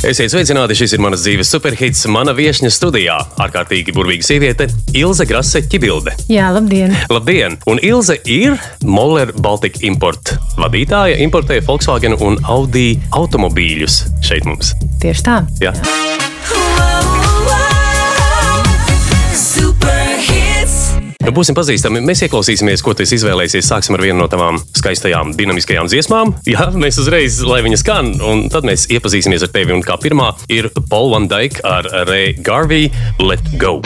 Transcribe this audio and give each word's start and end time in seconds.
Esiet 0.00 0.32
sveicināti, 0.32 0.72
šis 0.80 0.94
ir 0.96 1.02
manas 1.04 1.20
dzīves 1.20 1.50
superhits. 1.52 2.06
Mana 2.08 2.32
viesņa 2.32 2.70
studijā- 2.72 3.18
ārkārtīgi 3.44 3.92
burvīga 3.92 4.24
sieviete 4.24 4.70
Ilze 4.96 5.26
Grase 5.28 5.60
Čibilde. 5.60 6.14
Jā, 6.32 6.48
labdien! 6.56 6.96
Labdien! 7.12 7.58
Un 7.68 7.82
Ilze 7.84 8.16
ir 8.24 8.56
Moller 8.82 9.34
Baltic 9.36 9.82
Import 9.84 10.38
vadītāja, 10.56 11.20
importēja 11.20 11.66
Volkswagen 11.66 12.16
un 12.16 12.40
Audi 12.48 12.94
automobīļus 13.12 14.00
šeit 14.24 14.48
mums. 14.48 14.72
Tieši 15.04 15.22
tā. 15.28 15.44
Jā. 15.60 15.76
Nu, 21.30 21.36
būsim 21.36 21.54
pazīstami. 21.54 22.00
Mēs 22.02 22.24
ieklausīsimies, 22.26 22.82
ko 22.82 22.90
tu 22.90 23.04
esi 23.04 23.14
izvēlējies. 23.20 23.62
Sāksim 23.62 23.94
ar 23.94 24.02
vienu 24.02 24.18
no 24.18 24.26
tavām 24.26 24.58
skaistajām, 24.74 25.30
dinamiskajām 25.38 25.86
dziesmām. 25.86 26.34
Jā, 26.50 26.66
mēs 26.74 26.98
uzreiz, 26.98 27.38
lai 27.46 27.62
viņa 27.62 27.78
skan, 27.84 28.16
un 28.18 28.48
tad 28.50 28.66
mēs 28.66 28.88
iepazīsimies 28.90 29.46
ar 29.46 29.54
tevi. 29.54 29.78
Un 29.78 29.86
kā 29.86 29.94
pirmā 30.02 30.32
ir 30.50 30.72
Paul 30.90 31.14
Van 31.14 31.30
Dyke 31.30 31.62
ar 31.62 31.86
Ray 32.10 32.34
Garvey 32.34 32.90
Let 33.22 33.54
Go. 33.62 33.78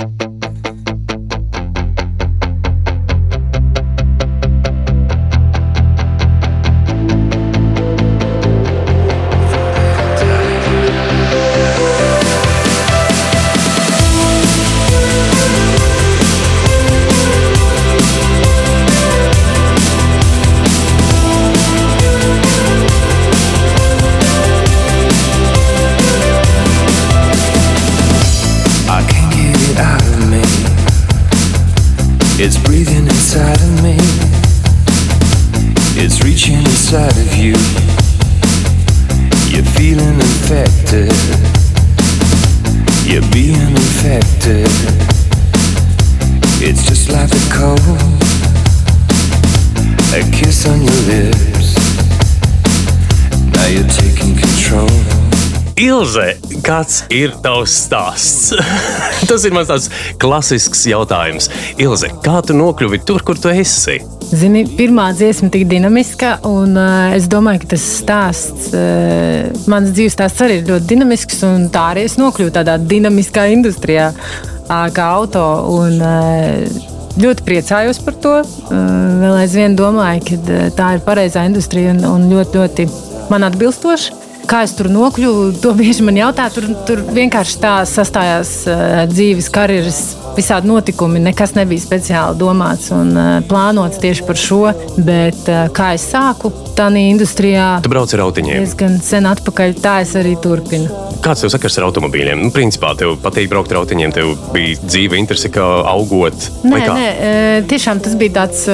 Ilze, 55.75 56.37
kāds 56.63 57.01
ir 57.11 57.33
tavs 57.43 57.73
stāsts? 57.89 58.53
Tas 59.29 59.43
ir 59.43 59.55
mans 59.57 59.67
tāds 59.67 59.89
klasisks 60.23 60.85
jautājums. 60.87 61.49
Ilze, 61.83 62.13
kā 62.23 62.37
tu 62.47 62.55
nokļuvi 62.55 63.01
tur, 63.03 63.25
kur 63.27 63.41
tu 63.43 63.51
esi? 63.51 63.97
Zini, 64.31 64.63
pirmā 64.79 65.09
dziesma 65.19 65.51
tik 65.51 65.67
dinamiska, 65.73 66.37
un 66.47 66.79
uh, 66.79 67.17
es 67.17 67.27
domāju, 67.31 67.65
ka 67.65 67.73
tas 67.75 67.89
stāsts, 67.99 68.71
uh, 68.71 69.51
mans 69.71 69.91
dzīves 69.91 70.15
stāsts 70.15 70.47
arī 70.47 70.61
ir 70.61 70.71
ļoti 70.71 70.91
dinamisks, 70.95 71.43
un 71.51 71.67
tā 71.75 71.89
arī 71.97 72.07
es 72.07 72.21
nokļuvu 72.23 72.55
tādā 72.55 72.79
dinamiskā 72.79 73.49
industrijā, 73.57 74.13
uh, 74.15 74.73
kā 74.95 75.11
auto. 75.19 75.47
Un, 75.75 75.99
uh, 75.99 76.91
Ļoti 77.15 77.45
priecājos 77.47 78.01
par 78.03 78.17
to. 78.19 78.31
Vēl 78.75 79.37
aizvien 79.39 79.77
domāju, 79.79 80.25
ka 80.27 80.65
tā 80.75 80.89
ir 80.97 81.05
pareizā 81.07 81.45
industrija 81.47 81.93
un, 81.93 82.01
un 82.09 82.25
ļoti, 82.27 82.59
ļoti 82.59 82.87
man 83.31 83.47
atbilstoša. 83.47 84.24
Kā 84.49 84.61
es 84.67 84.75
tur 84.77 84.91
nokļuvu, 84.93 85.47
to 85.63 85.73
bieži 85.77 86.05
man 86.05 86.19
jautā. 86.21 86.51
Tur, 86.53 86.67
tur 86.89 87.01
vienkārši 87.17 87.61
tā 87.63 87.75
sastājās 87.89 88.57
uh, 88.69 89.05
dzīves, 89.09 89.49
karjeras, 89.55 90.03
visādi 90.37 90.71
notikumi. 90.71 91.23
Nekas 91.25 91.55
nebija 91.57 91.83
speciāli 91.83 92.39
domāts 92.41 92.91
un 92.95 93.15
uh, 93.15 93.39
plānots 93.49 94.01
tieši 94.03 94.27
par 94.29 94.41
šo. 94.41 94.63
Bet 94.99 95.49
uh, 95.51 95.67
kā 95.75 95.93
es 95.99 96.07
sāku 96.11 96.53
tādā 96.75 97.01
industrijā, 97.01 97.79
Tu 97.85 97.91
brauc 97.93 98.13
ar 98.15 98.25
autiņiem. 98.27 98.63
diezgan 98.65 98.99
sen 99.03 99.29
atpakaļ, 99.31 99.77
tā 99.83 100.01
es 100.05 100.15
arī 100.19 100.35
turpinu. 100.43 100.91
Kāds 101.25 101.41
tev 101.41 101.53
sakars 101.55 101.79
ar 101.81 101.87
automobīļiem? 101.87 102.43
Nu, 102.45 102.51
principā 102.53 102.91
tev 102.99 103.15
patīk 103.23 103.49
braukt 103.49 103.73
ar 103.73 103.81
autiņiem, 103.81 104.13
tev 104.13 104.35
bija 104.53 104.77
dzīve 104.83 105.17
interese, 105.17 105.49
kā 105.55 105.65
augot. 105.89 106.51
Nē, 106.67 106.81
nē, 106.85 107.07
e, 107.07 107.63
tiešām 107.71 108.03
tas 108.05 108.17
bija 108.21 108.35
tāds, 108.43 108.67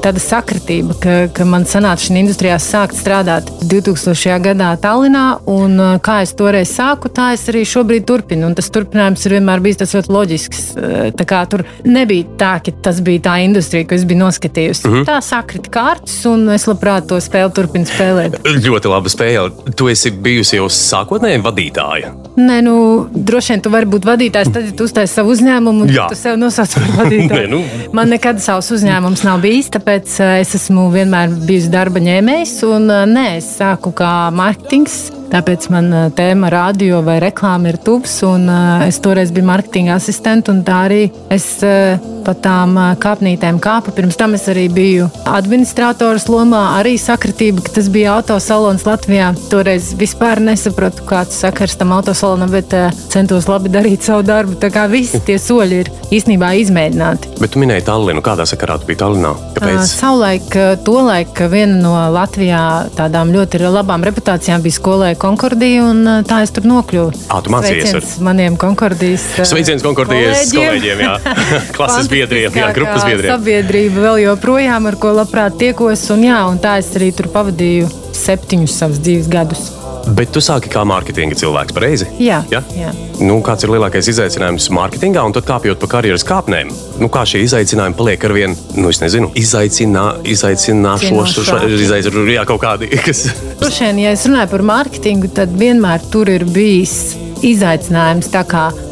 tāda 0.00 0.22
sakritība, 0.22 0.96
ka, 1.02 1.16
ka 1.36 1.44
man 1.48 1.66
sanāca 1.68 2.06
šajā 2.06 2.22
industrijā 2.22 2.56
sākt 2.62 2.96
strādāt 2.96 3.50
2000. 3.60 4.38
gadā 4.46 4.70
Tallinā. 4.80 5.26
Un, 5.50 5.76
kā 6.04 6.22
es 6.24 6.32
toreiz 6.38 6.72
sāku, 6.72 7.10
tā 7.12 7.34
es 7.36 7.44
arī 7.52 7.66
šobrīd 7.68 8.08
turpinu. 8.08 8.48
Un 8.48 8.56
tas 8.56 8.72
turpinājums 8.72 9.26
ir 9.28 9.36
vienmēr 9.36 9.64
bijis 9.64 9.82
tas 9.82 9.92
ļoti 9.98 10.14
loģisks. 10.14 10.27
E, 10.28 11.10
tā 11.16 11.24
kā 11.28 11.42
Tur 11.48 11.64
nebija 11.88 12.26
tā, 12.40 12.50
ka 12.64 12.72
tas 12.84 13.00
bija 13.04 13.24
tā 13.28 13.36
industrija, 13.44 13.86
ko 13.88 13.96
es 13.96 14.04
biju 14.08 14.20
noskatījusi. 14.20 14.84
Mm. 14.84 14.94
-hmm. 14.94 15.06
Tā 15.08 15.18
sakrita 15.24 15.70
kārtas, 15.72 16.16
un 16.28 16.48
es 16.52 16.66
labprāt 16.68 17.08
to 17.08 17.20
spēli 17.20 17.52
turpinu 17.54 17.88
spēlēt. 17.88 18.38
Ļoti 18.44 18.92
laba 18.92 19.08
spēle. 19.08 19.74
Tu 19.76 19.88
esi 19.88 20.10
bijusi 20.10 20.56
jau 20.56 20.68
sākotnēji 20.68 21.42
vadītāja. 21.42 22.12
Nē, 22.36 22.60
nu, 22.62 22.74
droši 23.12 23.52
vien 23.52 23.62
tu 23.64 23.70
vari 23.70 23.86
būt 23.86 24.04
vadītājs, 24.06 24.52
tad, 24.52 24.64
ja 24.68 24.72
tu 24.76 24.84
uztaisīsi 24.84 25.14
savu 25.14 25.32
uzņēmumu, 25.34 25.82
un 25.82 25.88
Jā. 25.94 26.06
tu 26.08 26.14
sev 26.14 26.36
nosauc 26.38 26.74
par 26.74 26.90
vadītāju. 27.00 27.48
Nē, 27.48 27.50
nu. 27.50 27.62
Man 27.92 28.12
nekad 28.14 28.42
savs 28.44 28.70
uzņēmums 28.76 29.24
nav 29.26 29.40
bijis, 29.42 29.70
tāpēc 29.74 30.20
eh, 30.20 30.40
es 30.44 30.54
esmu 30.54 30.88
vienmēr 30.94 31.34
bijis 31.48 31.70
darba 31.72 32.02
ņēmējs, 32.04 32.58
un 32.68 32.90
eh, 32.90 33.06
nē, 33.10 33.28
es 33.40 33.56
sāku 33.58 33.94
kā 33.96 34.12
mārketings. 34.34 35.08
Tāpēc 35.28 35.66
man 35.72 35.90
eh, 35.92 36.06
tēma 36.16 36.48
radio 36.52 37.02
vai 37.04 37.18
reklāma 37.20 37.72
ir 37.72 37.78
tuvs, 37.84 38.14
eh, 38.24 38.86
es 38.88 39.00
toreiz 39.04 39.32
biju 39.34 39.48
mārketinga 39.50 39.98
asistents, 39.98 40.48
un 40.48 40.62
tā 40.64 40.78
arī 40.86 41.02
es 41.32 41.46
eh, 41.66 42.00
pa 42.24 42.32
tām 42.36 42.76
kāpnītēm 43.00 43.60
kāpu. 43.60 43.92
Pirms 43.96 44.16
tam 44.20 44.36
es 44.36 44.46
arī 44.48 44.66
biju 44.72 45.08
administrators 45.28 46.26
lomā, 46.32 46.62
arī 46.80 46.96
sakritība, 47.00 47.64
ka 47.64 47.76
tas 47.78 47.88
bija 47.92 48.16
autosalons 48.16 48.84
Latvijā. 48.88 49.30
Toreiz 49.52 49.92
vispār 50.00 50.40
nesapratu, 50.44 51.04
kāds 51.08 51.38
sakars 51.44 51.76
tam 51.80 51.94
autosalonam, 51.96 52.52
bet 52.52 52.74
centos 53.12 53.48
labi 53.48 53.72
darīt 53.72 54.04
savu 54.04 54.26
darbu. 54.28 54.58
Tā 54.60 54.72
kā 54.74 54.84
visi 54.92 55.20
tie 55.24 55.38
soļi 55.40 55.80
ir 55.84 55.92
īstenībā 56.12 56.52
izmēģināti. 56.64 57.32
Bet 57.40 57.54
tu 57.54 57.62
minēji 57.62 57.86
Tallinu. 57.88 58.24
Kādā 58.24 58.44
sakarā 58.48 58.76
tu 58.80 58.90
biji 58.90 59.00
Tallinā? 59.00 59.32
Kāpēc? 59.56 59.80
Savulaik, 59.88 60.50
uh, 60.56 60.74
tolaik 60.84 61.40
viena 61.52 61.80
no 61.80 61.94
Latvijā 62.12 62.60
tādām 62.98 63.32
ļoti 63.32 63.62
labām 63.64 64.04
reputācijām 64.04 64.64
bija 64.64 64.76
skolē 64.76 65.14
Konkordija, 65.20 65.84
un 65.90 66.02
uh, 66.06 66.18
tā 66.26 66.40
es 66.46 66.52
tur 66.54 66.66
nokļuvu. 66.68 67.12
Ā, 67.28 67.40
tu 67.44 67.52
mācījies 67.54 67.94
ar- 67.98 68.08
maniem 68.28 68.56
Konkordijas. 68.60 69.24
uh, 69.38 69.44
Sveiciens 69.48 69.84
Konkordijas 69.84 70.50
kolēģiem, 70.54 71.04
jā. 71.04 71.14
Klases 71.76 72.10
biedriem, 72.12 72.54
jā, 72.62 72.72
grupas 72.76 73.04
biedriem. 73.08 73.32
Sabiedrība 73.34 74.06
vēl 74.08 74.22
joprojām, 74.28 74.86
ar 74.92 74.98
ko 75.02 75.14
labprāt 75.18 75.58
tiekos, 75.60 76.06
un, 76.14 76.26
jā, 76.30 76.40
un 76.50 76.60
tā 76.62 76.78
es 76.82 76.90
arī 76.98 77.10
tur 77.18 77.30
pavadīju 77.34 77.90
septiņus 78.18 78.78
savus 78.82 79.02
dzīves 79.04 79.28
gadus. 79.32 79.68
Bet 80.16 80.30
tu 80.32 80.40
sāki 80.40 80.70
kā 80.72 80.84
mārketinga 80.88 81.36
cilvēks, 81.36 81.74
pareizi? 81.76 82.06
Jā, 82.22 82.38
Ja? 82.52 82.62
jā. 82.72 82.92
Nu, 83.20 83.40
kāds 83.44 83.66
ir 83.66 83.72
lielākais 83.74 84.08
izaicinājums 84.08 84.68
mārketingā, 84.72 85.20
un 85.26 85.34
tad 85.36 85.44
kāpjot 85.48 85.80
pa 85.82 85.88
karjeras 85.98 86.24
kāpnēm? 86.24 86.70
Nu, 87.02 87.10
kā 87.12 87.24
šie 87.28 87.42
izaicinājumi 87.44 87.96
paliek 87.98 88.24
ar 88.24 88.32
vien, 88.36 88.54
nu, 88.78 88.88
es 88.94 89.02
nezinu, 89.02 89.28
izaicinā, 89.36 90.06
izaicināšos, 90.32 91.36
izaicinājumi, 91.82 92.36
jā, 92.38 92.46
kaut 92.48 92.62
kādi, 92.62 92.88
kas. 93.04 93.26
Droši 93.60 93.88
vien, 93.88 94.02
ja 94.06 94.14
es 94.16 94.24
runāju 94.30 94.52
par 94.54 94.64
mārketingu, 94.70 95.32
tad 95.34 95.52
vienmēr 95.60 96.06
tur 96.12 96.30
ir 96.32 96.46
bijis 96.48 96.96
izaicinājums 97.44 98.30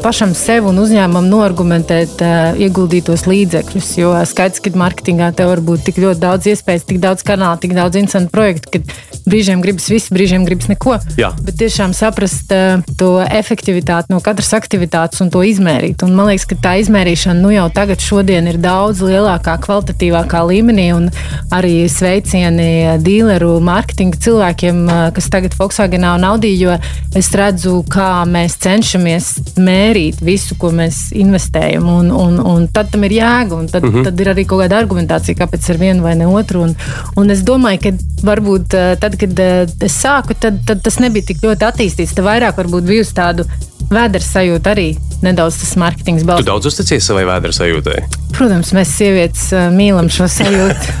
pašam 0.03 0.33
sev 0.37 0.67
un 0.69 0.79
uzņēmumam 0.79 1.27
noargumentēt 1.31 2.21
uh, 2.23 2.59
ieguldītos 2.61 3.25
līdzekļus. 3.27 3.89
Jo 3.99 4.13
skaidrs, 4.29 4.61
ka 4.63 4.71
mārketingā 4.77 5.31
tev 5.35 5.51
var 5.51 5.61
būt 5.65 5.87
tik 5.89 5.99
ļoti 6.03 6.21
daudz 6.21 6.49
iespēju, 6.53 6.85
tik 6.87 7.01
daudz 7.03 7.25
kanālu, 7.27 7.59
tik 7.63 7.75
daudz 7.75 7.99
interesantu 7.99 8.31
projektu, 8.31 8.77
ka 8.77 9.27
brīžiem 9.27 9.61
gribas 9.63 9.89
visu, 9.91 10.13
brīžiem 10.15 10.45
gribas 10.47 10.69
neko. 10.71 10.95
Jā. 11.19 11.33
Bet 11.43 11.59
tiešām 11.59 11.95
saprast 11.97 12.53
uh, 12.55 12.83
to 12.99 13.17
efektivitāti 13.25 14.13
no 14.13 14.21
katras 14.23 14.53
aktivitātes 14.55 15.23
un 15.23 15.31
to 15.33 15.43
izmērīt. 15.43 16.05
Un 16.07 16.15
man 16.15 16.31
liekas, 16.31 16.47
ka 16.47 16.59
tā 16.67 16.75
izmērīšana 16.83 17.41
nu 17.41 17.51
jau 17.55 17.67
tagad 17.73 18.03
šodien 18.03 18.47
ir 18.47 18.61
daudz 18.63 19.03
lielākā, 19.03 19.57
kvalitatīvākā 19.65 20.43
līmenī. 20.51 20.87
Un 20.95 21.09
arī 21.53 21.87
sveicieni 21.91 22.97
dīleru 23.03 23.57
mārketinga 23.63 24.23
cilvēkiem, 24.23 24.85
kas 25.17 25.29
tagad 25.33 25.57
Volkswagenā 25.57 26.15
un 26.17 26.27
Audi, 26.31 26.53
jo 26.61 26.77
es 27.17 27.31
redzu, 27.35 27.81
kā 27.91 28.23
mēs 28.29 28.36
cenšamies 28.63 29.29
mērīt 29.57 30.21
visu, 30.23 30.55
ko 30.59 30.71
mēs 30.75 31.07
investējam. 31.17 31.87
Un, 31.89 32.11
un, 32.13 32.39
un 32.39 32.67
tad 32.73 32.91
tam 32.93 33.05
ir 33.07 33.17
jēga, 33.17 33.57
un 33.57 33.69
tad, 33.71 33.83
mm 33.83 33.93
-hmm. 33.93 34.07
tad 34.07 34.19
ir 34.23 34.31
arī 34.33 34.45
kaut 34.45 34.63
kāda 34.63 34.81
argumentācija, 34.81 35.37
kāpēc 35.39 35.69
ar 35.73 35.81
vienu 35.81 36.03
vai 36.03 36.15
ne 36.15 36.27
otru. 36.27 36.63
Un, 36.67 36.75
un 37.15 37.29
es 37.29 37.43
domāju, 37.47 37.81
ka 37.83 37.91
varbūt 38.31 38.77
uh, 38.77 38.93
tad, 38.99 39.17
kad 39.19 39.39
uh, 39.39 39.85
es 39.89 39.97
sāku, 40.03 40.37
tad, 40.39 40.61
tad 40.65 40.83
tas 40.83 40.99
nebija 40.99 41.25
tik 41.31 41.43
ļoti 41.43 41.69
attīstīts. 41.71 42.15
Tad 42.15 42.25
vairāk 42.25 42.57
varbūt 42.57 42.83
bijusi 42.83 43.13
tāda 43.13 43.45
vēdera 43.91 44.23
sajūta 44.23 44.73
arī 44.75 44.87
nedaudz 45.23 45.57
tas 45.63 45.73
mārketings 45.81 46.21
Tu 46.21 46.27
balsts. 46.29 46.45
daudz 46.45 46.69
uzticies 46.69 47.05
savai 47.09 47.23
vēdera 47.25 47.55
sajūtai. 47.55 48.01
Protams, 48.37 48.69
mēs 48.75 48.91
sievietes 48.99 49.47
uh, 49.55 49.69
mīlam 49.73 50.11
šo 50.13 50.27
sajūtu. 50.29 50.93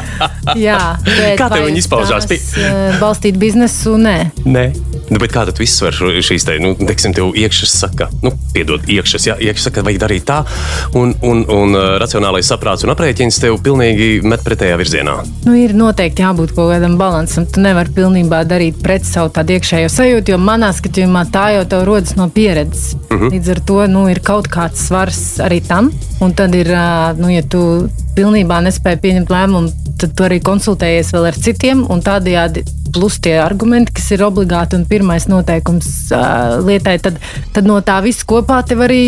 Jā, 0.66 0.78
Kā 1.38 1.48
tev 1.50 1.64
viņa 1.66 1.80
izpaužās? 1.80 2.28
tās, 2.30 2.50
uh, 2.60 2.98
Balstīt 3.00 3.38
biznesu, 3.40 3.96
nē. 3.98 4.18
Nē. 4.46 4.66
Nu, 5.10 5.18
bet 5.20 5.34
kā 5.34 5.42
tad 5.44 5.58
viss 5.60 5.82
var 5.84 5.92
šīs 5.96 6.46
te, 6.46 6.54
nu, 6.62 6.72
teiksim, 6.78 7.12
tev 7.16 7.34
iekšas 7.36 7.74
saka, 7.82 8.06
nu, 8.24 8.30
piedod, 8.54 8.86
iekšas, 8.88 9.26
jā, 9.28 9.34
iekšas 9.42 9.66
saka, 9.68 9.82
vajag 9.84 9.98
darīt 10.00 10.24
tā, 10.28 10.38
un, 10.96 11.12
un, 11.26 11.42
un 11.52 11.74
uh, 11.76 11.96
racionālais 12.00 12.46
saprāts 12.48 12.86
un 12.86 12.92
aprēķins 12.94 13.40
tev 13.42 13.58
pilnīgi 13.64 14.22
met 14.24 14.44
pretējā 14.46 14.78
virzienā. 14.80 15.16
Nu, 15.44 15.56
ir 15.58 15.74
noteikti 15.76 16.24
jābūt 16.24 16.54
kaut 16.56 16.72
kādam 16.72 16.96
balansam. 17.00 17.44
Tu 17.50 17.60
nevari 17.64 17.92
pilnībā 17.96 18.44
darīt 18.48 18.78
pret 18.84 19.04
savu 19.08 19.32
tādu 19.34 19.58
iekšējo 19.58 19.90
sajūtu, 19.92 20.34
jo 20.36 20.40
manā 20.40 20.70
skatījumā 20.76 21.26
tā 21.34 21.50
jau 21.58 21.82
rodas 21.84 22.14
no 22.16 22.30
pieredzes. 22.34 22.94
Uh 22.94 23.20
-huh. 23.20 23.30
Līdz 23.32 23.50
ar 23.50 23.60
to 23.60 23.86
nu, 23.86 24.08
ir 24.10 24.20
kaut 24.20 24.48
kāds 24.48 24.86
svars 24.88 25.38
arī 25.38 25.62
tam. 25.66 25.92
Un 26.20 26.32
tad 26.32 26.54
ir, 26.54 26.68
nu, 27.16 27.28
ja 27.30 27.42
tu 27.42 27.88
pilnībā 28.14 28.60
nespēji 28.62 29.00
pieņemt 29.02 29.30
lēmumu, 29.30 29.72
tad 29.98 30.14
tu 30.16 30.24
arī 30.24 30.40
konsultējies 30.42 31.12
vēl 31.14 31.26
ar 31.30 31.38
citiem. 31.46 31.84
Tādējādi 32.04 32.64
plus 32.94 33.18
tie 33.18 33.34
argumenti, 33.42 33.92
kas 33.96 34.10
ir 34.14 34.22
obligāti 34.22 34.78
un 34.78 34.84
pirmais 34.86 35.26
noteikums 35.30 35.88
uh, 36.14 36.60
lietai, 36.66 36.98
tad, 37.02 37.18
tad 37.52 37.66
no 37.66 37.80
tā 37.82 37.98
viss 38.04 38.26
kopā 38.28 38.60
tev 38.68 38.84
arī 38.86 39.00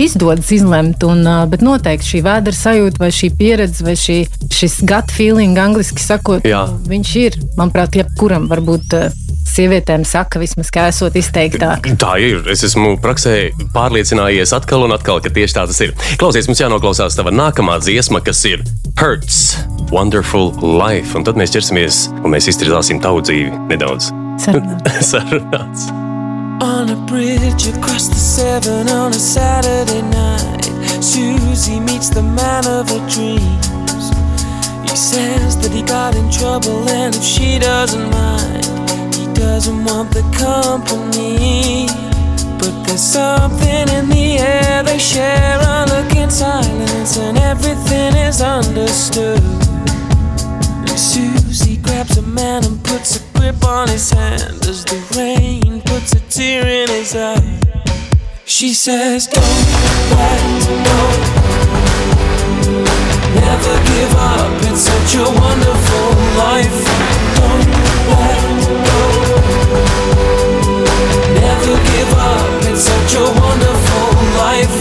izdodas 0.00 0.52
izlemt. 0.54 1.04
Un, 1.04 1.20
uh, 1.28 1.42
bet 1.50 1.64
noteikti 1.64 2.14
šī 2.14 2.22
vēdera 2.24 2.56
sajūta, 2.56 3.02
vai 3.02 3.10
šī 3.12 3.30
pieredze, 3.36 3.84
vai 3.84 3.96
šī, 4.00 4.18
šis 4.54 4.80
gut 4.88 5.12
feeling, 5.12 5.60
angļuiski 5.60 6.00
sakot, 6.00 6.48
Jā. 6.48 6.64
viņš 6.88 7.14
ir, 7.20 7.38
manuprāt, 7.60 8.00
jebkuram 8.00 8.48
varbūt. 8.52 8.96
Uh, 8.96 9.20
sievietēm 9.54 10.04
saka, 10.08 10.40
vismaz 10.42 10.70
kā 10.74 10.88
esot 10.90 11.16
izteiktāk. 11.18 11.92
Tā 12.00 12.14
ir. 12.22 12.42
Es 12.50 12.64
esmu 12.66 12.96
praksē 13.02 13.52
pārliecinājies 13.74 14.54
atkal 14.56 14.86
un 14.86 14.94
atkal, 14.96 15.22
ka 15.24 15.32
tieši 15.34 15.58
tā 15.58 15.66
tas 15.70 15.80
ir. 15.84 15.94
Klausies, 16.20 16.48
mums 16.50 16.62
jānoklausās 16.62 17.18
tava 17.18 17.32
nākamā 17.34 17.78
dziesma, 17.82 18.22
kas 18.24 18.42
ir 18.50 18.64
Hurts, 19.00 19.56
Wonderful 19.92 20.52
Life. 20.60 21.14
Un 21.18 21.26
tad 21.26 21.38
mēs 21.40 21.54
ķersimies 21.54 22.06
un 22.22 22.34
mēs 22.34 22.50
izstrādāsim 22.52 23.02
tavu 23.04 23.22
dzīvi 23.24 23.52
nedaudz. 23.70 24.10
Sarunāts. 24.42 25.04
Sarunāts. 25.12 25.90
On 26.62 26.88
a 26.88 26.96
bridge 27.06 27.66
across 27.66 28.08
the 28.08 28.14
Severn 28.14 28.88
on 28.88 29.12
a 29.12 29.18
Saturday 29.18 30.02
night, 30.02 30.64
Susie 31.02 31.80
meets 31.80 32.08
the 32.08 32.22
man 32.22 32.66
of 32.66 32.88
her 32.90 33.02
dreams. 33.10 34.10
He 34.88 34.96
says 34.96 35.58
that 35.58 35.72
he 35.72 35.82
got 35.82 36.14
in 36.14 36.30
trouble, 36.30 36.88
and 36.88 37.14
if 37.14 37.22
she 37.22 37.58
doesn't 37.58 38.10
mind, 38.10 38.73
doesn't 39.44 39.84
want 39.84 40.10
the 40.10 40.24
company. 40.32 41.86
But 42.58 42.74
there's 42.84 43.02
something 43.02 43.86
in 43.98 44.08
the 44.08 44.38
air 44.38 44.82
they 44.82 44.98
share 44.98 45.58
a 45.60 45.84
look 45.92 46.16
in 46.16 46.30
silence, 46.30 47.18
and 47.18 47.36
everything 47.36 48.16
is 48.28 48.40
understood. 48.40 49.42
And 50.88 50.98
Susie 50.98 51.76
grabs 51.76 52.16
a 52.16 52.22
man 52.22 52.64
and 52.64 52.82
puts 52.82 53.10
a 53.18 53.38
grip 53.38 53.62
on 53.64 53.88
his 53.88 54.10
hand 54.10 54.64
as 54.66 54.82
the 54.86 54.98
rain 55.14 55.82
puts 55.82 56.14
a 56.14 56.20
tear 56.34 56.66
in 56.66 56.88
his 56.88 57.14
eye. 57.14 57.60
She 58.46 58.72
says, 58.72 59.26
Don't 59.26 59.66
let 60.12 60.40
go. 60.88 61.00
Never 63.44 63.74
give 63.92 64.14
up, 64.32 64.52
it's 64.68 64.84
such 64.90 65.12
a 65.20 65.26
wonderful 65.42 66.08
life. 66.42 66.78
Don't 67.36 67.68
let. 68.08 68.53
Never 71.40 71.74
give 71.92 72.12
up, 72.18 72.62
it's 72.70 72.84
such 72.84 73.12
a 73.16 73.26
wonderful 73.40 74.08
life. 74.42 74.76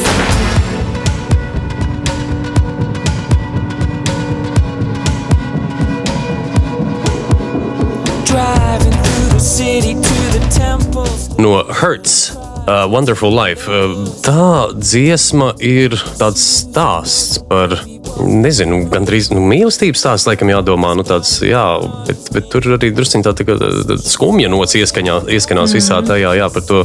Driving 8.26 8.92
through 8.92 9.30
the 9.30 9.40
city 9.40 9.94
to 9.94 10.40
the 10.40 10.48
temples. 10.52 11.38
No 11.38 11.64
Hertz. 11.64 12.36
Uh, 12.66 12.88
Wonderful 12.90 13.30
Life. 13.30 13.68
Uh, 13.68 14.08
tā 14.24 14.72
dziesma 14.80 15.52
ir 15.60 15.98
tāds 16.16 16.40
stāsts 16.62 17.42
par 17.50 17.76
nezinu, 18.24 18.84
gandrīz 18.92 19.30
nu, 19.34 19.42
mīlestības 19.48 20.02
stāsts, 20.04 20.28
laikam, 20.28 20.52
jādomā. 20.52 20.94
Nu, 20.98 21.06
tāds, 21.08 21.38
jā, 21.46 21.64
bet, 22.08 22.30
bet 22.36 22.50
tur 22.52 22.76
arī 22.78 22.92
druskuļi 22.96 23.26
tā, 23.26 23.34
tā, 23.38 23.58
tā 23.90 23.98
skumja 24.02 24.52
nots 24.52 24.78
ieskanās 24.80 25.26
mm 25.28 25.72
visā 25.74 25.98
tajā, 26.06 26.36
jā, 26.38 26.48
par 26.54 26.64
to. 26.68 26.84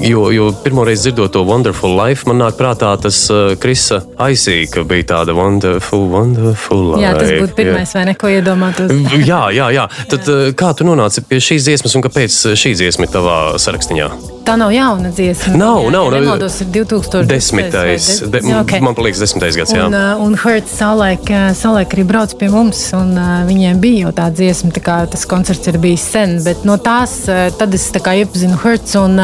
Jo, 0.00 0.26
jo 0.32 0.48
pirmoreiz 0.64 1.02
dzirdot 1.04 1.32
to 1.34 1.42
Wonderful 1.44 1.92
Life, 1.96 2.24
man 2.28 2.40
nāk 2.40 2.56
prātā 2.58 2.90
tas 3.00 3.18
uh, 3.32 3.54
Krisa 3.60 4.02
Aisī, 4.20 4.62
ka 4.72 4.84
bija 4.88 5.08
tāda 5.12 5.34
Wonderful, 5.36 6.06
Wonderful 6.12 6.82
Life. 6.92 7.02
Jā, 7.04 7.12
tas 7.16 7.32
būtu 7.32 7.56
pirmais, 7.58 7.92
jā. 7.92 8.00
vai 8.00 8.06
neko 8.12 8.32
iedomātos. 8.32 8.94
jā, 9.20 9.42
jā, 9.56 9.68
jā. 9.76 9.86
Tad 10.12 10.30
jā. 10.30 10.38
kā 10.58 10.72
tu 10.76 10.88
nonāci 10.88 11.24
pie 11.28 11.40
šīs 11.42 11.68
dziesmas 11.68 11.96
un 11.98 12.06
kāpēc 12.06 12.40
šī 12.56 12.74
dziesma 12.78 13.08
ir 13.08 13.14
tavā 13.16 13.38
sarakstā? 13.62 14.08
Tā 14.46 14.54
nav 14.58 14.70
jauna 14.74 15.10
dziesma. 15.10 15.56
Nav, 15.58 15.84
jā, 15.86 15.90
nav. 15.94 16.08
Nemaldos, 16.14 16.60
ir 16.62 16.68
2010. 16.74 17.30
Desmitais, 17.30 18.08
de, 18.30 18.42
okay. 18.60 18.82
man 18.84 18.94
liekas, 19.00 19.22
desmitais 19.24 19.58
gads. 19.58 19.74
Jā. 19.74 19.88
Un, 19.88 19.96
un 20.28 20.35
Hurts 20.42 20.76
savulaik, 20.78 21.30
savulaik 21.56 21.94
arī 21.94 22.04
brauc 22.08 22.32
pie 22.38 22.48
mums, 22.52 22.80
un 22.96 23.14
uh, 23.16 23.42
viņiem 23.48 23.80
bija 23.82 24.06
jau 24.06 24.12
tā 24.18 24.26
dziesma, 24.34 24.72
tā 24.74 24.82
kā 24.84 24.96
tas 25.10 25.26
koncerts 25.28 25.70
ir 25.70 25.78
bijis 25.82 26.04
sen, 26.14 26.38
bet 26.44 26.66
no 26.68 26.76
tās 26.82 27.18
uh, 27.30 27.46
tad 27.58 27.74
es 27.76 27.88
tā 27.94 28.02
kā 28.04 28.16
iepazinu 28.20 28.58
Hurts, 28.62 28.96
un, 29.00 29.18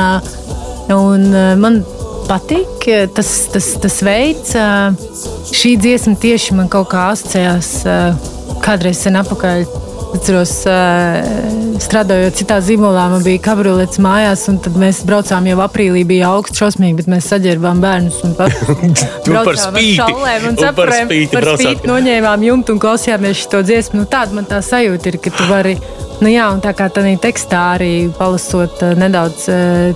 un 0.97 1.29
man 1.61 1.83
patīk 2.29 2.89
tas, 3.17 3.31
tas, 3.53 3.71
tas 3.83 4.01
veids, 4.07 4.57
šī 5.53 5.77
dziesma 5.81 6.17
tieši 6.23 6.59
man 6.59 6.71
kaut 6.73 6.93
kā 6.93 7.09
asociējās 7.13 7.73
kādreiz 8.63 9.03
sen 9.03 9.19
apakaļ 9.21 9.67
Atceros, 10.13 10.51
strādājot 11.83 12.37
citā 12.37 12.59
zīmolā, 12.63 13.07
man 13.15 13.23
bija 13.25 13.41
kabriolets 13.47 14.01
mājās, 14.03 14.45
un 14.53 14.59
tad 14.63 14.77
mēs 14.79 15.01
braucām 15.09 15.47
jau 15.49 15.57
aprīlī, 15.65 16.03
bija 16.09 16.35
augsts, 16.35 16.61
šausmīgi, 16.61 16.99
bet 17.01 17.09
mēs 17.11 17.31
saģērbām 17.33 17.81
bērnus 17.83 18.21
un 18.29 18.37
braucām 18.39 19.79
ar 19.81 19.89
šaulēm 20.03 20.47
un 20.51 20.61
saprēm, 20.61 21.15
par 21.33 21.49
spīti 21.57 21.89
noņēmām 21.89 22.47
jumtu 22.49 22.77
un 22.77 22.83
klausījāmies 22.85 23.47
šo 23.47 23.65
dziesmu. 23.65 24.03
Nu, 24.03 24.11
tāda 24.11 24.37
man 24.37 24.49
tā 24.51 24.61
sajūta 24.65 25.13
ir, 25.13 25.19
ka 25.23 25.33
tu 25.35 25.49
vari. 25.51 25.79
Nu 26.23 26.31
jā, 26.31 26.45
un 26.55 26.61
tā 26.63 26.71
kā 26.77 26.87
tādā 26.93 27.17
tekstā 27.19 27.65
arī 27.79 27.93
palasot 28.15 28.85
nedaudz, 29.01 29.49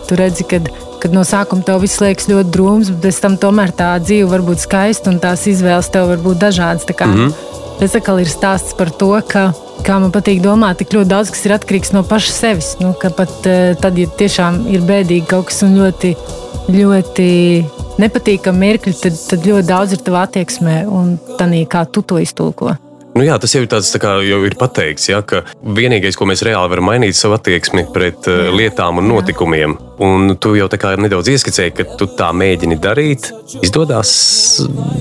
tu 0.09 0.19
redzi, 0.19 0.49
ka 0.49 0.65
kad 1.07 1.15
no 1.15 1.23
sākuma 1.29 1.63
tev 1.63 1.83
viss 1.85 2.01
liekas 2.03 2.27
ļoti 2.31 2.53
drūms, 2.55 2.91
bet 2.95 3.05
pēc 3.05 3.21
tam 3.23 3.37
tomēr 3.41 3.71
tā 3.77 3.93
dzīve 4.03 4.31
var 4.33 4.43
būt 4.47 4.65
skaista 4.65 5.13
un 5.13 5.21
tās 5.23 5.45
izvēles 5.47 5.93
tev 5.93 6.09
var 6.11 6.23
būt 6.25 6.41
dažādas. 6.49 6.89
Mm 6.89 7.15
-hmm. 7.15 7.35
Tas 7.76 7.96
atkal 7.99 8.23
ir 8.23 8.31
stāsts 8.31 8.73
par 8.76 8.88
to, 8.88 9.11
ka 9.28 9.50
kā 9.87 9.99
man 10.00 10.12
patīk 10.14 10.40
domāt, 10.44 10.81
tik 10.81 10.94
ļoti 10.96 11.11
daudz 11.11 11.32
kas 11.34 11.44
ir 11.46 11.56
atkarīgs 11.58 11.93
no 11.94 12.02
paša 12.08 12.32
sevis. 12.32 12.73
Nu, 12.81 12.94
pat 12.96 13.49
uh, 13.49 13.75
tad, 13.81 14.00
ja 14.00 14.08
tiešām 14.08 14.64
ir 14.73 14.87
bēdīgi 14.87 15.28
kaut 15.31 15.50
kas 15.50 15.62
un 15.67 15.77
ļoti, 15.79 16.15
ļoti 16.72 17.29
nepatīkami 18.01 18.65
mirkļi, 18.65 18.96
tad, 19.03 19.20
tad 19.31 19.46
ļoti 19.53 19.69
daudz 19.69 19.96
ir 19.96 20.03
tavā 20.08 20.27
attieksmē 20.27 20.82
un 20.89 21.17
tādā, 21.36 21.62
kā 21.70 21.84
tu 21.91 22.03
to 22.03 22.20
iztulko. 22.22 22.74
Nu 23.17 23.25
jā, 23.25 23.39
tas 23.41 23.55
jau 23.55 23.63
ir 23.65 23.70
tāds, 23.73 23.89
tā 23.94 23.96
kā 24.03 24.11
jau 24.27 24.43
ir 24.44 24.58
pateikts, 24.61 25.08
ja, 25.08 25.23
ka 25.25 25.41
vienīgais, 25.65 26.19
ko 26.20 26.29
mēs 26.29 26.43
reāli 26.44 26.69
varam 26.75 26.91
mainīt, 26.91 27.15
ir 27.15 27.17
savu 27.17 27.39
attieksmi 27.39 27.87
pret 27.94 28.29
uh, 28.29 28.51
lietām 28.53 29.01
un 29.01 29.08
notikumiem. 29.08 29.77
Un 30.05 30.35
tu 30.37 30.53
jau 30.53 30.67
tā 30.69 30.77
kā 30.77 30.91
nedaudz 31.01 31.31
ieskicēji, 31.32 31.73
ka 31.79 31.87
tu 31.96 32.05
tā 32.19 32.29
mēģini 32.37 32.77
darīt. 32.77 33.31
Izdodas? 33.65 34.11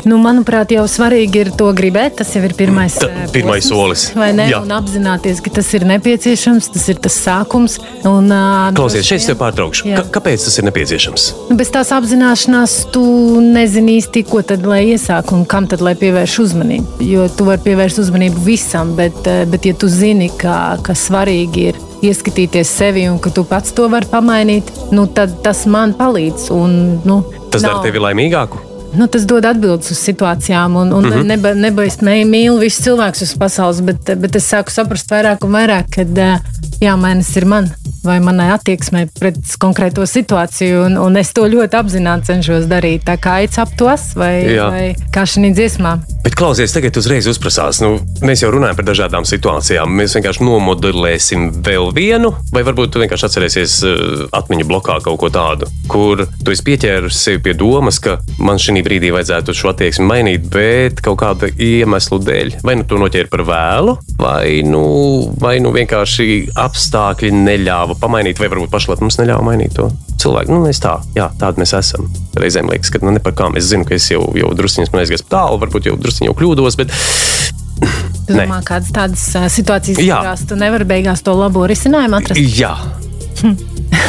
Nu, 0.08 0.16
manuprāt, 0.24 0.72
jau 0.72 0.86
svarīgi 0.88 1.42
ir 1.44 1.52
to 1.60 1.68
gribēt. 1.76 2.16
Tas 2.22 2.32
jau 2.38 2.46
ir 2.48 2.54
pirmais, 2.56 2.96
Ta, 3.02 3.10
eh, 3.10 3.26
pirmais 3.34 3.68
solis. 3.68 4.06
Vai 4.16 4.30
ne? 4.38 4.46
Jā. 4.48 4.62
Un 4.64 4.72
apzināties, 4.72 5.42
ka 5.44 5.52
tas 5.58 5.74
ir 5.76 5.84
nepieciešams, 5.90 6.72
tas 6.72 6.88
ir 6.94 7.02
tas 7.04 7.18
sākums. 7.26 7.76
Un, 8.08 8.32
uh, 8.32 8.72
Klausies, 8.78 9.04
šeit 9.04 9.26
es 9.26 9.28
tev 9.28 9.42
pārtraukšu. 9.42 9.90
Jā. 9.92 10.06
Kāpēc 10.16 10.48
tas 10.48 10.56
ir 10.62 10.70
nepieciešams? 10.70 11.28
Nu, 11.50 11.60
bez 11.60 11.74
tās 11.76 11.92
apzināšanās 11.92 12.78
tu 12.96 13.04
nezini 13.44 14.00
īsti, 14.00 14.24
ko 14.32 14.46
tad 14.48 14.64
lai 14.64 14.86
iesāk 14.94 15.36
un 15.36 15.44
kam 15.44 15.68
tad 15.68 15.84
lai 15.84 15.98
pievērš 16.00 16.40
uzmanību. 16.46 17.04
Jo 17.04 17.28
tu 17.28 17.52
vari 17.52 17.66
pievērst 17.68 18.00
uzmanību 18.00 18.05
visam, 18.46 18.96
bet, 18.96 19.18
bet 19.52 19.66
ja 19.66 19.74
tu 19.74 19.88
zini, 19.88 20.30
ka, 20.38 20.78
ka 20.84 20.94
svarīgi 20.94 21.68
ir 21.72 21.82
ieskatīties 22.06 22.70
sevi 22.70 23.08
un 23.10 23.20
ka 23.20 23.32
tu 23.34 23.44
pats 23.48 23.74
to 23.76 23.88
vari 23.90 24.08
pamainīt, 24.12 24.72
nu, 24.92 25.08
tad 25.08 25.42
tas 25.44 25.66
man 25.66 25.94
palīdz. 25.98 26.50
Un, 26.54 27.02
nu, 27.06 27.22
tas 27.52 27.62
nav... 27.64 27.80
dara 27.80 27.84
tevi 27.88 28.04
laimīgāku. 28.04 28.75
Nu, 28.98 29.08
tas 29.12 29.26
dod 29.28 29.46
atbildes 29.46 29.92
uz 29.92 30.00
situācijām, 30.00 30.76
un, 30.82 30.94
un 30.94 31.06
mm 31.06 31.12
-hmm. 31.12 31.32
neba, 31.32 31.54
nebaist 31.54 32.02
mīlu 32.02 32.60
visus 32.60 32.86
cilvēkus 32.86 33.22
uz 33.22 33.34
pasaules, 33.40 33.82
bet, 33.82 34.16
bet 34.20 34.36
es 34.36 34.52
sāku 34.54 34.72
saprast 34.72 35.12
vairāk 35.12 35.46
un 35.46 35.52
vairāk, 35.52 35.90
ka 35.96 36.06
jāmainas 36.82 37.36
ir 37.38 37.46
man 37.46 37.70
vai 38.06 38.20
manai 38.22 38.52
attieksmei 38.54 39.08
pret 39.20 39.38
konkrēto 39.62 40.06
situāciju, 40.06 40.84
un, 40.86 40.98
un 41.02 41.18
es 41.18 41.32
to 41.34 41.46
ļoti 41.50 41.80
apzināti 41.80 42.30
cenšos 42.30 42.68
darīt. 42.70 43.06
Tā 43.08 43.18
kā 43.22 43.40
aic 43.42 43.58
ap 43.62 43.72
tos, 43.80 44.12
vai, 44.20 44.34
Jā. 44.56 44.68
vai 44.70 44.84
kā 45.14 45.26
šī 45.26 45.50
dziesmā. 45.56 45.96
Bet 46.26 46.38
klausies, 46.38 46.74
tagad 46.74 46.98
uzreiz 46.98 47.28
uzprasās, 47.30 47.82
nu, 47.84 47.98
mēs 48.26 48.44
jau 48.44 48.52
runājam 48.54 48.78
par 48.78 48.88
dažādām 48.88 49.26
situācijām. 49.26 49.90
Mēs 50.00 50.16
vienkārši 50.18 50.46
nomodelēsim 50.46 51.50
vēl 51.66 51.92
vienu, 51.96 52.34
vai 52.54 52.64
varbūt 52.68 52.94
tu 52.94 53.02
vienkārši 53.02 53.28
atcerēsies 53.30 53.78
atmiņu 54.36 54.70
blokā 54.70 55.00
kaut 55.06 55.20
ko 55.22 55.32
tādu, 55.34 55.70
kur 55.92 56.26
tu 56.44 56.54
esi 56.54 56.66
pieķērusi 56.66 57.40
pie 57.46 57.56
domas, 57.58 58.00
ka 58.00 58.20
man 58.38 58.62
šī 58.62 58.78
brīdī 58.86 59.12
vajadzētu 59.16 59.56
šo 59.56 59.72
attieksmi 59.74 60.06
mainīt, 60.08 60.48
bet 60.54 61.02
kaut 61.06 61.20
kāda 61.22 61.50
iemesla 61.52 62.20
dēļ. 62.26 62.54
Vai 62.66 62.78
nu 62.80 62.86
to 62.88 63.00
noķēri 63.02 63.32
par 63.32 63.46
vēlu, 63.48 63.98
vai 64.20 64.62
nu, 64.68 64.86
vai 65.42 65.58
nu 65.64 65.74
vienkārši 65.76 66.28
apstākļi 66.66 67.34
neļāva 67.36 67.98
pamainīt, 68.02 68.42
vai 68.42 68.52
varbūt 68.54 68.74
pašlaik 68.74 69.04
mums 69.04 69.20
neļauj 69.22 69.46
mainīt 69.46 69.76
to 69.78 69.90
cilvēku. 70.22 70.54
Nu, 70.54 70.64
mēs 70.66 70.82
tā, 70.84 70.98
jā, 71.18 71.30
tādi 71.42 71.64
mēs 71.64 71.76
esam. 71.78 72.10
Reizēm 72.40 72.72
liekas, 72.72 72.94
ka 72.94 73.04
nu, 73.04 73.14
ne 73.16 73.22
par 73.24 73.36
kām. 73.38 73.58
Es 73.60 73.70
zinu, 73.72 73.88
ka 73.88 73.98
es 73.98 74.08
jau, 74.12 74.24
jau 74.38 74.52
druskuļi 74.58 75.04
aizgāju 75.04 75.30
tālu, 75.32 75.60
varbūt 75.64 75.92
jau 75.92 76.00
druskuļi 76.00 76.32
jau 76.32 76.38
kļūdos, 76.40 76.80
bet 76.82 76.94
domā, 78.32 78.62
kādas 78.66 78.92
tādas 78.96 79.26
situācijas, 79.54 80.02
Jā. 80.02 80.22
kurās 80.24 80.46
tu 80.50 80.58
nevari 80.60 80.88
beigās 80.88 81.24
to 81.26 81.36
labo 81.38 81.66
risinājumu 81.70 82.22
atrast? 82.22 82.60
jā, 82.60 82.76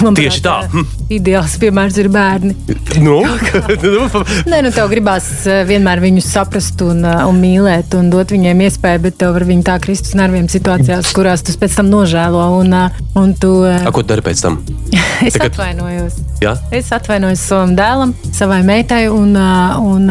Man 0.05 0.17
tieši 0.19 0.43
tā. 0.45 0.55
ā, 0.67 0.83
Ideāls 1.17 1.55
piemērs 1.63 1.97
ir 2.03 2.09
bērni. 2.13 2.55
nu, 3.01 3.19
nu, 3.85 4.25
Nē, 4.51 4.59
nu 4.67 4.73
tev 4.75 4.91
gribās 4.93 5.29
ā, 5.49 5.61
vienmēr 5.69 6.03
viņus 6.05 6.29
saprast 6.35 6.83
un, 6.85 7.01
ā, 7.07 7.15
un 7.31 7.39
mīlēt 7.43 7.95
un 7.99 8.11
dot 8.13 8.35
viņiem 8.35 8.61
iespēju, 8.67 9.03
bet 9.07 9.19
tev 9.23 9.35
var 9.37 9.47
viņi 9.49 9.67
tā 9.67 9.79
krist 9.83 10.11
uz 10.11 10.17
nerviem 10.19 10.49
situācijās, 10.53 11.13
kurās 11.17 11.45
tu 11.47 11.55
pēc 11.61 11.79
tam 11.81 11.91
nožēlo. 11.93 12.45
Un, 12.61 12.75
ā, 12.77 12.85
un 13.19 13.35
tu, 13.41 13.53
A, 13.67 13.87
ko 13.91 14.03
tu 14.05 14.11
dari 14.15 14.25
pēc 14.27 14.43
tam? 14.45 14.61
es 15.27 15.37
tagad- 15.37 15.53
atvainojos. 15.55 16.21
Jā? 16.45 16.57
Es 16.75 16.93
atvainojos 16.93 17.43
savam 17.49 17.77
dēlam, 17.79 18.13
savai 18.37 18.61
meitai, 18.67 19.07
un, 19.13 19.33
un, 19.37 20.11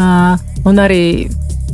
un 0.66 0.82
arī 0.82 1.04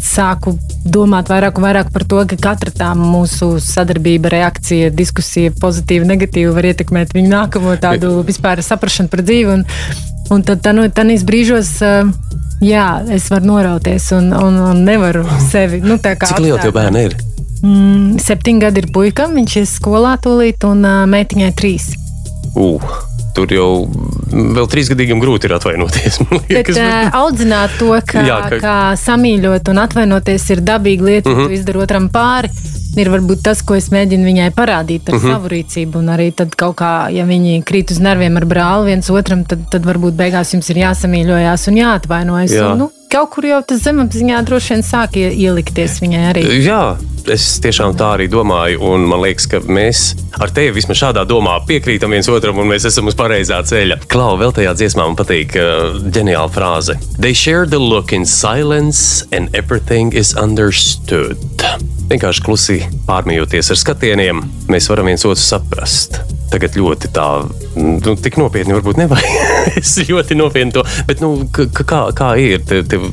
sāku 0.02 0.56
domāt 0.86 1.30
vairāk 1.32 1.60
un 1.60 1.68
vairāk 1.68 1.92
par 1.94 2.06
to, 2.10 2.24
ka 2.30 2.38
katra 2.50 2.74
tā 2.74 2.92
mūsu 2.98 3.54
sadarbība, 3.64 4.32
reakcija, 4.34 4.92
diskusija, 4.96 5.54
pozitīva, 5.62 6.08
negatīva, 6.10 6.56
var 6.58 6.72
ietekmēt 6.72 7.14
viņu 7.16 7.32
nākamo 7.32 7.78
tādu 7.82 8.20
vispār 8.28 8.64
saprāšanu 8.66 9.14
par 9.14 9.24
dzīvi. 9.28 9.58
Un, 9.60 9.66
un 10.34 10.46
tad 10.48 10.64
tā, 10.66 10.74
nu, 10.78 10.88
brīžos. 11.28 11.78
ā, 11.86 11.96
Jā, 12.62 13.02
es 13.10 13.26
varu 13.34 13.48
norauties 13.50 14.12
un, 14.14 14.28
un, 14.38 14.60
un 14.70 14.84
nevaru 14.86 15.24
sevi. 15.50 15.80
Nu, 15.82 15.96
Cik 15.98 16.38
liela 16.44 16.60
tev 16.62 16.76
bērni 16.76 17.08
ir? 17.08 17.16
Mm, 17.66 18.20
septiņi 18.22 18.62
gadi 18.62 18.84
ir 18.84 18.92
puikam, 18.94 19.34
viņš 19.38 19.56
ir 19.64 19.66
skolā 19.70 20.14
tūlīt, 20.22 20.62
un 20.70 20.86
uh, 20.86 21.02
meitiņai 21.10 21.50
trīs. 21.58 21.92
Uh, 22.54 22.78
tur 23.36 23.48
jau 23.54 23.88
vēl 24.32 24.68
trīsgadīgam 24.72 25.20
grūti 25.22 25.46
ir 25.50 25.54
atvainoties. 25.58 26.20
man 26.24 26.40
Bet 26.48 26.50
liekas, 26.50 26.78
uh, 26.78 27.10
audzināt 27.22 27.78
to, 27.80 27.92
ka, 28.06 28.22
Jā, 28.28 28.38
ka- 28.50 28.60
kā 28.64 28.76
samīļot 29.00 29.70
un 29.74 29.78
atvainoties 29.86 30.50
ir 30.56 30.62
dabīga 30.62 31.04
lieta, 31.10 31.30
Mhm. 31.30 31.40
-huh. 31.40 31.48
tu 31.48 31.54
izdari 31.54 31.78
otram 31.80 32.10
pāri. 32.10 32.50
Ir 32.98 33.08
varbūt 33.08 33.40
tas, 33.44 33.62
ko 33.64 33.76
es 33.76 33.88
mēģinu 33.90 34.26
viņai 34.28 34.50
parādīt 34.52 35.08
Mhm. 35.08 35.10
ar 35.10 35.16
uh 35.16 35.22
-huh. 35.24 35.32
savu 35.34 35.48
rīcību. 35.48 35.96
Un 35.98 36.08
arī 36.10 36.32
tad, 36.36 36.56
kā, 36.56 37.10
ja 37.14 37.24
viņi 37.26 37.64
krīt 37.64 37.92
uz 37.92 38.00
nerviem 38.00 38.36
ar 38.38 38.46
brāli 38.46 38.86
viens 38.86 39.10
otram, 39.10 39.46
tad, 39.46 39.60
tad 39.72 39.84
varbūt 39.86 40.12
beigās 40.16 40.52
jums 40.54 40.70
ir 40.70 40.76
jāsamīļojas 40.76 41.68
un 41.68 41.76
jāatvainojas. 41.76 42.52
Jā. 42.52 42.72
Un, 42.72 42.78
nu, 42.78 42.92
kaut 43.10 43.30
kur 43.30 43.44
jau 43.46 43.62
tas 43.68 43.80
zemapziņā 43.84 44.44
droši 44.44 44.70
vien 44.74 44.84
sāk 44.84 45.16
ie- 45.16 45.32
ielikties 45.36 46.00
viņai 46.02 46.34
arī. 46.34 46.44
Jā, 46.66 46.98
es 47.30 47.46
tiešām 47.64 47.94
tā 48.00 48.14
arī 48.16 48.28
domāju. 48.32 48.82
Un 48.92 49.06
man 49.10 49.22
liekas, 49.24 49.48
ka 49.52 49.62
mēs 49.68 50.12
ar 50.42 50.54
tevi 50.56 50.74
vismaz 50.80 51.00
šādā 51.02 51.26
domā 51.30 51.58
piekrītam 51.68 52.14
viens 52.16 52.30
otram, 52.32 52.58
un 52.62 52.70
mēs 52.72 52.88
esam 52.90 53.10
uz 53.12 53.18
pareizā 53.20 53.62
ceļa. 53.68 54.00
Klau, 54.12 54.34
vēl 54.40 54.56
tajā 54.58 54.74
dziesmā 54.80 55.06
man 55.06 55.18
patīk 55.20 55.56
uh, 55.60 56.00
ģeniāla 56.02 56.50
frāze. 56.54 56.98
They 57.20 57.38
share 57.38 57.68
the 57.70 57.80
look 57.82 58.14
in 58.14 58.26
silence, 58.26 59.26
and 59.32 59.54
everything 59.58 60.16
is 60.18 60.34
understood. 60.40 61.38
Vienkārši 62.12 62.44
klusi 62.44 62.82
pārmījoties 63.08 63.72
ar 63.72 63.80
skatieniem, 63.80 64.44
mēs 64.72 64.90
varam 64.92 65.12
viens 65.12 65.28
otru 65.28 65.44
saprast. 65.44 66.20
Tagad 66.52 66.76
ļoti 66.76 67.14
tā, 67.16 67.28
nu, 67.80 68.18
tik 68.20 68.42
nopietni 68.42 68.76
varbūt 68.76 69.00
nevajag. 69.06 69.51
es 69.82 69.96
ļoti 70.08 70.38
nopietni 70.40 70.76
to, 70.76 70.86
bet, 71.08 71.22
nu, 71.24 71.48
kā, 71.52 72.04
kā 72.18 72.32
ir? 72.42 72.64
Tev, 72.68 72.84
tev 72.90 73.08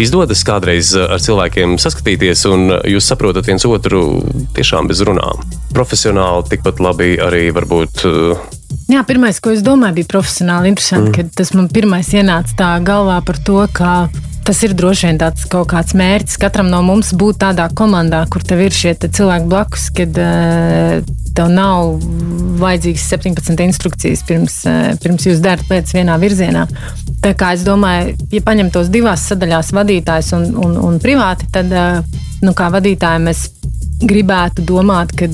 izdodas 0.00 0.44
kādreiz 0.46 0.94
uh, 0.96 1.10
ar 1.14 1.22
cilvēkiem 1.22 1.76
saskatīties, 1.80 2.46
un 2.50 2.76
uh, 2.76 2.80
jūs 2.88 3.10
saprotat 3.10 3.50
viens 3.50 3.66
otru 3.68 4.22
tiešām 4.56 4.90
bez 4.90 5.02
runām. 5.06 5.44
Profesionāli 5.74 6.48
tikpat 6.50 6.82
labi 6.82 7.14
arī 7.22 7.48
varbūt. 7.56 8.06
uh, 8.08 8.48
Jā, 8.90 9.04
pirmais, 9.06 9.38
ko 9.42 9.52
es 9.54 9.62
domāju, 9.66 10.00
bija 10.00 10.10
profesionāli 10.10 10.70
interesanti, 10.72 11.10
mm. 11.10 11.14
kad 11.14 11.30
tas 11.38 11.52
man 11.54 11.70
pirmais 11.70 12.10
ienāca 12.14 12.56
tā 12.58 12.70
galvā 12.86 13.20
par 13.26 13.38
to, 13.46 13.62
ka 13.74 13.92
tas 14.44 14.60
ir 14.66 14.74
droši 14.76 15.08
vien 15.08 15.18
tāds 15.20 15.46
kaut 15.50 15.68
kāds 15.72 15.94
mērķis 15.98 16.38
katram 16.40 16.70
no 16.72 16.80
mums 16.86 17.12
būt 17.16 17.40
tādā 17.44 17.68
komandā, 17.76 18.22
kur 18.32 18.44
tev 18.46 18.62
ir 18.64 18.74
šie 18.74 18.94
te 18.98 19.10
cilvēki 19.12 19.50
blakus, 19.50 19.88
kad 19.96 20.20
uh, 20.20 21.00
tev 21.36 21.50
nav 21.52 21.96
vajadzīgas 22.60 23.06
17 23.14 23.64
instrukcijas 23.66 24.24
pirms, 24.28 24.60
uh, 24.68 24.92
pirms 25.02 25.28
jūs 25.28 25.42
darat 25.44 25.68
lietas 25.70 25.96
vienā 25.96 26.16
virzienā. 26.22 26.66
Tā 27.20 27.34
kā 27.38 27.52
es 27.56 27.64
domāju, 27.66 28.16
ja 28.32 28.42
paņem 28.46 28.72
tos 28.74 28.90
divās 28.92 29.26
sadaļās, 29.30 29.74
vadītājs 29.76 30.32
un, 30.38 30.48
un, 30.64 30.76
un 30.88 30.98
privāti, 31.02 31.50
tad 31.52 31.72
uh, 31.74 32.00
nu, 32.44 32.56
kā 32.56 32.70
vadītāji 32.72 33.24
mēs 33.28 33.46
gribētu 34.00 34.64
domāt, 34.64 35.12
ka 35.16 35.28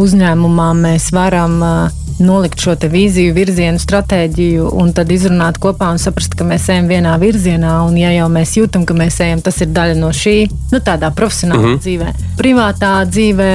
uzņēmumā 0.00 0.70
mēs 0.78 1.10
varam 1.14 1.60
uh, 1.62 2.04
nolikt 2.18 2.62
šo 2.62 2.74
vīziju, 2.90 3.34
virzienu, 3.34 3.80
stratēģiju 3.82 4.68
un 4.78 4.92
tad 4.94 5.10
izrunāt 5.14 5.58
kopā 5.62 5.90
un 5.94 5.98
saprast, 6.02 6.36
ka 6.38 6.46
mēs 6.46 6.68
ejam 6.70 6.90
vienā 6.90 7.14
virzienā. 7.22 7.80
Un, 7.88 7.96
ja 7.98 8.12
jau 8.14 8.28
mēs 8.32 8.54
jūtam, 8.58 8.86
ka 8.86 8.94
mēs 8.96 9.20
ejam, 9.24 9.42
tas 9.44 9.60
ir 9.64 9.72
daļa 9.74 9.98
no 9.98 10.12
šī, 10.14 10.36
nu, 10.72 10.80
tādā 10.84 11.10
profesionālā 11.14 11.62
mm 11.62 11.74
-hmm. 11.74 11.82
dzīvē. 11.86 12.14
Privātā 12.38 12.94
dzīvē 13.10 13.52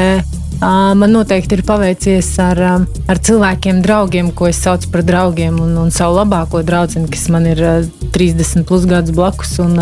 man 0.99 1.11
noteikti 1.11 1.55
ir 1.55 1.63
paveicies 1.63 2.33
ar, 2.43 2.59
ar 3.07 3.17
cilvēkiem, 3.17 3.81
draugiem, 3.81 4.31
ko 4.31 4.47
es 4.47 4.59
saucu 4.59 4.89
par 4.91 5.03
draugiem, 5.03 5.59
un, 5.59 5.77
un 5.77 5.91
savu 5.91 6.17
labāko 6.17 6.63
draugu, 6.63 7.07
kas 7.11 7.29
man 7.29 7.47
ir 7.47 7.57
ā, 7.57 7.75
30 8.11 8.63
plus 8.67 8.85
gadus 8.85 9.15
blakus. 9.15 9.59
Un, 9.59 9.79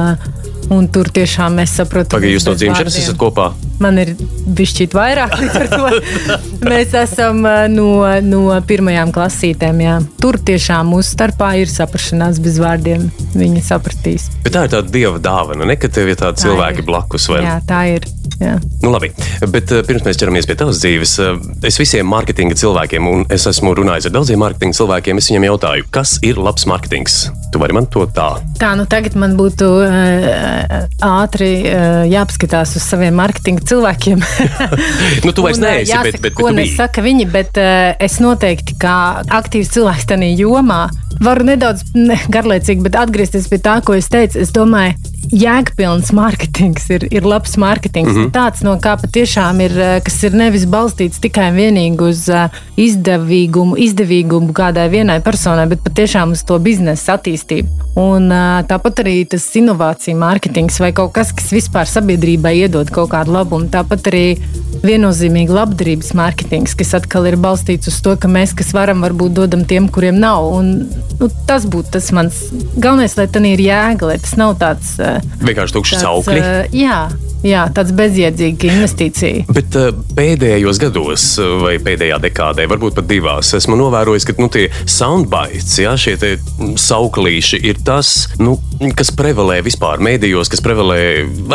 Un 0.73 0.87
tur 0.91 1.07
tiešām 1.15 1.55
mēs 1.61 1.77
saprotam, 1.79 2.11
Pagaidām, 2.17 2.33
jūs 2.35 2.45
no 2.49 2.53
dzimšanas 2.59 2.97
esat 2.99 3.17
kopā. 3.21 3.45
Man 3.79 3.99
ir 4.01 4.11
bišķīt 4.57 4.95
vairāk, 4.97 5.35
līdz 5.41 5.55
ar 5.61 5.69
to 5.71 5.91
mēs 6.71 6.95
esam 6.97 7.39
ā, 7.47 7.55
no, 7.71 7.87
no 8.25 8.41
pirmajām 8.67 9.13
klasītēm. 9.15 9.79
Jā. 9.85 9.95
Tur 10.19 10.39
tiešām 10.43 10.91
mūsu 10.91 11.13
starpā 11.15 11.53
ir 11.61 11.71
saprašanās 11.71 12.41
bez 12.43 12.59
vārdiem. 12.63 13.07
Viņi 13.37 13.63
sapratīs. 13.63 14.27
Bet 14.43 14.55
tā 14.57 14.65
ir 14.67 14.73
tāda 14.75 14.91
dieva 14.91 15.21
dāvana, 15.23 15.63
ne, 15.69 15.77
ka 15.79 15.87
tev 15.93 16.11
ir 16.11 16.19
tādi 16.19 16.41
Tā 16.41 16.47
cilvēki 16.47 16.83
ir. 16.83 16.87
blakus. 16.89 17.29
vai? 17.31 17.43
Jā, 17.45 17.57
tā 17.67 17.81
ir. 17.95 18.07
Jā. 18.37 18.57
Nu, 18.83 18.91
labi, 18.93 19.07
bet 19.49 19.71
uh, 19.73 19.79
pirms 19.87 20.03
mēs 20.05 20.19
ķeramies 20.21 20.45
pie 20.45 20.53
tavas 20.59 20.77
dzīves, 20.83 21.13
uh, 21.23 21.39
es 21.65 21.79
visiem 21.81 22.05
mārketinga 22.11 22.53
cilvēkiem, 22.59 23.07
un 23.09 23.23
es 23.33 23.47
esmu 23.49 23.71
runājis 23.79 24.09
ar 24.11 24.13
daudziem 24.13 24.37
mārketinga 24.43 24.77
cilvēkiem, 24.77 25.17
es 25.17 25.29
viņiem 25.31 25.47
jautāju, 25.47 25.87
kas 25.95 26.17
ir 26.27 26.37
labs 26.37 26.67
mārketings? 26.69 27.15
Tu 27.53 27.61
vari 27.61 27.73
man 27.73 27.87
to 27.89 28.05
tā. 28.13 28.27
Tā, 28.61 28.75
nu 28.77 28.85
tagad 28.89 29.17
man 29.17 29.33
būtu 29.39 29.71
uh, 29.87 30.56
ātri 31.03 31.51
uh, 31.63 32.03
jāpaskatās 32.09 32.75
uz 32.79 32.85
saviem 32.85 33.17
mārketinga 33.19 33.65
cilvēkiem. 33.67 34.23
Nu, 35.25 35.33
tu 35.35 35.43
vairs 35.43 35.57
ā, 35.59 35.63
neesi, 35.63 35.91
jāsaka, 35.91 36.03
bet, 36.05 36.21
bet, 36.21 36.23
bet 36.29 36.35
ko 36.37 36.51
nesaka 36.55 37.01
viņi, 37.03 37.25
bet 37.31 37.57
es 38.03 38.17
noteikti 38.23 38.77
kā 38.79 38.95
aktīvs 39.39 39.71
cilvēks 39.73 40.07
tajā 40.07 40.29
jomā 40.37 40.85
varu 41.23 41.47
nedaudz 41.47 41.83
ne, 41.95 42.17
garlaicīgi, 42.31 42.83
bet 42.85 42.97
atgriezties 42.99 43.49
pie 43.51 43.59
tā, 43.63 43.79
ko 43.85 43.97
es 43.97 44.09
teicu. 44.13 44.39
Es 44.43 44.53
domāju, 44.55 44.95
jēgpilns 45.33 46.11
mārketings 46.15 46.87
ir, 46.93 47.05
ir 47.11 47.25
labs 47.27 47.57
mārketings. 47.59 48.13
Mm 48.13 48.17
-hmm. 48.17 48.31
Tāds, 48.35 48.63
no 48.63 48.75
kā 48.81 48.95
patiešām 49.01 49.61
ir, 49.61 49.71
uh, 49.71 49.97
kas 50.03 50.23
ir 50.23 50.35
nevis 50.35 50.65
balstīts 50.65 51.19
tikai 51.19 51.49
un 51.51 51.57
vienīgi 51.57 52.09
uz 52.09 52.27
uh, 52.29 52.49
izdevīgumu, 52.77 53.77
izdevīgumu 53.77 54.53
kādai 54.53 54.89
vienai 54.89 55.19
personai, 55.21 55.67
bet 55.67 55.83
patiešām 55.83 56.31
uz 56.31 56.43
to 56.43 56.59
biznesa 56.59 57.17
attīstību. 57.17 57.67
Un 57.95 58.31
uh, 58.31 58.61
tāpat 58.67 59.03
arī 59.03 59.25
tas 59.25 59.55
inovācija 59.55 60.15
mārketings 60.15 60.79
vai 60.79 60.91
kaut 60.91 61.13
kas, 61.13 61.31
kas 61.33 61.51
vispār 61.51 61.89
sabiedrībai 61.89 62.55
iedod 62.63 62.89
kaut 62.89 63.09
kādu 63.09 63.31
labumu. 63.31 63.67
Tāpat 63.73 64.07
arī 64.11 64.37
viennozīmīgi 64.83 65.53
labdarības 65.53 66.13
mārketings, 66.17 66.75
kas 66.77 66.93
atkal 66.93 67.25
ir 67.25 67.37
balstīts 67.41 67.89
uz 67.89 67.97
to, 68.05 68.15
ka 68.15 68.29
mēs, 68.31 68.53
kas 68.57 68.73
varam, 68.77 69.01
varbūt 69.05 69.33
dodam 69.33 69.65
tiem, 69.65 69.89
kuriem 69.89 70.19
nav. 70.21 70.45
Un, 70.59 70.87
nu, 71.19 71.29
tas 71.49 71.65
būtu 71.65 71.97
tas 71.97 72.11
mans 72.15 72.39
galvenais, 72.77 73.17
lai 73.17 73.27
tā 73.27 73.41
ir 73.47 73.63
jēga, 73.65 74.11
lai 74.11 74.19
tas 74.21 74.37
nav 74.39 74.57
tāds. 74.61 74.97
Vienkārši 75.41 75.77
tukšs 75.77 75.97
tāds 75.97 76.05
sauklis. 76.05 76.43
uh, 76.43 76.75
jā, 76.75 76.99
jā, 77.45 77.65
tāds 77.75 77.93
bezjēdzīgs 77.97 78.67
investīcija. 78.67 79.45
Bet 79.53 79.77
uh, 79.79 79.89
pēdējos 80.17 80.81
gados, 80.81 81.27
uh, 81.41 81.57
vai 81.63 81.75
pēdējā 81.83 82.19
dekādē, 82.27 82.67
varbūt 82.69 82.97
pat 82.97 83.09
divās, 83.09 83.53
esmu 83.57 83.77
novērojis, 83.79 84.27
ka 84.27 84.37
nu, 84.41 84.49
tie 84.53 84.67
soundbites, 84.83 85.77
ja, 85.83 85.95
šie 85.99 86.17
mm, 86.17 86.75
sauklīši, 86.81 87.61
ir 87.69 87.81
tas, 87.85 88.13
nu, 88.41 88.57
kas 88.97 89.13
prevalē 89.15 89.59
vispār 89.65 90.01
mēdījos, 90.03 90.51
kas 90.53 90.63
prevalē 90.65 90.99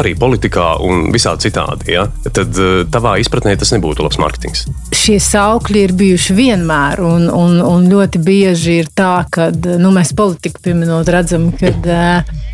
arī 0.03 0.15
politikā 0.19 0.75
un 0.83 1.09
visā 1.15 1.35
citādi. 1.43 1.93
Ja. 1.97 2.07
Tad 2.29 2.57
tavā 2.93 3.17
izpratnē 3.23 3.55
tas 3.59 3.73
nebūtu 3.75 4.05
labs 4.05 4.19
mārketings. 4.23 4.67
šie 5.03 5.19
saukļi 5.23 5.85
ir 5.87 5.95
bijuši 5.99 6.37
vienmēr, 6.37 7.03
un, 7.05 7.27
un, 7.33 7.59
un 7.65 7.87
ļoti 7.91 8.21
bieži 8.23 8.79
ir 8.83 8.91
tā, 8.95 9.25
ka 9.33 9.49
nu, 9.53 9.93
mēs 9.95 10.15
politiku 10.17 10.63
pieminot 10.65 11.09
redzam, 11.13 11.51
ka 11.59 11.73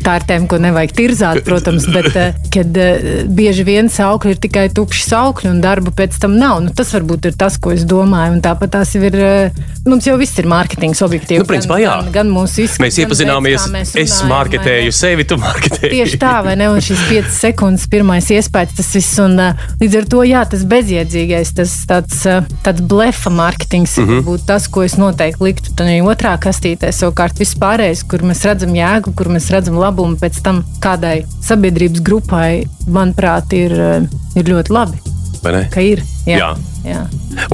tā 0.03 0.15
ir 0.19 0.27
tēma, 0.29 0.49
ko 0.49 0.59
nevajag 0.61 0.95
tirzāt, 0.99 1.41
protams, 1.47 1.87
bet 1.93 2.15
eh, 2.19 2.37
kad 2.53 2.77
eh, 2.79 3.23
bieži 3.25 3.65
vien 3.67 3.89
saukļi 3.91 4.35
ir 4.35 4.41
tikai 4.43 4.65
tukši 4.75 5.05
saukļi 5.07 5.51
un 5.53 5.61
darba 5.63 5.93
pēc 5.95 6.19
tam 6.21 6.35
nav. 6.39 6.59
Nu, 6.65 6.73
tas 6.75 6.91
varbūt 6.95 7.29
ir 7.31 7.37
tas, 7.39 7.57
ko 7.61 7.73
es 7.75 7.85
domāju. 7.87 8.35
Un 8.37 8.43
tāpat 8.45 8.73
tās 8.75 8.93
ir, 8.99 9.15
eh, 9.15 9.59
mums 9.87 10.07
jau 10.07 10.17
viss 10.19 10.37
ir 10.41 10.49
mārketings 10.49 11.01
objektīvi. 11.05 11.43
Nu, 11.43 11.49
principā, 11.49 11.79
jā. 11.81 11.95
gan, 12.03 12.11
gan 12.19 12.33
mūsu 12.33 12.65
izskats. 12.65 12.83
Mēs 12.83 12.99
iepazināmies, 13.03 13.67
mēs 13.73 13.93
es 13.95 14.15
runājam, 14.17 14.29
vai 14.29 14.31
marketēju 14.35 14.91
ne? 14.91 14.97
sevi, 14.99 15.27
tu 15.29 15.39
marketēji. 15.41 15.93
Tieši 15.95 16.21
tā, 16.21 16.35
vai 16.45 16.55
ne? 16.59 16.69
Un 16.73 16.83
šis 16.83 17.05
5 17.09 17.31
sekundes 17.37 17.87
pirmais 17.91 18.29
iespējas, 18.35 18.75
tas 18.79 18.91
viss. 18.97 19.19
Un, 19.19 19.39
līdz 19.81 19.99
ar 20.01 20.09
to, 20.11 20.23
jā, 20.27 20.43
tas 20.51 20.63
bezjēdzīgais, 20.69 21.53
tas 21.57 21.73
tāds, 21.89 22.21
tāds 22.65 22.83
blefa 22.91 23.31
mārketings 23.33 23.97
mm 23.99 24.07
-hmm. 24.07 24.27
būtu 24.27 24.47
tas, 24.47 24.67
ko 24.71 24.83
es 24.85 24.95
noteikti 24.99 25.43
liktu. 25.43 25.73
Tad 25.79 25.91
otrā 26.09 26.35
kastītē 26.41 26.91
savukārt 26.95 27.39
viss 27.39 27.57
pārējais, 27.59 28.05
kur 28.09 28.23
mēs 28.27 28.43
redzam 28.47 28.75
jēgu, 28.75 29.13
kur 29.15 29.31
mēs 29.31 29.49
redzam 29.53 29.77
labumu 29.79 30.17
pēc 30.19 30.41
tam 30.43 30.63
kādai 30.89 31.19
sabiedrības 31.45 32.03
grupai, 32.05 32.65
manuprāt, 32.89 33.53
ir, 33.57 33.77
uh, 33.77 34.37
ir 34.39 34.49
ļoti 34.49 34.73
labi. 34.73 34.99
Vai 35.43 35.53
ne? 35.55 35.67
Ka 35.71 35.83
ir. 35.83 36.01
Jā. 36.27 36.51
jā. 36.83 37.05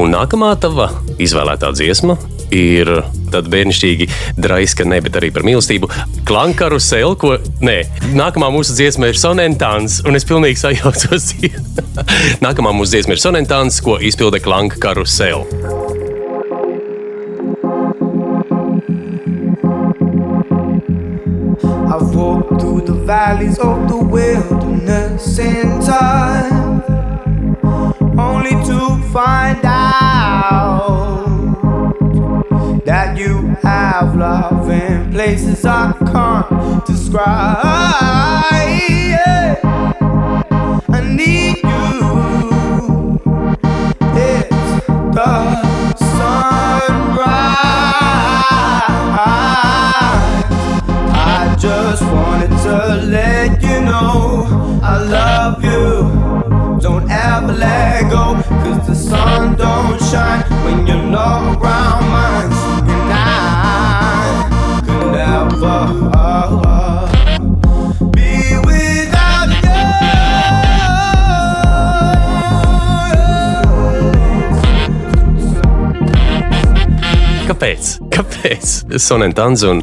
Un 0.01 0.15
nākamā 0.15 0.55
tava 0.61 0.89
izvēlētā 1.21 1.69
dziesma 1.75 2.17
ir 2.55 2.89
tāda 3.33 3.49
bērnišķīga, 3.51 4.07
draiska, 4.41 4.85
ne, 4.87 4.99
bet 5.05 5.17
arī 5.19 5.31
par 5.35 5.45
mīlestību. 5.47 5.89
Klankaru 6.27 6.79
sēlu, 6.81 7.17
ko. 7.21 7.35
Nē, 7.65 7.77
nākamā 8.17 8.51
mūsu 8.53 8.77
dziesma 8.77 9.11
ir 9.11 9.19
Sonentāns, 9.19 10.01
un 10.05 10.17
es 10.17 10.27
pilnīgi 10.27 10.61
sajaucos. 10.61 11.33
nākamā 12.45 12.75
mūsu 12.75 12.95
dziesma 12.95 13.17
ir 13.17 13.23
Sonentāns, 13.23 13.81
ko 13.85 13.99
izpilda 14.01 14.41
Klankaru 14.43 15.07
sēlu. 15.09 15.84
Through 22.59 22.81
the 22.81 22.93
valleys 23.05 23.57
of 23.59 23.87
the 23.89 23.97
wilderness 23.97 25.37
in 25.39 25.81
time, 25.81 26.81
only 28.19 28.51
to 28.65 29.01
find 29.11 29.59
out 29.63 31.25
that 32.85 33.17
you 33.17 33.55
have 33.61 34.15
love 34.15 34.69
in 34.69 35.11
places 35.11 35.65
I 35.65 35.93
can't 36.11 36.85
describe. 36.85 37.57
I 40.87 41.01
need 41.15 41.57
you. 41.63 42.34
Wanted 52.75 53.01
to 53.01 53.07
let 53.07 53.61
you 53.61 53.81
know 53.81 54.79
I 54.83 54.97
love 55.01 55.63
you. 55.63 56.79
Don't 56.79 57.09
ever 57.09 57.53
let 57.53 58.09
go, 58.11 58.35
cause 58.63 58.87
the 58.87 58.95
sun 58.95 59.55
don't 59.55 59.99
shine 60.01 60.43
when 60.63 60.85
you're 60.87 60.97
not 60.97 61.57
around 61.57 62.03
mine. 62.15 62.51
And 62.93 63.11
I 63.13 63.25
could 64.85 65.11
never 65.11 65.79
be 68.11 68.31
without 68.67 69.49
you. 69.63 69.81
Kāpēc? 77.49 77.83
Kāpēc 78.15 78.65
Sonentāns 78.99 79.63
un 79.65 79.81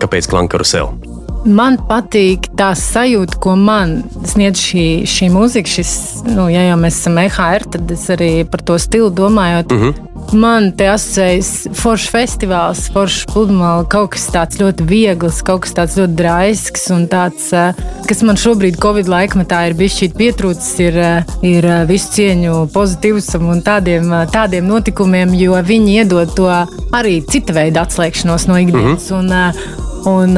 kāpēc 0.00 0.24
Klankaru 0.30 0.64
sēlu? 0.66 1.09
Man 1.48 1.78
patīk 1.88 2.50
tā 2.58 2.74
sajūta, 2.76 3.38
ko 3.40 3.54
man 3.56 4.02
sniedz 4.28 4.60
šī, 4.60 4.84
šī 5.08 5.30
mūzika. 5.32 5.70
Šis, 5.70 5.92
nu, 6.28 6.50
ja 6.52 6.66
jau 6.68 6.76
mēs 6.80 6.98
esam 7.00 7.16
EHR, 7.22 7.64
tad 7.76 7.92
es 7.94 8.04
arī 8.12 8.30
par 8.44 8.60
to 8.66 8.76
stilu 8.78 9.08
domājot. 9.08 9.72
Mm 9.72 9.80
-hmm. 9.80 10.06
Man 10.36 10.72
te 10.76 10.86
asociējas 10.86 11.68
foršs 11.74 12.10
festivāls, 12.12 12.84
foršs 12.92 13.24
pludmale, 13.32 13.86
kaut 13.90 14.10
kas 14.10 14.28
tāds 14.30 14.60
ļoti 14.60 14.86
viegls, 14.86 15.40
kaut 15.42 15.64
kas 15.64 15.72
tāds 15.74 15.96
ļoti 15.98 16.14
draisks 16.14 16.90
un 16.90 17.08
tāds, 17.08 17.52
eh, 17.52 17.74
kas 18.06 18.22
man 18.22 18.36
šobrīd 18.36 18.78
Covid 18.78 19.08
laikmetā 19.08 19.66
ir 19.66 19.74
bijis 19.74 19.96
šķiet 19.96 20.14
pietrūcis, 20.14 20.80
ir, 20.80 20.98
eh, 20.98 21.24
ir 21.42 21.64
eh, 21.66 21.84
visu 21.84 22.12
cieņu 22.12 22.68
pozitīvsam 22.72 23.48
un 23.48 23.62
tādiem, 23.62 24.30
tādiem 24.30 24.64
notikumiem, 24.66 25.34
jo 25.34 25.52
viņi 25.52 25.90
iedod 26.04 26.34
to 26.34 26.66
arī 26.92 27.26
cita 27.26 27.52
veida 27.52 27.86
atslēgšanos 27.86 28.46
no 28.46 28.54
ikdienas. 28.54 29.10
Mm 29.10 29.16
-hmm. 29.16 29.18
un, 29.18 29.89
un, 30.08 30.36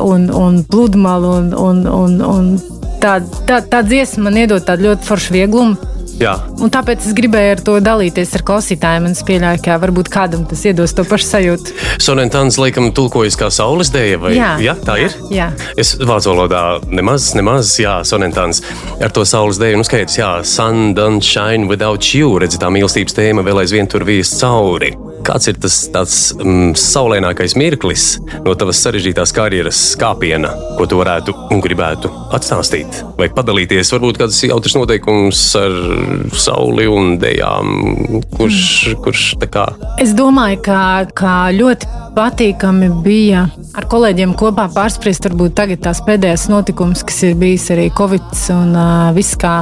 un, 0.00 0.28
un 0.30 0.62
pludmali. 0.68 1.32
Un, 1.34 1.50
un, 1.58 1.82
un, 1.88 2.20
un 2.28 2.52
tā, 3.02 3.18
tā, 3.48 3.60
tā 3.68 3.82
dziesma 3.86 4.28
man 4.28 4.38
iedod 4.44 4.64
tādu 4.66 4.90
ļoti 4.90 5.08
foršu 5.08 5.34
vieglumu. 5.36 5.90
Jā. 6.14 6.36
Un 6.62 6.70
tāpēc 6.70 7.08
es 7.08 7.14
gribēju 7.16 7.54
ar 7.56 7.60
to 7.66 7.72
dalīties 7.82 8.36
ar 8.38 8.44
klausītājiem. 8.46 9.08
Es 9.10 9.24
pieļauju, 9.26 9.58
ka 9.64 9.78
varbūt 9.82 10.10
kādam 10.14 10.44
tas 10.46 10.60
iedos 10.68 10.94
to 10.94 11.02
pašu 11.08 11.26
sajūtu. 11.26 11.74
Sonentāns 12.04 12.54
laikam 12.60 12.86
tulkojas 12.94 13.34
kā 13.40 13.48
saules 13.50 13.90
dēļa, 13.94 14.20
vai 14.22 14.34
Jā, 14.36 14.52
ja, 14.62 14.76
tā 14.78 14.94
jā, 15.00 15.08
ir? 15.10 15.16
jā. 15.34 15.48
Es 15.80 15.96
vācu 15.98 16.30
valodā 16.30 16.62
nemaz, 16.86 17.32
nemaz, 17.34 17.72
jā, 17.82 17.96
Sonentāns 18.06 18.62
ar 19.02 19.10
to 19.14 19.26
saules 19.26 19.58
dēļu, 19.58 19.80
nu 19.82 19.88
skaidrs, 19.88 20.20
jā, 20.20 20.30
sun 20.46 20.94
don't 20.94 21.24
shine 21.24 21.66
without 21.70 22.06
you, 22.14 22.30
redzi 22.38 22.62
tā 22.62 22.70
mīlestības 22.70 23.18
tēma 23.18 23.42
vēl 23.46 23.64
aizvien 23.64 23.90
tur 23.90 24.06
vies 24.06 24.30
cauri. 24.38 24.94
Kāds 25.24 25.48
ir 25.48 25.58
tas 25.60 25.76
tāds 25.94 26.18
mm, 26.36 26.74
saulēnākais 26.78 27.56
mirklis 27.56 28.06
no 28.44 28.54
tavas 28.58 28.82
sarežģītās 28.84 29.32
karjeras 29.36 29.80
kāpiena, 30.00 30.52
ko 30.78 30.86
tu 30.90 30.98
varētu 31.00 31.34
un 31.54 31.62
gribētu 31.64 32.10
atstāstīt? 32.36 33.00
Vai 33.18 33.30
padalīties, 33.32 33.92
varbūt 33.94 34.20
kāds 34.20 34.42
jautrs 34.44 34.76
noteikums 34.76 35.44
ar 35.60 35.78
sauli 36.36 36.88
un 36.90 37.16
dejām, 37.22 38.20
kurš, 38.36 38.60
kurš 39.04 39.26
tā 39.40 39.48
kā 39.50 39.64
Es 40.02 40.12
domāju, 40.16 40.58
ka, 40.66 40.78
ka 41.16 41.34
ļoti 41.54 41.88
patīkami 42.16 42.90
bija 43.04 43.46
ar 43.78 43.86
kolēģiem 43.90 44.34
kopā 44.38 44.66
pārspriest 44.74 45.28
varbūt 45.28 45.56
tagad 45.58 45.84
tās 45.86 46.02
pēdējās 46.04 46.48
notikumus, 46.52 47.04
kas 47.06 47.22
ir 47.28 47.38
bijis 47.38 47.70
arī 47.74 47.88
Covid 47.94 48.26
un 48.54 48.74
uh, 48.74 49.10
viss 49.16 49.38
kā. 49.40 49.60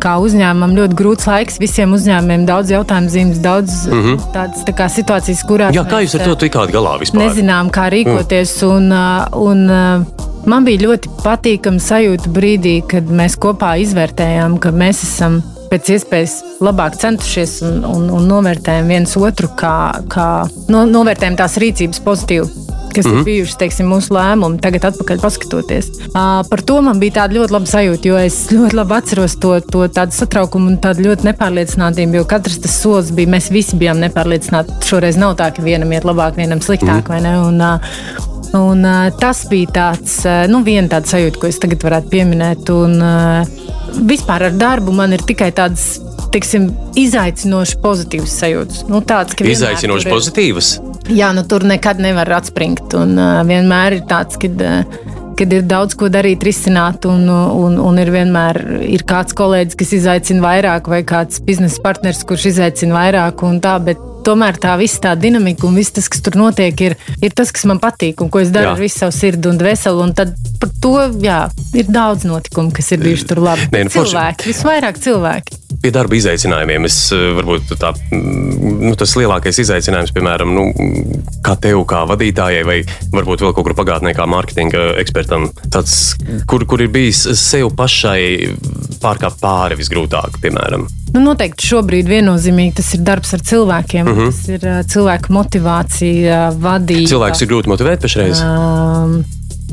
Kā 0.00 0.14
uzņēmumam 0.24 0.72
ļoti 0.78 0.96
grūts 0.96 1.28
laiks, 1.28 1.58
visiem 1.60 1.92
uzņēmumiem 1.92 2.46
daudz 2.48 2.72
jautājumu 2.72 3.12
zīmes, 3.12 3.42
daudz 3.44 3.82
mm 3.90 4.00
-hmm. 4.00 4.32
tādas 4.32 4.64
tā 4.64 4.72
kā 4.76 4.88
situācijas, 4.88 5.44
kurās 5.44 5.76
Jā, 5.76 5.84
kā 5.84 6.00
jūs 6.04 6.16
ar 6.16 6.24
to 6.24 6.36
tikāt 6.46 6.72
galā 6.72 6.96
vispār? 7.02 7.26
nezinām, 7.26 7.68
kā 7.68 7.90
rīkoties. 7.92 8.56
Mm. 8.62 8.70
Un, 8.70 8.92
uh, 8.92 9.42
un, 9.50 9.70
uh, 9.70 10.46
man 10.46 10.64
bija 10.64 10.86
ļoti 10.86 11.12
patīkama 11.22 11.78
sajūta 11.84 12.32
brīdī, 12.32 12.80
kad 12.88 13.04
mēs 13.04 13.36
kopā 13.36 13.76
izvērtējām, 13.84 14.58
ka 14.58 14.72
mēs 14.72 15.02
esam 15.04 15.42
pēc 15.70 15.92
iespējas 15.94 16.34
labāk 16.64 16.96
centušies 16.98 17.60
un, 17.62 17.84
un, 17.84 18.10
un 18.10 18.28
novērtējam 18.30 18.88
viens 18.90 19.16
otru, 19.16 19.52
kā, 19.56 20.00
kā 20.08 20.28
no, 20.68 20.86
novērtējam 20.86 21.36
tās 21.36 21.56
rīcības 21.62 22.00
pozitīvi. 22.06 22.79
Kas 22.94 23.04
mm 23.04 23.12
-hmm. 23.12 23.18
ir 23.18 23.24
bijušas 23.24 23.56
teiksim, 23.56 23.86
mūsu 23.86 24.14
lēmumi, 24.16 24.60
tagad, 24.60 24.84
atpakaļ 24.84 25.20
paskatoties. 25.20 25.90
Uh, 26.06 26.48
par 26.50 26.62
to 26.62 26.80
man 26.82 27.00
bija 27.00 27.12
tāda 27.12 27.38
ļoti 27.38 27.52
laba 27.52 27.66
sajūta, 27.66 28.08
jo 28.08 28.16
es 28.18 28.50
ļoti 28.52 28.74
labi 28.74 28.94
atceros 28.94 29.36
to, 29.36 29.60
to 29.60 29.88
tādu 29.88 30.12
satraukumu 30.12 30.66
un 30.66 30.78
tādu 30.78 31.06
ļoti 31.06 31.28
nepārliecinātību. 31.30 32.16
Jo 32.16 32.24
katrs 32.24 32.58
tas 32.58 32.82
solis 32.82 33.10
bija, 33.10 33.28
mēs 33.28 33.50
visi 33.50 33.76
bijām 33.76 34.00
nepārliecināti. 34.00 34.72
Šoreiz 34.84 35.16
nav 35.16 35.36
tā, 35.36 35.52
ka 35.54 35.62
vienam 35.62 35.92
iet 35.92 36.04
labāk, 36.04 36.36
vienam 36.36 36.60
sliktāk. 36.60 37.08
Mm 37.08 37.24
-hmm. 37.24 37.46
un, 37.48 37.60
uh, 37.60 38.28
Un, 38.52 38.82
uh, 38.82 39.12
tas 39.20 39.44
bija 39.50 39.70
tāds, 39.70 40.16
uh, 40.26 40.48
nu, 40.50 40.64
viena 40.66 40.88
tāda 40.90 41.06
sajūta, 41.06 41.38
ko 41.38 41.46
es 41.46 41.58
tagad 41.62 41.84
varētu 41.86 42.10
pieminēt. 42.10 42.70
Un, 42.74 42.96
uh, 42.98 43.46
vispār 44.10 44.48
ar 44.48 44.56
darbu 44.58 44.94
man 44.94 45.14
ir 45.14 45.22
tikai 45.26 45.52
tādas, 45.54 46.00
teiksim, 46.34 46.68
izaicinošas, 47.00 47.78
pozitīvas 47.82 48.34
sajūtas. 48.42 48.84
Nu, 48.90 49.00
tāds, 49.06 49.36
ka 49.38 49.46
Izaicinoši 49.48 50.06
ir- 50.08 50.14
pozitīvas. 50.14 50.72
Jā, 51.10 51.32
nu, 51.34 51.42
tur 51.48 51.64
nekad 51.66 51.98
nevar 52.02 52.28
atspringt. 52.38 52.94
Un, 52.94 53.16
uh, 53.18 53.40
vienmēr 53.48 53.98
ir 53.98 54.04
tāds, 54.10 54.38
kad, 54.38 54.60
uh, 54.62 54.84
kad 55.38 55.52
ir 55.56 55.64
daudz 55.66 55.96
ko 55.98 56.10
darīt, 56.12 56.44
risināt, 56.46 57.06
un, 57.08 57.24
un, 57.30 57.78
un 57.80 57.98
ir 57.98 58.12
vienmēr 58.14 58.60
ir 58.86 59.02
kāds 59.08 59.34
kolēģis, 59.34 59.78
kas 59.80 59.94
izaicina 59.96 60.44
vairāk, 60.44 60.90
vai 60.92 61.00
kāds 61.02 61.40
biznesa 61.42 61.82
partners, 61.82 62.22
kurš 62.28 62.50
izaicina 62.52 62.94
vairāk. 62.98 63.42
Tā, 63.64 63.78
bet 63.82 63.98
tomēr 64.26 64.58
tā 64.60 64.74
visa 64.78 65.00
tā 65.08 65.14
dinamika 65.18 65.66
un 65.66 65.78
viss 65.80 65.94
tas, 65.96 66.06
kas 66.12 66.20
tur 66.26 66.36
notiek, 66.38 66.76
ir, 66.84 66.96
ir 67.24 67.32
tas, 67.34 67.50
kas 67.56 67.64
man 67.66 67.80
patīk 67.82 68.20
un 68.20 68.28
ko 68.30 68.42
es 68.44 68.52
daru 68.52 68.68
Jā. 68.70 68.76
ar 68.76 68.84
visu 68.84 69.00
savu 69.02 69.16
sirdi 69.16 69.48
un 69.50 69.58
dvēseli. 69.58 70.04
Un 70.04 70.12
tad 70.14 70.36
par 70.60 70.70
to 70.84 70.94
jā, 71.24 71.40
ir 71.74 71.88
daudz 71.90 72.28
notikumu, 72.28 72.70
kas 72.76 72.92
ir 72.92 73.02
bijuši 73.02 73.30
tur 73.32 73.42
labi. 73.48 73.66
Nē, 73.72 73.86
nu, 73.88 73.94
forši. 73.96 74.12
cilvēki, 74.12 74.52
visvairāk 74.52 75.00
cilvēki. 75.00 75.59
Pie 75.80 75.92
darba 75.94 76.16
izaicinājumiem 76.18 76.84
es 76.84 76.96
eh, 77.16 77.30
varbūt 77.38 77.72
tā, 77.80 77.94
mm, 78.12 78.80
nu, 78.84 78.92
tas 79.00 79.14
lielākais 79.16 79.62
izaicinājums, 79.62 80.12
piemēram, 80.16 80.52
nu, 80.52 80.66
kā 81.44 81.56
tev, 81.56 81.86
kā 81.88 82.02
vadītājai, 82.10 82.62
vai 82.68 82.78
varbūt 83.14 83.46
vēl 83.46 83.54
kaut 83.56 83.64
kur 83.64 83.76
pagātnē, 83.78 84.12
kā 84.16 84.28
mārketinga 84.28 84.90
ekspertam, 85.00 85.48
tāds, 85.72 86.18
kur, 86.50 86.66
kur 86.68 86.84
ir 86.84 86.92
bijis 86.92 87.24
sev 87.40 87.72
pašai 87.78 88.20
pārkāpt 89.00 89.40
pāri 89.40 89.80
visgrūtāk, 89.80 90.36
piemēram. 90.44 90.84
Nu, 91.14 91.24
noteikti 91.24 91.66
šobrīd 91.72 92.06
viennozīmīgi 92.10 92.76
tas 92.78 92.92
ir 92.94 93.02
darbs 93.06 93.32
ar 93.34 93.42
cilvēkiem. 93.42 94.04
Mm 94.04 94.16
-hmm. 94.18 94.30
Tas 94.30 94.48
ir 94.48 94.66
uh, 94.68 94.80
cilvēku 94.86 95.32
motivācija, 95.34 96.46
uh, 96.50 96.62
vadība. 96.62 97.08
Cilvēks 97.10 97.42
ir 97.42 97.50
grūti 97.50 97.72
motivēt 97.72 98.04
pašreiz. 98.04 98.44
Um, 98.44 99.22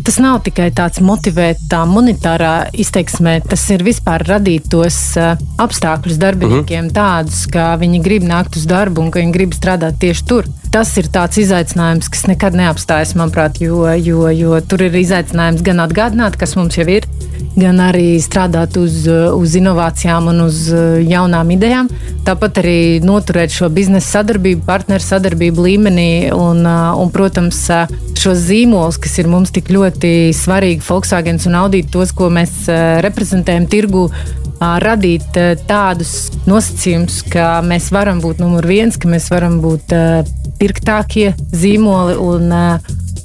tas 0.04 0.20
nav 0.24 0.42
tikai 0.46 0.70
tāds 0.76 1.02
motivēt, 1.04 1.64
tā 1.72 1.84
monetārā 1.90 2.70
izteiksmē, 2.74 3.40
tas 3.50 3.64
ir 3.74 3.84
vispār 3.88 4.26
radīt 4.28 4.70
tos 4.72 4.98
uh, 5.18 5.36
apstākļus 5.58 6.20
darbiniekiem 6.22 6.84
mm 6.84 6.90
-hmm. 6.90 6.96
tādus, 6.96 7.46
ka 7.52 7.76
viņi 7.82 8.04
grib 8.04 8.24
nākt 8.24 8.58
uz 8.58 8.66
darbu 8.70 9.02
un 9.02 9.12
ka 9.12 9.20
viņi 9.20 9.34
grib 9.34 9.54
strādāt 9.54 10.00
tieši 10.00 10.26
tur. 10.26 10.46
Tas 10.74 10.92
ir 11.00 11.08
tāds 11.14 11.40
izaicinājums, 11.42 12.10
kas 12.12 12.26
nekad 12.30 12.58
neapstājas, 12.58 13.16
manuprāt, 13.18 13.62
jo, 13.64 13.86
jo, 13.96 14.28
jo 14.36 14.58
tur 14.68 14.84
ir 14.88 14.98
izaicinājums 15.00 15.64
gan 15.66 15.80
atgādināt, 15.86 16.36
kas 16.40 16.58
mums 16.60 16.78
jau 16.78 16.86
ir, 16.92 17.08
gan 17.58 17.80
arī 17.82 18.18
strādāt 18.22 18.78
uz, 18.78 19.00
uz 19.08 19.56
inovācijām 19.58 20.30
un 20.30 20.44
uz 20.46 20.68
jaunām 21.08 21.54
idejām. 21.56 21.90
Tāpat 22.28 22.60
arī 22.62 22.80
noturēt 23.02 23.56
šo 23.56 23.72
biznesa 23.74 24.20
sadarbību, 24.20 24.66
partneru 24.68 25.06
sadarbību 25.06 25.66
līmenī 25.70 26.10
un, 26.36 26.66
un 26.68 27.14
protams, 27.16 27.64
šos 28.18 28.44
zīmolus, 28.50 29.00
kas 29.02 29.18
ir 29.22 29.32
mums 29.32 29.54
tik 29.56 29.72
ļoti 29.74 30.34
svarīgi, 30.36 30.86
Volkswagen 30.86 31.40
un 31.48 31.62
Audi, 31.64 31.86
tos, 31.90 32.14
ko 32.18 32.30
mēs 32.34 32.66
reprezentējam 33.06 33.70
tirgu, 33.72 34.08
radīt 34.58 35.38
tādus 35.70 36.14
nosacījumus, 36.50 37.22
ka 37.32 37.58
mēs 37.66 37.92
varam 37.94 38.22
būt 38.24 38.42
numur 38.42 38.66
viens, 38.68 38.98
ka 38.98 39.10
mēs 39.10 39.30
varam 39.34 39.60
būt 39.64 39.94
pirktākie 40.60 41.32
zīmoli 41.54 42.18
un, 42.22 42.52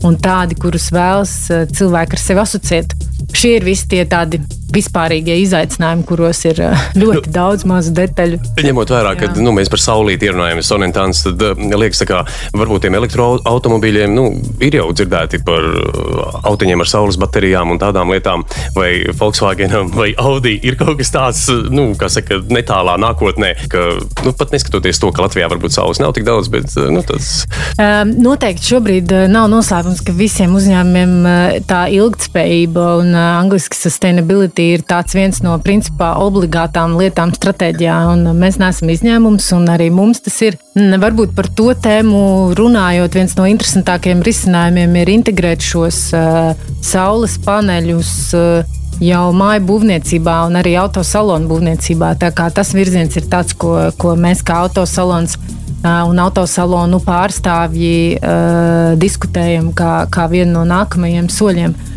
un 0.07 0.19
tādi, 0.23 0.59
kurus 0.59 0.91
vēlas 0.95 1.35
cilvēki 1.73 2.19
ar 2.19 2.23
sevi 2.23 2.45
asociēt. 2.45 2.97
Šie 3.33 3.57
ir 3.59 3.65
visi 3.67 3.89
tie 3.91 4.05
tādi 4.09 4.41
vispārīgie 4.73 5.37
izaicinājumi, 5.43 6.05
kuros 6.09 6.41
ir 6.49 6.61
eh, 6.65 6.85
ļoti 6.97 7.29
nu, 7.29 7.35
daudz 7.35 7.67
mazu 7.69 7.93
detaļu. 7.97 8.41
Ņemot 8.63 8.93
vērā, 8.95 9.15
ka 9.21 9.31
nu, 9.43 9.53
mēs 9.57 9.71
par 9.73 9.83
saulīti 9.83 10.29
ierunājamies 10.29 10.71
sonentāns, 10.73 11.23
tad 11.27 11.45
uh, 11.45 11.65
liekas, 11.83 12.03
ka 12.09 12.23
varbūt 12.57 12.87
tiem 12.87 12.97
elektroautomobīļiem 13.01 14.15
nu, 14.17 14.27
ir 14.65 14.79
jau 14.79 14.89
dzirdēti 14.97 15.43
par 15.47 15.69
uh, 15.69 16.39
autiņiem 16.53 16.85
ar 16.85 16.91
saules 16.91 17.19
baterijām 17.21 17.75
un 17.75 17.81
tādām 17.83 18.13
lietām, 18.15 18.47
vai 18.77 18.91
Volkswagenam 19.19 19.93
vai 19.93 20.13
Audi 20.23 20.57
ir 20.65 20.79
kaut 20.81 20.97
kas 21.01 21.13
tāds, 21.15 21.45
nu, 21.73 21.91
kā 21.99 22.09
saka, 22.13 22.41
netālā 22.53 22.97
nākotnē, 23.03 23.55
ka 23.73 23.85
nu, 24.25 24.35
pat 24.37 24.57
neskatoties 24.57 25.01
to, 25.03 25.13
ka 25.13 25.27
Latvijā 25.27 25.51
varbūt 25.53 25.77
saules 25.77 26.01
nav 26.03 26.15
tik 26.17 26.27
daudz, 26.29 26.49
bet 26.53 26.73
nu, 26.93 27.05
tas. 27.07 27.45
Um, 27.77 28.15
noteikti 28.25 28.73
šobrīd 28.73 29.13
nav 29.33 29.51
noslēpums, 29.53 30.01
ka 30.07 30.17
visiem 30.17 30.57
uzņēmumiem 30.57 31.63
tā 31.69 31.85
ilgtspējība 31.93 32.89
un 33.03 33.15
angliski 33.23 33.77
sustainability 33.77 34.69
ir 34.75 34.83
viens 35.15 35.41
no 35.43 35.55
principā 35.63 36.13
obligātām 36.23 36.97
lietām 36.99 37.33
stratēģijā, 37.35 37.97
un 38.13 38.27
mēs 38.39 38.59
neesam 38.59 38.91
izņēmums, 38.93 39.53
un 39.57 39.69
arī 39.73 39.91
mums 39.91 40.21
tas 40.21 40.41
ir. 40.43 40.59
Varbūt 40.75 41.35
par 41.37 41.49
to 41.49 41.73
tēmu 41.75 42.55
runājot, 42.59 43.15
viens 43.15 43.37
no 43.37 43.47
interesantākajiem 43.47 44.23
risinājumiem 44.23 44.97
ir 45.03 45.13
integrēt 45.13 45.65
šos 45.65 46.05
uh, 46.17 46.53
saules 46.81 47.39
paneļus. 47.45 48.15
Uh, 48.35 48.79
jau 49.03 49.33
māju 49.35 49.65
būvniecībā 49.67 50.35
un 50.47 50.61
arī 50.61 50.77
autosalonu 50.79 51.49
būvniecībā. 51.51 52.13
Tas 52.55 52.71
virziens 52.77 53.17
ir 53.19 53.27
tāds, 53.33 53.57
ko, 53.59 53.75
ko 53.99 54.13
mēs 54.21 54.45
kā 54.47 54.61
autosalons 54.63 55.39
uh, 55.39 56.05
un 56.07 56.21
autosalonu 56.23 57.01
pārstāvji 57.03 58.21
uh, 58.21 58.93
diskutējam 59.01 59.73
kā, 59.75 60.05
kā 60.13 60.29
vienu 60.31 60.61
no 60.61 60.67
nākamajiem 60.69 61.33
soļiem. 61.33 61.75
Uh, 61.75 61.92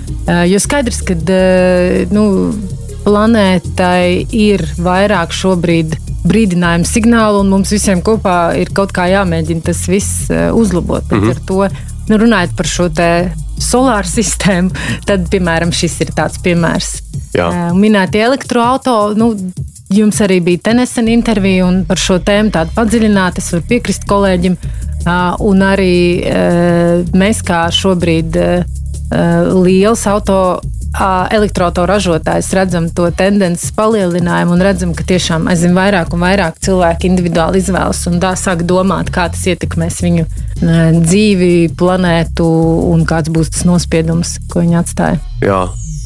jo 0.50 0.60
skaidrs, 0.62 1.02
ka 1.06 1.14
uh, 1.14 2.06
nu, 2.14 2.26
planētai 3.06 4.26
ir 4.34 4.64
vairāk 4.82 5.34
šobrīd 5.36 5.98
brīdinājumu 6.26 6.88
signālu, 6.90 7.44
un 7.44 7.52
mums 7.54 7.74
visiem 7.74 8.02
kopā 8.06 8.56
ir 8.58 8.72
kaut 8.74 8.96
kā 8.96 9.06
jāmēģina 9.12 9.68
tas 9.68 9.84
viss 9.90 10.32
uh, 10.32 10.50
uzlabot. 10.58 11.06
Mm 11.12 11.22
-hmm. 11.22 11.30
ar 11.30 11.40
to, 11.46 11.68
nu, 12.10 12.18
runājot 12.18 12.56
par 12.58 12.68
šo 12.68 12.90
solāru 13.60 14.08
sistēmu, 14.08 14.72
tad, 15.06 15.30
piemēram, 15.30 15.72
šis 15.72 16.02
ir 16.02 16.12
tāds 16.18 16.42
piemērs. 16.42 17.02
Uh, 17.38 17.72
minētie 17.78 18.24
elektroautori. 18.26 19.16
Nu, 19.20 19.36
Jums 19.94 20.18
arī 20.22 20.40
bija 20.42 20.58
te 20.64 20.74
nesen 20.74 21.08
intervija 21.08 21.68
par 21.88 21.98
šo 21.98 22.18
tēmu, 22.18 22.50
tādu 22.50 22.72
padziļinātu. 22.76 23.38
Es 23.38 23.52
varu 23.54 23.64
piekrist 23.70 24.08
kolēģim. 24.10 24.58
Uh, 25.06 25.36
un 25.40 25.62
arī 25.62 26.26
mēs, 27.14 27.44
kā 27.46 27.68
šobrīd 27.70 28.36
Eh, 28.36 28.64
liels 29.66 30.06
auto 30.10 30.40
elektroautoražotājs 31.36 32.54
redzam 32.56 32.88
to 32.96 33.10
tendenci 33.12 33.72
palielinājumu 33.76 34.56
un 34.56 34.64
redzam, 34.64 34.94
ka 34.96 35.04
tiešām 35.08 35.50
aizvien 35.52 35.76
vairāk 35.76 36.14
un 36.16 36.24
vairāk 36.24 36.60
cilvēki 36.64 37.10
individuāli 37.12 37.60
izvēlas 37.60 38.06
un 38.08 38.22
tā 38.24 38.32
sāk 38.40 38.64
domāt, 38.68 39.12
kā 39.12 39.28
tas 39.32 39.44
ietekmēs 39.52 40.00
viņu 40.06 40.28
dzīvi, 41.02 41.54
planētu 41.76 42.48
un 42.94 43.04
kāds 43.08 43.34
būs 43.34 43.52
tas 43.52 43.66
nospiedums, 43.68 44.38
ko 44.52 44.64
viņi 44.64 44.80
atstāja. 44.84 45.20
Jā. 45.44 45.66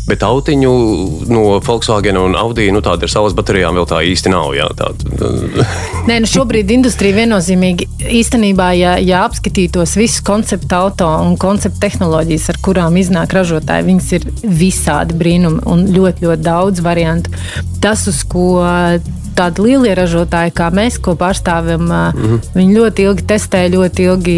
Bet 0.09 0.23
autiņu 0.25 0.71
no 1.29 1.43
Volkswagen 1.65 2.17
un 2.17 2.35
Audi 2.39 2.69
nu, 2.73 2.81
tāda 2.85 3.05
ar 3.05 3.11
saules 3.13 3.35
baterijām 3.37 3.77
vēl 3.77 3.87
tā 3.89 4.01
īsti 4.09 4.31
nav. 4.33 4.53
Jā, 4.57 4.67
Nē, 6.09 6.19
nu 6.23 6.29
šobrīd 6.29 6.71
industrija 6.73 7.19
viennozīmīgi 7.19 7.87
īstenībā, 8.19 8.71
ja, 8.79 8.95
ja 9.03 9.23
apskatītos 9.27 9.95
visus 9.99 10.23
konceptu 10.25 10.77
auto 10.77 11.09
un 11.23 11.37
konceptu 11.39 11.83
tehnoloģijas, 11.85 12.49
ar 12.53 12.61
kurām 12.65 12.97
iznāk 13.01 13.35
ražotāji, 13.37 13.87
viņas 13.91 14.11
ir 14.17 14.27
visādi 14.43 15.17
brīnumi 15.19 15.63
un 15.69 15.85
ļoti, 15.93 16.25
ļoti 16.25 16.45
daudz 16.45 16.83
variantu. 16.85 17.33
Tas, 17.83 18.07
uz 18.09 18.23
ko 18.27 18.49
tādi 19.39 19.63
lielie 19.65 19.93
ražotāji, 19.97 20.53
kā 20.55 20.67
mēs, 20.75 20.99
ko 21.03 21.15
pārstāvam, 21.19 21.85
mm 21.87 22.19
-hmm. 22.19 22.41
viņi 22.55 22.77
ļoti 22.77 23.05
ilgi 23.07 23.25
testē, 23.31 23.63
ļoti 23.71 24.07
ilgi 24.09 24.37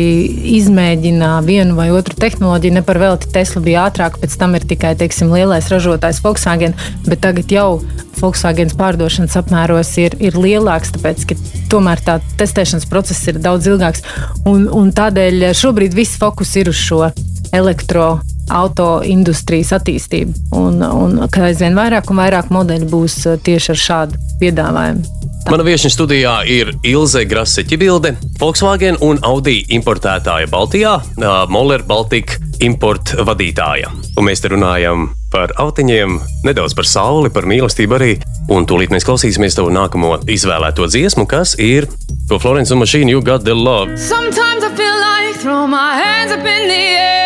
izmēģina 0.59 1.31
vienu 1.45 1.75
vai 1.75 1.89
otru 1.91 2.15
tehnoloģiju. 2.15 2.73
Ne 2.73 2.81
par 2.85 2.99
velti 3.01 3.31
Tesla 3.33 3.61
bija 3.61 3.87
ātrāk, 3.89 4.19
pēc 4.21 4.37
tam 4.37 4.55
ir 4.55 4.67
tikai 4.67 4.95
teiksim, 4.95 5.33
lielais 5.33 5.69
ražotājs 5.73 6.23
Volkswagen, 6.23 6.73
bet 7.07 7.21
tagad 7.21 7.51
jau 7.51 7.81
Volkswagen 8.21 8.69
pārdošanas 8.77 9.37
apmēros 9.39 9.97
ir, 9.97 10.15
ir 10.19 10.37
lielāks, 10.37 10.93
tāpēc 10.95 11.25
ka 11.29 11.35
tomēr 11.69 12.03
tā 12.05 12.19
testēšanas 12.37 12.89
process 12.89 13.27
ir 13.27 13.39
daudz 13.39 13.67
ilgāks. 13.67 14.03
Un, 14.45 14.67
un 14.69 14.91
tādēļ 14.91 15.53
šobrīd 15.53 15.95
viss 15.97 16.19
fokus 16.21 16.55
ir 16.55 16.69
uz 16.69 16.77
šo 16.77 17.07
elektroenerģiju 17.51 18.30
auto 18.51 18.89
industrijas 19.07 19.73
attīstību. 19.79 20.51
Un, 20.57 20.81
un 20.83 21.17
ka 21.31 21.47
aizvien 21.49 21.77
vairāk 21.77 22.11
un 22.11 22.21
vairāk 22.21 22.51
modeļu 22.53 22.89
būs 22.91 23.17
uh, 23.29 23.39
tieši 23.41 23.73
ar 23.73 23.81
šādu 23.85 24.21
piedāvājumu. 24.41 25.17
Tā. 25.41 25.49
Mana 25.49 25.65
viesiņa 25.65 25.89
studijā 25.95 26.35
ir 26.45 26.69
Ilze 26.85 27.23
Graseķibilde, 27.25 28.13
Volkswagen 28.37 28.99
un 29.01 29.17
Audi 29.25 29.63
importētāja 29.73 30.49
Baltijā, 30.51 30.99
uh, 31.01 31.31
Moller 31.49 31.81
Baltica 31.87 32.37
importa 32.61 33.25
vadītāja. 33.25 33.89
Un 34.19 34.27
mēs 34.27 34.43
te 34.43 34.51
runājam 34.53 35.09
par 35.33 35.53
autiņiem, 35.63 36.19
nedaudz 36.45 36.75
par 36.77 36.85
sauli, 36.85 37.31
par 37.33 37.47
mīlestību 37.49 37.97
arī. 37.97 38.11
Un 38.51 38.67
tūlīt 38.69 38.93
mēs 38.93 39.07
klausīsimies 39.07 39.57
tavu 39.57 39.71
nākamo 39.73 40.19
izvēlēto 40.29 40.89
dziesmu, 40.91 41.25
kas 41.29 41.55
ir 41.57 41.89
To 42.29 42.39
Florence 42.39 42.75
Machine, 42.75 43.09
You 43.11 43.21
Got 43.21 43.43
the 43.43 43.55
Love. 43.55 43.97
Sometimes 43.97 44.63
I 44.63 44.75
feel 44.75 44.97
like 44.99 45.39
throw 45.41 45.65
my 45.67 45.95
hands 45.95 46.31
up 46.31 46.45
in 46.45 46.67
the 46.67 46.83
air. 46.99 47.20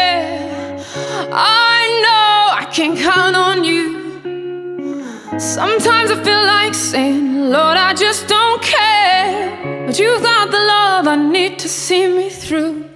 I 1.38 2.00
know 2.04 2.56
I 2.62 2.66
can 2.72 2.96
count 2.96 3.36
on 3.36 3.66
you. 3.66 4.06
Sometimes 5.38 6.10
I 6.10 6.24
feel 6.24 6.46
like 6.46 6.74
saying, 6.74 7.50
Lord, 7.50 7.76
I 7.76 7.94
just 7.94 8.30
don't 8.30 8.62
care. 8.62 9.86
But 9.86 10.00
you've 10.00 10.24
got 10.24 10.50
the 10.50 10.58
love 10.58 11.08
I 11.10 11.18
need 11.18 11.60
to 11.60 11.68
see 11.68 12.08
me 12.08 12.30
through. 12.30 12.90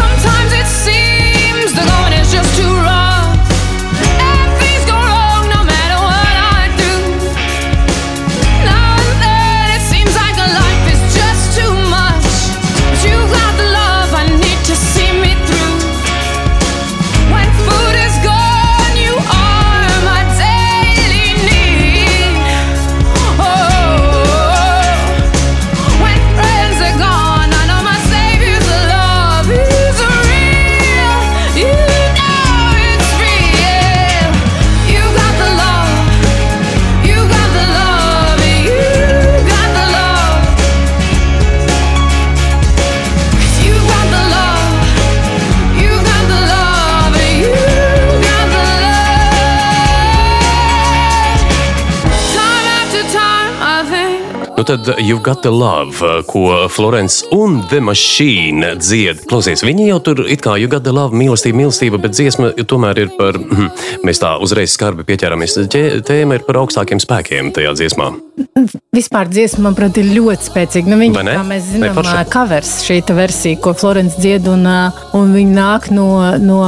Sometimes 0.00 0.52
it 0.54 0.66
seems 0.66 1.74
the 1.74 1.84
tad 54.64 54.88
You've 54.98 55.22
Got 55.22 55.42
the 55.42 55.50
Love, 55.50 56.22
ko 56.26 56.68
Florence 56.68 57.26
un 57.32 57.60
The 57.70 57.80
Machine 57.80 58.74
dzied. 58.80 59.24
Klausies, 59.28 59.64
viņi 59.64 59.88
jau 59.90 60.00
tur 60.04 60.24
it 60.30 60.42
kā 60.44 60.56
You've 60.58 60.72
Got 60.72 60.84
the 60.86 60.92
Love, 60.94 61.16
mīlestība, 61.16 61.62
mīlestība, 61.62 62.00
bet 62.02 62.16
dziesma 62.16 62.52
tomēr 62.68 63.04
ir 63.04 63.12
par, 63.18 63.38
hm, 63.38 63.70
mēs 64.06 64.22
tā 64.22 64.34
uzreiz 64.42 64.74
skarbi 64.74 65.06
pieķeramies, 65.08 65.56
tēma 66.06 66.38
ir 66.38 66.46
par 66.46 66.62
augstākiem 66.64 67.02
spēkiem 67.02 67.52
tajā 67.56 67.74
dziesmā. 67.78 68.10
Vispār 68.94 69.30
dziesma, 69.30 69.68
manuprāt, 69.68 69.98
ir 70.00 70.10
ļoti 70.14 70.48
spēcīga. 70.48 70.90
Nu, 70.90 70.98
viņa, 71.00 71.24
kā 71.28 71.46
mēs 71.46 71.70
zinām, 71.70 71.94
forša? 71.98 72.24
covers 72.32 72.74
šī 72.86 73.00
versija, 73.14 73.60
ko 73.62 73.74
Florence 73.78 74.20
dzied, 74.20 74.48
un, 74.50 74.66
un 75.14 75.34
viņa 75.36 75.54
nāk 75.54 75.90
no, 75.94 76.08
no 76.42 76.60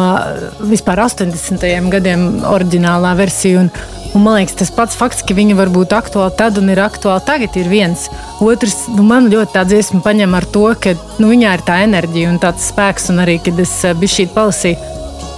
vispār 0.70 1.04
80. 1.06 1.66
gadiem 1.92 2.26
oriģinālā 2.46 3.16
versija. 3.18 3.66
Un, 3.66 3.72
un 4.16 4.24
man 4.24 4.40
liekas, 4.40 4.56
tas 4.56 4.72
pats 4.72 4.96
fakts, 4.96 5.22
ka 5.26 5.36
viņa 5.36 5.58
var 5.58 5.70
būt 5.72 5.92
aktuāla 5.96 6.32
tad 6.36 6.58
un 6.60 6.72
ir 6.72 6.80
aktuāla 6.80 7.20
tagad, 7.24 7.56
ir 7.60 7.68
viens. 7.70 8.08
Otrs, 8.40 8.86
nu, 8.96 9.04
man 9.06 9.30
ļoti 9.32 9.52
tā 9.54 9.66
dziesma 9.68 10.00
paņem 10.04 10.36
ar 10.38 10.48
to, 10.48 10.66
ka 10.80 10.96
nu, 11.20 11.30
viņā 11.32 11.56
ir 11.58 11.64
tā 11.66 11.80
enerģija 11.84 12.32
un 12.32 12.40
tāds 12.42 12.70
spēks, 12.72 13.10
un 13.12 13.24
arī, 13.26 13.38
kad 13.44 13.60
es 13.60 13.74
ā, 13.84 13.92
biju 13.96 14.16
šī 14.16 14.30
palasīju 14.34 14.94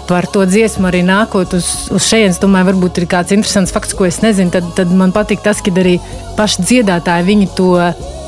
par 0.09 0.25
to 0.33 0.47
dziesmu 0.49 0.89
arī 0.89 1.03
nākot 1.05 1.53
uz, 1.59 1.67
uz 1.93 2.07
šejienes. 2.09 2.41
Domāju, 2.41 2.71
varbūt 2.71 3.03
ir 3.03 3.09
kāds 3.13 3.35
interesants 3.37 3.75
fakts, 3.75 3.93
ko 3.93 4.07
es 4.09 4.23
nezinu. 4.25 4.55
Tad, 4.55 4.71
tad 4.79 4.95
man 4.97 5.13
patīk 5.13 5.43
tas, 5.45 5.61
ka 5.61 5.75
arī 5.83 5.99
paši 6.39 6.65
dziedātāji 6.65 7.29
viņi 7.33 7.51
to. 7.59 7.75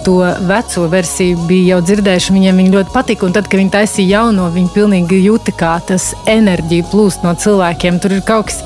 To 0.00 0.14
veco 0.48 0.86
versiju 0.88 1.42
bija 1.44 1.74
jau 1.74 1.82
dzirdējuši, 1.84 2.32
viņiem 2.32 2.60
viņa 2.62 2.70
ļoti 2.72 2.92
patika. 2.94 3.26
Un 3.26 3.34
tad, 3.36 3.50
kad 3.52 3.60
viņi 3.60 3.72
taisīja 3.74 4.22
jauno, 4.22 4.46
viņi 4.54 4.72
pilnīgi 4.72 5.18
jūta, 5.26 5.52
kā 5.52 5.74
tas 5.84 6.14
enerģija 6.24 6.86
plūst 6.88 7.26
no 7.26 7.34
cilvēkiem. 7.36 8.00
Tur 8.00 8.16
ir 8.16 8.22
kaut 8.24 8.48
kas, 8.48 8.62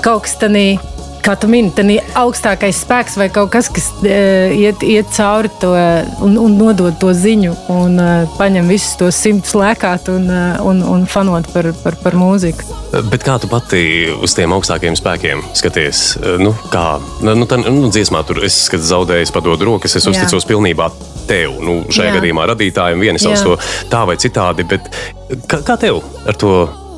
kaut 0.00 0.24
kas 0.24 0.38
tāds, 0.40 0.97
kā 1.24 1.34
tu 1.40 1.48
mini, 1.50 1.70
tā 1.74 1.84
augstākais 2.18 2.82
spēks 2.84 3.18
vai 3.20 3.28
kaut 3.32 3.50
kas, 3.52 3.68
kas 3.72 3.90
e, 4.06 4.18
iet, 4.56 4.82
iet 4.86 5.10
cauri 5.14 5.50
to 5.60 5.72
un, 6.24 6.38
un 6.40 6.56
nodod 6.58 6.96
to 7.00 7.12
ziņu 7.16 7.54
un 7.74 7.98
e, 8.02 8.08
paņem 8.38 8.70
visus 8.70 8.96
tos 9.00 9.18
simtus 9.18 9.54
lēkāt 9.58 10.10
un, 10.12 10.28
e, 10.30 10.42
un, 10.68 10.82
un 10.96 11.06
fanot 11.10 11.48
par, 11.54 11.70
par, 11.82 11.98
par 12.02 12.18
mūziku. 12.18 12.66
Bet 13.12 13.24
kā 13.26 13.36
tu 13.40 13.50
pati 13.50 13.82
uz 14.16 14.34
tiem 14.36 14.54
augstākiem 14.56 14.96
spēkiem 14.98 15.44
skaties? 15.58 16.02
Nu, 16.40 16.54
kā 16.72 16.86
nu, 17.26 17.46
tā, 17.48 17.60
nu, 17.66 17.92
dziesmā 17.92 18.24
tur 18.28 18.42
es 18.46 18.56
zaudēju, 18.72 19.28
padodu 19.34 19.68
rokas, 19.68 19.98
es 19.98 20.06
Jā. 20.06 20.14
uzticos 20.14 20.48
pilnībā 20.48 20.88
tev. 21.28 21.58
Nu, 21.64 21.82
šajā 21.92 22.12
Jā. 22.12 22.18
gadījumā 22.18 22.48
radītājiem 22.54 23.04
viena 23.04 23.20
Jā. 23.20 23.38
to 23.44 23.56
tā 23.92 24.04
vai 24.08 24.16
citādi, 24.20 24.66
bet 24.68 24.88
kā, 25.50 25.60
kā 25.66 25.76
tev 25.80 26.00
ar 26.28 26.38
to 26.40 26.52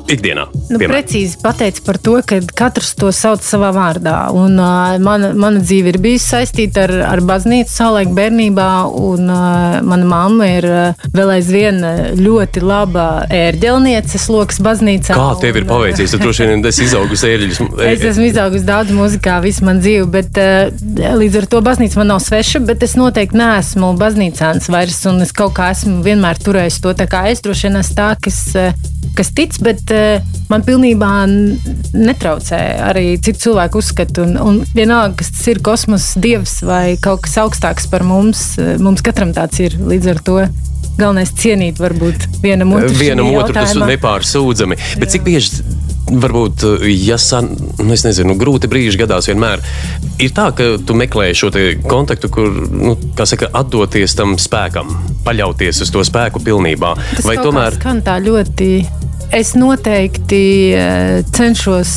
ikdienā? 0.09 0.47
Nu, 0.53 0.79
piemēram? 0.79 0.91
precīzi 0.91 1.39
pateicis 1.41 1.83
par 1.85 1.99
to, 2.01 2.17
ka 2.27 2.39
katrs 2.57 2.93
to 2.99 3.11
sauc 3.15 3.43
savā 3.45 3.71
vārdā. 3.75 4.15
Un, 4.35 4.57
uh, 4.59 4.97
mana, 5.03 5.31
mana 5.37 5.61
dzīve 5.63 5.93
ir 5.93 5.99
bijusi 6.03 6.27
saistīta 6.35 6.85
ar, 6.87 6.93
ar 7.13 7.23
baznīcu 7.25 7.71
savulaik 7.71 8.13
bērnībā, 8.17 8.69
un 9.01 9.29
uh, 9.31 9.79
mana 9.87 10.07
mamma 10.07 10.49
ir 10.51 10.67
uh, 10.69 11.07
vēl 11.15 11.35
aizvien 11.37 11.81
ļoti 12.19 12.63
laba 12.63 13.07
ērģelniece 13.31 14.21
slokas 14.21 14.61
baznīcā. 14.63 15.17
Kā 15.17 15.29
tev 15.41 15.59
ir 15.61 15.67
un, 15.67 15.71
paveicies? 15.73 16.15
Tu 16.15 16.21
droši 16.25 16.49
vien 16.51 16.71
esi 16.71 16.85
izaugusi 16.87 17.29
ēļus. 17.31 17.61
Es 17.91 18.05
esmu 18.13 18.27
izaugusi 18.29 18.67
daudz 18.67 18.95
mūzikā, 18.95 19.39
visu 19.43 19.65
manu 19.67 19.83
dzīvi, 19.83 20.07
bet 20.13 20.41
uh, 20.41 21.15
līdz 21.21 21.41
ar 21.41 21.49
to 21.51 21.63
baznīca 21.65 22.01
man 22.01 22.13
nav 22.15 22.23
sveša. 22.23 22.63
Bet 22.67 22.85
es 22.87 22.97
noteikti 22.99 23.39
neesmu 23.39 23.93
baznīcāns 23.99 24.69
vairs, 24.71 25.01
un 25.09 25.21
es 25.25 25.33
kaut 25.35 25.55
kā 25.57 25.71
esmu 25.75 26.01
vienmēr 26.05 26.39
turējis 26.41 26.81
to. 26.83 26.95
Tā 26.97 27.07
kā 27.11 27.25
es 27.31 27.43
droši 27.43 27.69
vien 27.69 27.81
esmu 27.81 27.97
tā, 27.97 28.09
kas, 28.23 28.39
kas 29.17 29.33
tic, 29.35 29.57
bet 29.65 29.90
uh, 29.93 30.33
man 30.51 30.65
pilnībā 30.67 31.11
netraucē 31.93 32.59
arī 32.89 33.15
citu 33.23 33.47
cilvēku 33.47 33.81
uzskatu. 33.81 34.25
Un, 34.27 34.37
un 34.41 34.59
vienalga, 34.75 35.19
kas 35.21 35.31
tas 35.35 35.47
ir 35.53 35.61
kosmosa 35.65 36.21
dievs 36.23 36.59
vai 36.67 36.97
kaut 37.01 37.25
kas 37.27 37.37
augstāks 37.43 37.89
par 37.91 38.05
mums, 38.07 38.53
uh, 38.61 38.75
mums 38.81 39.03
katram 39.05 39.35
tāds 39.37 39.63
ir 39.63 39.77
līdz 39.79 40.13
ar 40.15 40.25
to. 40.27 40.41
Galvenais 40.99 41.31
cienīt, 41.39 41.79
varbūt 41.81 42.27
vienam 42.43 42.75
otru. 42.75 42.91
Vienam 42.99 43.29
otru 43.31 43.55
tas 43.55 43.71
jautājumā. 43.71 43.93
nepārsūdzami. 43.93 44.77
Bet 44.99 45.13
cik 45.13 45.23
bieži, 45.25 45.63
varbūt, 46.11 46.65
ja 46.91 47.17
san, 47.21 47.49
nu, 47.79 47.91
es 47.95 48.03
nezinu, 48.05 48.35
grūti 48.39 48.69
brīži 48.71 48.99
gadās 48.99 49.29
vienmēr, 49.31 49.63
ir 50.21 50.33
tā, 50.35 50.49
ka 50.55 50.73
tu 50.85 50.95
meklē 50.97 51.31
šo 51.37 51.51
kontaktu, 51.87 52.31
kur, 52.33 52.49
nu, 52.71 52.95
kā 53.17 53.27
saka, 53.29 53.49
atdoties 53.61 54.15
tam 54.17 54.35
spēkam, 54.41 54.91
paļauties 55.25 55.83
uz 55.85 55.93
to 55.93 56.03
spēku 56.07 56.43
pilnībā. 56.43 56.95
Tas 57.15 57.27
Vai 57.27 57.37
tomēr 57.39 57.77
kā 57.77 57.81
skan 57.81 58.03
tā 58.05 58.19
ļoti. 58.23 59.00
Es 59.31 59.53
noteikti 59.55 60.75
eh, 60.75 61.23
cenšos. 61.31 61.91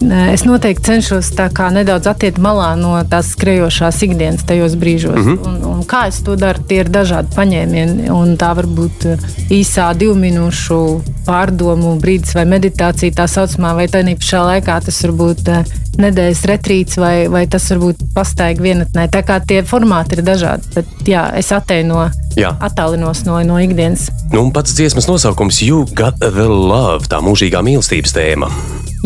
Es 0.00 0.46
noteikti 0.48 0.86
cenšos 0.86 1.28
nedaudz 1.74 2.08
attiekt 2.08 2.38
malā 2.40 2.72
no 2.80 2.94
tās 3.04 3.34
skrejošās 3.34 3.98
ikdienas 4.06 4.46
tajos 4.48 4.72
brīžos. 4.80 5.18
Mm 5.18 5.26
-hmm. 5.26 5.48
un, 5.48 5.64
un 5.74 5.82
kā 5.84 6.06
es 6.08 6.22
to 6.24 6.36
daru, 6.36 6.62
tie 6.68 6.80
ir 6.80 6.88
dažādi 6.88 7.28
paņēmieni. 7.36 8.10
Un 8.10 8.36
tā 8.36 8.54
var 8.56 8.64
būt 8.66 9.04
eh, 9.04 9.18
īsā 9.50 9.92
divu 9.94 10.14
minūšu 10.14 11.02
pārdomu 11.26 11.98
brīdis 12.00 12.34
vai 12.34 12.44
meditācija, 12.44 13.12
tā 13.12 13.28
saucamā, 13.28 13.74
vai 13.74 13.86
tā 13.88 14.00
pašā 14.16 14.40
laikā 14.46 14.80
tas 14.84 15.02
var 15.02 15.12
būt 15.12 15.48
eh, 15.48 15.64
nedēļas 15.98 16.44
retrīts, 16.44 16.96
vai, 16.96 17.28
vai 17.28 17.46
tas 17.46 17.70
var 17.70 17.78
būt 17.78 17.96
pastaigā 18.14 18.62
vienatnē. 18.62 19.08
Tā 19.08 19.22
kā 19.22 19.40
tie 19.46 19.62
formāti 19.62 20.16
ir 20.16 20.22
dažādi. 20.22 20.62
Bet 20.74 20.86
jā, 21.04 21.30
es 21.36 21.52
atteino, 21.52 22.10
Jā. 22.36 22.56
attālinos 22.60 23.24
no, 23.24 23.42
no 23.44 23.58
ikdienas. 23.58 24.08
nu, 24.32 24.42
un 24.42 24.52
pats 24.52 24.72
dziesmas 24.72 25.06
nosaukums 25.06 25.62
You 25.62 25.84
Got 25.94 26.14
the 26.20 26.48
Love, 26.48 27.04
tā 27.08 27.20
mūžīgā 27.20 27.60
mīlestības 27.62 28.12
tēma? 28.16 28.50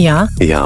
Jā, 0.00 0.24
Jā, 0.42 0.62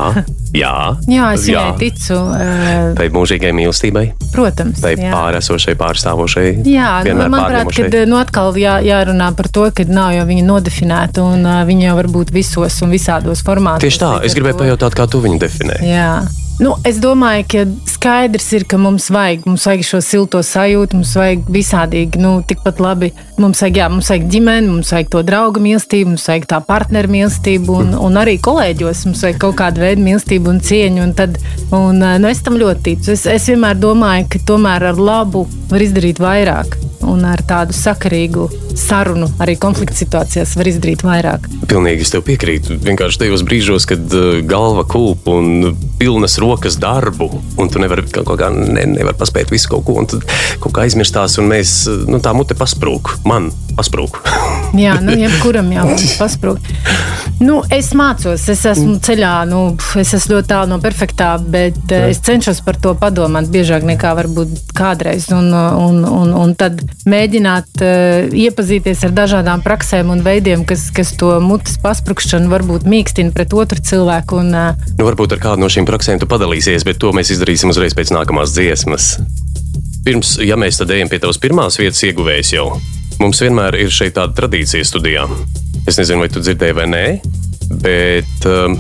jā, 0.57 0.73
jā 1.05 1.25
es 1.37 1.45
viņai 1.45 1.77
ticu. 1.81 2.17
eh, 2.41 2.95
Tai 2.97 3.09
mūžīgai 3.13 3.51
mīlestībai, 3.53 4.05
Protams. 4.33 4.81
tai 4.81 4.95
jā. 4.97 5.11
pāresošai, 5.13 5.75
pārstāvošai. 5.77 6.47
Jā, 6.65 7.05
nu, 7.05 7.29
manuprāt, 7.29 7.69
kad, 7.77 7.97
nu, 8.09 8.17
atkal 8.17 8.57
jā, 8.57 8.79
jārunā 8.85 9.29
par 9.37 9.51
to, 9.53 9.69
ka 9.75 9.85
nav 9.85 10.15
jau 10.17 10.25
viņa 10.31 10.47
nodefinēta 10.49 11.25
un 11.25 11.45
uh, 11.45 11.61
viņa 11.69 11.91
jau 11.91 11.97
var 12.01 12.09
būt 12.19 12.33
visos 12.33 12.81
un 12.83 12.95
visādos 12.97 13.45
formātos. 13.45 13.85
Tieši 13.85 14.03
tā, 14.05 14.13
es 14.25 14.37
gribēju 14.39 14.63
pajautāt, 14.65 14.97
kā 14.97 15.09
tu 15.11 15.21
viņu 15.25 15.39
definē. 15.45 15.81
Jā. 15.85 16.13
Nu, 16.59 16.73
es 16.83 16.97
domāju, 16.99 17.45
ka 17.53 17.61
skaidrs 17.87 18.49
ir, 18.57 18.65
ka 18.67 18.81
mums 18.83 19.05
vajag, 19.15 19.45
mums 19.47 19.63
vajag 19.69 19.85
šo 19.87 20.01
silto 20.03 20.41
sajūtu, 20.43 20.99
mums 20.99 21.13
vajag 21.15 21.45
visādīgi, 21.55 22.19
nu, 22.19 22.33
tikpat 22.43 22.83
labi. 22.83 23.13
Mums 23.39 23.63
vajag, 23.63 23.79
jā, 23.79 23.87
mums 23.93 24.11
vajag 24.11 24.27
ģimeni, 24.33 24.67
mums 24.73 24.91
vajag 24.91 25.13
to 25.13 25.23
draugu 25.29 25.63
mīlestību, 25.63 26.17
mums 26.17 26.27
vajag 26.27 26.49
tā 26.51 26.59
partneru 26.67 27.15
mīlestību, 27.15 27.79
un, 27.85 27.95
un 28.09 28.19
arī 28.19 28.35
kolēģos 28.43 29.05
mums 29.07 29.23
vajag 29.23 29.39
kaut 29.45 29.55
kādu 29.63 29.85
veidu 29.87 30.03
mīlestību 30.09 30.51
un 30.51 30.59
cieņu. 30.67 31.05
Un 31.07 31.15
tad, 31.21 31.39
un, 31.71 32.03
nu, 32.03 32.27
es 32.27 32.43
tam 32.43 32.59
ļoti 32.59 32.87
ticu. 32.91 33.15
Es, 33.15 33.29
es 33.31 33.47
vienmēr 33.53 33.79
domāju, 33.79 34.27
ka 34.35 34.43
tomēr 34.51 34.91
ar 34.91 34.99
labu 34.99 35.47
var 35.71 35.87
izdarīt 35.87 36.19
vairāk. 36.19 36.75
Un 37.07 37.23
ar 37.23 37.39
tādu 37.47 37.77
sakarīgu 37.79 38.49
sarunu 38.77 39.29
arī 39.43 39.57
konflikta 39.61 39.97
situācijās 39.97 40.55
var 40.59 40.71
izdarīt 40.71 41.05
vairāk. 41.07 41.49
Pilnīgi 41.69 42.05
es 42.07 42.13
tev 42.13 42.25
piekrītu. 42.27 42.79
Vienkārši 42.85 43.23
tajos 43.25 43.45
brīžos, 43.47 43.87
kad 43.89 44.17
uh, 44.17 44.41
galva 44.49 44.85
kūp 44.89 45.29
un 45.33 45.77
pilnas 45.99 46.39
rokas 46.43 46.79
darbu, 46.81 47.31
un 47.59 47.73
tu 47.73 47.83
nevari 47.83 48.07
kaut 48.13 48.35
kā 48.41 48.51
ne, 48.55 48.85
nevar 48.95 49.17
paspēt 49.19 49.53
visu 49.55 49.73
kaut 49.73 49.87
ko, 49.89 49.99
un 50.03 50.11
tad 50.11 50.27
kaut 50.63 50.75
kā 50.77 50.87
aizmirstās, 50.87 51.39
un 51.43 51.51
mēs, 51.53 51.81
uh, 51.91 52.05
nu, 52.11 52.23
tā 52.25 52.35
mute 52.37 52.57
pasprūk. 52.59 53.19
Man 53.29 53.51
pasprūk. 53.79 54.21
Jā, 54.85 54.99
nu, 55.05 55.15
jebkuram 55.19 55.71
jau 55.73 55.87
pasprūkt. 56.19 56.73
Nu, 57.39 57.61
es 57.71 57.93
mācos, 57.95 58.49
es 58.51 58.65
esmu 58.67 58.97
ceļā, 59.05 59.33
nu, 59.47 59.61
es 60.01 60.11
esmu 60.17 60.37
ļoti 60.37 60.51
tālu 60.51 60.73
no 60.73 60.81
perfektā, 60.83 61.37
bet 61.39 61.79
uh, 61.95 62.09
es 62.11 62.23
cenšos 62.27 62.63
par 62.67 62.81
to 62.83 62.95
padomāt 62.99 63.51
biežāk 63.53 63.87
nekā 63.87 64.15
varbūt 64.19 64.73
kādreiz. 64.77 65.29
Un, 65.35 65.53
un, 65.55 66.03
un, 66.03 66.35
un 66.35 66.55
tad 66.59 66.83
mēģināt 67.09 67.85
uh, 67.85 68.35
iepazīties 68.59 69.05
ar 69.07 69.13
dažādām 69.15 69.63
praksēm 69.63 70.09
un 70.11 70.23
veidiem, 70.25 70.65
kas, 70.67 70.89
kas 70.95 71.13
to 71.19 71.31
mutes 71.39 71.77
pasprūkšanu 71.79 72.51
varbūt 72.51 72.89
mīkstina 72.91 73.31
pret 73.35 73.55
otru 73.55 73.79
cilvēku. 73.79 74.41
Un, 74.43 74.51
Nu, 74.99 75.07
varbūt 75.07 75.37
ar 75.37 75.43
kādu 75.43 75.63
no 75.63 75.69
šīm 75.71 75.87
praksēm 75.87 76.19
tu 76.19 76.27
padalīsies, 76.27 76.83
bet 76.87 76.99
to 76.99 77.13
mēs 77.15 77.31
izdarīsim 77.31 77.71
uzreiz 77.71 77.95
pēc 77.95 78.11
nākamās 78.17 78.57
dziesmas. 78.57 79.19
Pirms, 80.03 80.39
ja 80.43 80.59
mēs 80.59 80.81
tad 80.81 80.91
ejam 80.91 81.11
pie 81.11 81.21
tavas 81.23 81.39
pirmās 81.39 81.79
vietas 81.79 82.03
ieguvējas 82.09 82.55
jau, 82.57 82.67
mums 83.23 83.43
vienmēr 83.45 83.79
ir 83.79 83.95
šeit 83.95 84.17
tāda 84.19 84.35
tradīcija 84.35 84.87
studijā. 84.89 85.29
Es 85.87 86.01
nezinu, 86.01 86.25
vai 86.25 86.33
tu 86.33 86.43
dzirdēji 86.43 86.79
vai 86.81 86.89
nē, 86.91 87.05
bet 87.69 88.47
um, 88.49 88.77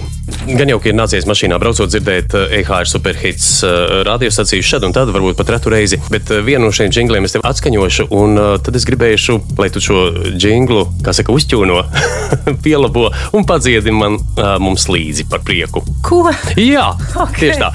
gan 0.48 0.70
jau, 0.70 0.78
ir 0.88 0.96
nācies 0.96 1.26
mašīnā 1.28 1.58
braucot 1.60 1.90
dzirdēt 1.90 2.34
uh, 2.36 2.54
EHR 2.58 2.88
superhits 2.88 3.48
uh, 3.66 4.00
radiostaciju 4.08 4.64
šad 4.64 4.86
un 4.88 4.94
tad, 4.96 5.12
varbūt 5.14 5.38
pat 5.38 5.52
retu 5.54 5.72
reizi, 5.72 6.00
bet 6.12 6.32
uh, 6.32 6.40
vienu 6.44 6.68
no 6.68 6.74
šiem 6.74 6.92
jingliem 6.94 7.28
es 7.28 7.36
tev 7.36 7.44
atskaņošu, 7.48 8.08
un 8.16 8.40
uh, 8.40 8.50
tad 8.64 8.76
es 8.78 8.86
gribēšu, 8.88 9.38
lai 9.60 9.70
tu 9.74 9.82
šo 9.84 10.00
jinglu, 10.40 10.86
kā 11.04 11.14
saka, 11.16 11.34
uzķūno, 11.36 11.80
pielabo 12.64 13.08
un 13.36 13.48
padziedi 13.48 13.94
man 13.94 14.18
uh, 14.20 14.56
mums 14.62 14.88
līdzi 14.92 15.28
par 15.30 15.44
prieku. 15.46 15.84
ko? 16.04 16.24
Jā, 16.56 16.90
Ok. 17.14 17.28
okay. 17.28 17.48
tieši 17.48 17.62
tā. 17.62 17.72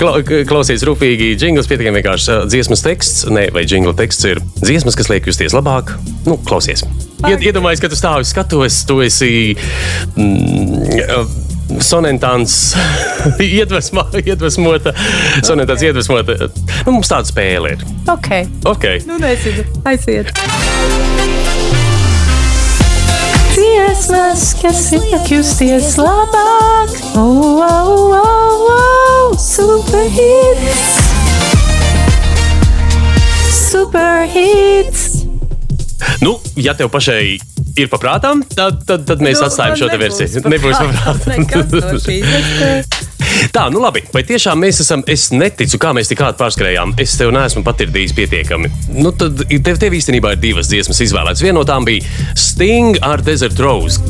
Kla 0.00 0.44
klausies 0.48 0.84
rūpīgi. 0.86 1.34
Jingls 1.40 1.68
pietiekami 1.70 2.00
vienkārši 2.00 2.30
uh, 2.32 2.44
dziesmas 2.50 2.84
teksts, 2.84 3.26
ne, 3.32 3.48
vai 3.54 3.66
jingla 3.68 3.94
teksts 3.98 4.30
ir 4.32 4.42
dziesmas, 4.62 4.98
kas 4.98 5.12
liek 5.12 5.28
justies 5.30 5.56
labāk. 5.56 5.96
Nu, 6.28 6.38
klausies. 6.40 6.86
Ied, 7.30 7.40
iedomājies, 7.48 7.80
ka 7.82 7.88
tu 7.88 7.96
stāvi 7.98 8.26
skatos, 8.28 8.82
tu 8.88 8.98
esi 9.04 9.54
mm, 9.54 11.00
uh, 11.08 11.24
sonentāns 11.84 12.74
iedvesmā, 13.60 14.04
iedvesmota. 14.20 14.92
Sonentāns 15.46 15.84
iedvesmota. 15.86 16.50
Nu, 16.84 16.96
mums 16.98 17.08
tāda 17.10 17.28
spēle 17.30 17.76
ir. 17.76 17.86
Ok, 18.12 18.30
Ok. 18.68 18.88
nu 19.08 19.16
nezinu, 19.22 19.64
aiziet. 19.88 20.34
Dziesmas, 23.54 24.48
kas 24.58 24.88
liek 24.98 25.28
justies 25.30 25.94
labāk, 26.00 26.96
oh, 27.14 27.62
oh, 27.62 28.14
oh, 28.18 28.68
oh, 28.74 29.36
superhits. 29.38 30.90
Superhits. 33.54 35.13
Nu, 36.24 36.38
ja 36.56 36.72
tev 36.72 36.88
pašai 36.88 37.36
ir 37.76 37.88
paprātām, 37.92 38.40
tad, 38.48 38.80
tad, 38.88 39.02
tad 39.08 39.20
mēs 39.24 39.42
Nu, 39.42 39.48
atstājam 39.48 39.76
šo 39.76 39.88
te 39.92 39.98
nebūs 39.98 40.20
versiju. 40.20 40.42
paprātām 40.46 41.34
Tā, 43.54 43.66
nu 43.72 43.82
labi, 43.82 44.04
vai 44.14 44.22
tiešām 44.24 44.60
mēs 44.62 44.80
esam, 44.84 45.02
es 45.10 45.26
neticu, 45.34 45.78
kā 45.82 45.90
mēs 45.96 46.08
tik 46.08 46.22
ātri 46.24 46.40
pārskrējām. 46.40 46.94
Es 47.02 47.16
tev 47.18 47.32
neesmu 47.34 47.64
patirdījis 47.66 48.14
pietiekami. 48.16 48.70
Nu, 48.94 49.12
tad 49.12 49.42
tev, 49.50 49.76
tev 49.82 49.98
īstenībā 49.98 50.36
ir 50.36 50.40
divas 50.46 50.70
dziesmas 50.70 51.02
izvēlētas. 51.04 51.44
Viena 51.44 51.58
no 51.58 51.66
tām 51.68 51.84
bija 51.88 52.06
Sting 52.38 53.02
ar 53.04 53.24
Desert 53.26 53.60
Rose. 53.60 54.00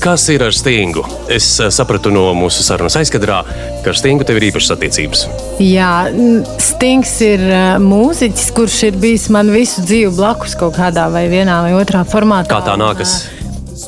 Kas 0.00 0.22
ir 0.32 0.40
ar 0.40 0.54
Stingu? 0.56 1.02
Es 1.28 1.46
eh, 1.60 1.68
sapratu 1.68 2.08
no 2.08 2.30
mūsu 2.32 2.64
sarunas 2.64 2.94
aizkadrā, 2.96 3.42
ka 3.84 3.92
ar 3.92 3.98
Stingu 3.98 4.24
tev 4.24 4.38
ir 4.40 4.46
īpašas 4.48 4.72
attiecības. 4.72 5.26
Jā, 5.60 5.90
Stings 6.56 7.12
ir 7.26 7.44
uh, 7.44 7.74
mūziķis, 7.84 8.46
kurš 8.56 8.78
ir 8.88 8.96
bijis 9.02 9.28
man 9.34 9.52
visu 9.52 9.84
dzīvi 9.84 10.14
blakus 10.16 10.56
kaut 10.56 10.78
kādā 10.78 11.04
vai 11.12 11.26
vienā 11.28 11.58
vai 11.66 11.74
otrā 11.76 12.00
formātā. 12.08 12.48
Kā 12.48 12.62
tā 12.64 12.78
Un, 12.78 12.86
nākas? 12.86 13.12
ā, 13.28 13.36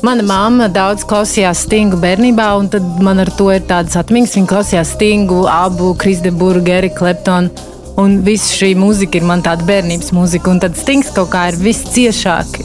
Mana 0.05 0.21
mamma 0.27 0.69
daudz 0.73 1.01
klausījās 1.09 1.65
Stingu 1.65 1.97
bērnībā, 2.01 2.45
un 2.61 2.69
tad 2.69 2.85
man 3.01 3.21
ar 3.23 3.33
to 3.33 3.49
ir 3.53 3.65
tādas 3.69 3.97
atmiņas. 3.97 4.37
Viņa 4.37 4.49
klausījās 4.53 4.93
Stingu, 4.93 5.43
abu 5.49 5.95
Krisdeburgu, 5.97 6.77
Eriku 6.77 7.01
Kleptonu. 7.01 7.72
Un 8.01 8.15
viss 8.25 8.55
šī 8.57 8.71
mūzika 8.79 9.19
ir 9.19 9.25
man 9.29 9.43
tāda 9.45 9.65
bērnības 9.67 10.13
mūzika. 10.15 10.49
Un 10.49 10.61
tad 10.63 10.77
Stings 10.79 11.11
kaut 11.13 11.29
kā 11.33 11.45
ir 11.51 11.59
visciešāk, 11.61 12.57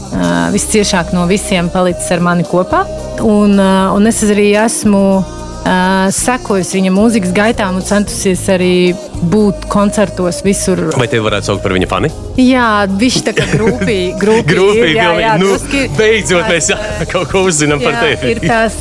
visciešāk 0.55 1.13
no 1.13 1.27
visiem 1.29 1.69
palicis 1.73 2.09
ar 2.15 2.23
mani 2.25 2.47
kopā. 2.49 2.85
Un, 3.25 3.59
un 3.59 4.09
es 4.09 4.23
arī 4.25 4.51
esmu 4.57 5.03
uh, 5.65 6.07
sekojusi 6.13 6.79
viņa 6.79 6.91
mūzikas 6.95 7.33
gaitām 7.35 7.79
un 7.79 7.85
centusies 7.85 8.41
arī 8.53 8.73
būt 9.29 9.65
koncertos 9.71 10.41
visur. 10.45 10.79
Vai 10.97 11.07
tevi 11.11 11.23
varētu 11.25 11.49
saukt 11.51 11.63
par 11.65 11.73
viņa 11.75 11.87
fani? 11.91 12.09
Jā, 12.39 12.85
viņš 12.87 13.17
tā 13.27 13.33
kā 13.35 13.45
grūpīgi. 13.51 14.13
Grupī, 14.21 14.45
Grūpīgi, 14.53 14.93
jā, 14.95 15.07
jā, 15.19 15.33
nu, 15.41 15.49
druski- 15.51 15.85
beidzot 15.97 16.45
mēs 16.47 16.69
tās, 16.71 17.01
kaut 17.11 17.27
ko 17.33 17.41
uzzinām 17.49 17.81
par 17.83 17.97
Jā, 17.97 18.03
tevi. 18.05 18.31
ir 18.35 18.41
tās, 18.45 18.77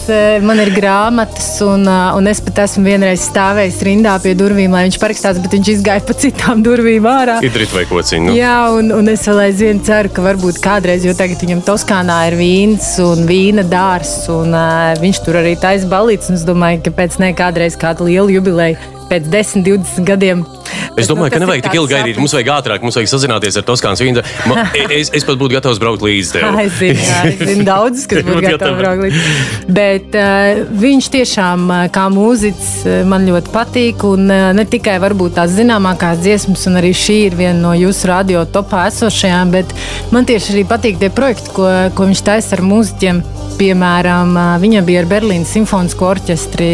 man 0.47 0.63
ir 0.63 0.71
grāmatas, 0.77 1.49
un, 1.67 1.83
un 1.89 2.31
es 2.31 2.41
pat 2.45 2.61
esmu 2.67 2.85
vienreiz 2.87 3.25
stāvējis 3.27 3.81
rindā 3.89 4.15
pie 4.23 4.37
durvīm, 4.39 4.71
lai 4.77 4.85
viņš 4.87 4.99
parakstās, 5.03 5.41
bet 5.43 5.57
viņš 5.59 5.73
izgāja 5.75 6.05
pa 6.07 6.15
citām 6.23 6.63
durvīm 6.67 7.09
ārā. 7.11 7.39
Idrit 7.47 7.75
vai 7.75 7.83
kociņu? 7.91 8.29
Nu. 8.31 8.37
Jā, 8.39 8.55
un, 8.77 8.93
un 8.95 9.11
es 9.11 9.25
vēl 9.27 9.43
aizvien 9.49 9.83
ceru, 9.87 10.13
ka 10.15 10.23
varbūt 10.29 10.61
kādreiz, 10.63 11.03
jo 11.09 11.17
tagad 11.19 11.43
viņam 11.43 11.65
Toskānā 11.67 12.21
ir 12.31 12.37
vīns 12.39 12.93
un 13.03 13.25
vīna 13.29 13.65
dārzs, 13.67 14.29
un 14.33 14.55
uh, 14.55 14.95
viņš 15.03 15.23
tur 15.27 15.41
arī 15.43 15.57
taisa 15.61 15.89
balīts. 15.91 16.31
un 16.31 16.39
Es 16.39 16.45
domāju, 16.47 16.68
ka 16.85 16.93
pēc 16.95 17.17
ne 17.23 17.33
kādreiz 17.37 17.79
kāda 17.81 18.05
liela 18.05 18.29
jubileja 18.31 18.77
pēc 19.09 19.29
10, 19.33 19.65
20 19.65 20.05
gadiem. 20.05 20.45
Es 20.69 21.07
Bet, 21.07 21.09
nu, 21.09 21.15
domāju, 21.15 21.31
ka 21.31 21.35
tas 21.35 21.39
ir 21.39 21.45
nevajag 21.47 21.65
tik 21.65 21.77
ilgi 21.79 21.95
gaidīt. 21.95 22.19
Mums 22.21 22.35
vajag 22.37 22.51
ātrāk, 22.57 22.85
mums 22.85 22.99
vajag 22.99 23.11
sazināties 23.13 23.59
ar 23.61 23.65
Toskānas 23.69 24.03
vīnu. 24.03 24.25
Ma- 24.51 24.67
Es, 24.99 25.11
es 25.15 25.25
pat 25.27 25.39
būtu 25.39 25.55
gatavs 25.57 25.79
braukt 25.83 26.03
līdzi 26.03 26.35
tev. 26.35 26.59
Es 26.65 26.75
zinu, 26.81 26.99
jā, 27.05 27.21
es 27.31 27.43
zinu 27.53 27.67
daudzus, 27.73 28.07
kas 28.11 28.25
būtu 28.27 28.43
gatavi 28.45 28.81
braukt 28.81 29.05
līdzi. 29.07 29.23
Bet 29.79 30.19
uh, 30.19 30.63
viņš 30.83 31.11
tiešām, 31.15 31.65
uh, 31.71 31.85
kā 31.95 32.09
mūziķis, 32.13 32.73
man 33.09 33.27
ļoti 33.29 33.55
patīk. 33.55 34.05
Un 34.09 34.27
uh, 34.27 34.51
ne 34.57 34.67
tikai 34.69 34.99
varbūt 35.03 35.37
tās 35.39 35.55
zināmākās 35.57 36.21
dziesmas, 36.25 36.67
un 36.71 36.81
arī 36.83 36.93
šī 36.97 37.19
ir 37.29 37.39
viena 37.39 37.59
no 37.63 37.75
jūsu 37.79 38.11
radio 38.11 38.45
topā 38.49 38.89
esošajām, 38.91 39.55
bet 39.55 39.75
man 40.15 40.29
tieši 40.29 40.57
arī 40.57 40.67
patīk 40.69 41.01
tie 41.03 41.13
projekti, 41.15 41.55
ko, 41.57 41.69
ko 41.95 42.11
viņš 42.11 42.25
taisa 42.27 42.57
ar 42.59 42.65
mūziķiem. 42.67 43.25
Piemēram, 43.59 44.37
viņam 44.63 44.85
bija 44.87 45.01
ar 45.03 45.09
Berlīnas 45.11 45.51
simfonisko 45.51 46.07
orķestri 46.13 46.69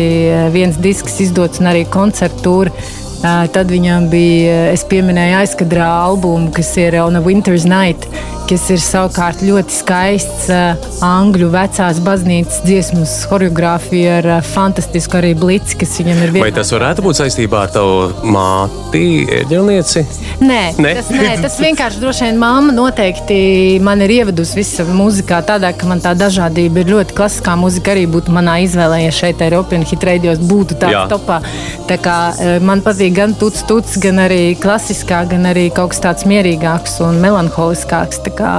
viens 0.53 0.77
disks 0.85 1.17
izdots 1.25 1.63
un 1.63 1.71
arī. 1.71 1.87
Uh, 1.89 3.04
Tad 3.23 3.71
viņam 3.73 4.11
bija, 4.13 4.57
es 4.75 4.83
pieminēju, 4.89 5.37
aizkadrā 5.39 5.87
albumu, 6.05 6.51
kas 6.55 6.75
ir 6.81 6.99
On 7.01 7.17
a 7.17 7.23
Winter's 7.25 7.65
Night, 7.69 8.09
kas 8.49 8.67
ir 8.75 8.83
savukārt 8.83 9.43
ļoti 9.45 9.75
skaists 9.75 10.49
uh, 10.53 10.87
angļu 11.05 11.51
vecās 11.55 12.01
baznīcas 12.05 12.63
dziesmas 12.67 13.15
choreogrāfija 13.31 14.19
ar 14.21 14.31
uh, 14.37 14.43
fantastisku 14.55 15.19
arī 15.21 15.35
blici, 15.39 15.79
kas 15.81 15.97
viņam 16.01 16.23
ir 16.27 16.35
Vai 16.45 16.53
tas 16.55 16.73
varētu 16.75 17.05
būt 17.05 17.21
saistībā 17.23 17.65
ar 17.67 17.75
tavu 17.75 18.31
māti, 18.35 19.05
ērģelnieci? 19.41 20.05
Nē, 20.45 20.63
Ne? 20.85 20.95
tas, 20.99 21.09
nē, 21.15 21.35
tas 21.43 21.57
vienkārši 21.63 22.01
droši 22.03 22.27
vien 22.27 22.39
mamma 22.41 22.73
noteikti 22.75 23.37
man 23.85 24.03
ir 24.05 24.13
ievedusi 24.19 24.59
visā 24.59 24.85
mūzikā 24.89 25.39
tādā, 25.47 25.71
ka 25.77 25.89
man 25.89 26.03
tā 26.05 26.13
dažādība 26.19 26.83
ir 26.83 26.91
ļoti 26.95 27.17
klasiskā 27.17 27.55
mūzika 27.59 27.95
arī 27.95 28.05
būtu 28.11 28.35
manā 28.35 28.59
izvēlē, 28.65 29.05
ja 29.05 29.13
šeit 29.15 29.43
Eiropas 29.45 29.87
hit 29.91 30.05
radios 30.07 30.43
būtu 30.43 30.79
tāds 30.81 30.97
Jā. 30.97 31.05
topā. 31.11 31.41
Tā 31.89 31.99
kā 32.03 32.17
eh, 32.35 32.59
man 32.65 32.83
patīk 32.85 33.15
gan 33.17 33.35
tuts, 33.39 33.63
tuts, 33.69 33.97
gan 34.03 34.21
arī 34.25 34.55
klasiskā, 34.61 35.23
gan 35.31 35.47
arī 35.51 35.69
kaut 35.75 35.95
kas 35.95 36.03
tāds 36.05 36.27
mierīgāks 36.29 36.99
un 37.05 37.21
melanholiskāks. 37.23 38.21
Tā 38.25 38.34
kā, 38.39 38.53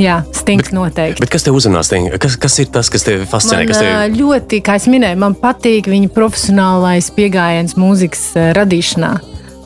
jā, 0.00 0.20
stings 0.36 0.72
noteikti. 0.74 1.22
Bet 1.24 1.32
kas 1.32 1.46
tev 1.46 1.58
uzrunā? 1.58 1.82
Kas, 2.20 2.36
kas 2.40 2.58
ir 2.62 2.70
tas, 2.74 2.90
kas 2.92 3.06
tev 3.06 3.24
fascinē? 3.30 3.62
Man 3.62 3.72
Kas 3.72 3.82
tev... 3.82 4.18
ļoti, 4.18 4.62
kā 4.64 4.78
jau 4.78 4.94
minēju, 4.94 5.20
man 5.24 5.36
patīk 5.38 5.90
viņa 5.90 6.12
profesionālais 6.14 7.10
pieejams 7.16 7.76
mūzikas 7.78 8.30
radīšanā. 8.58 9.12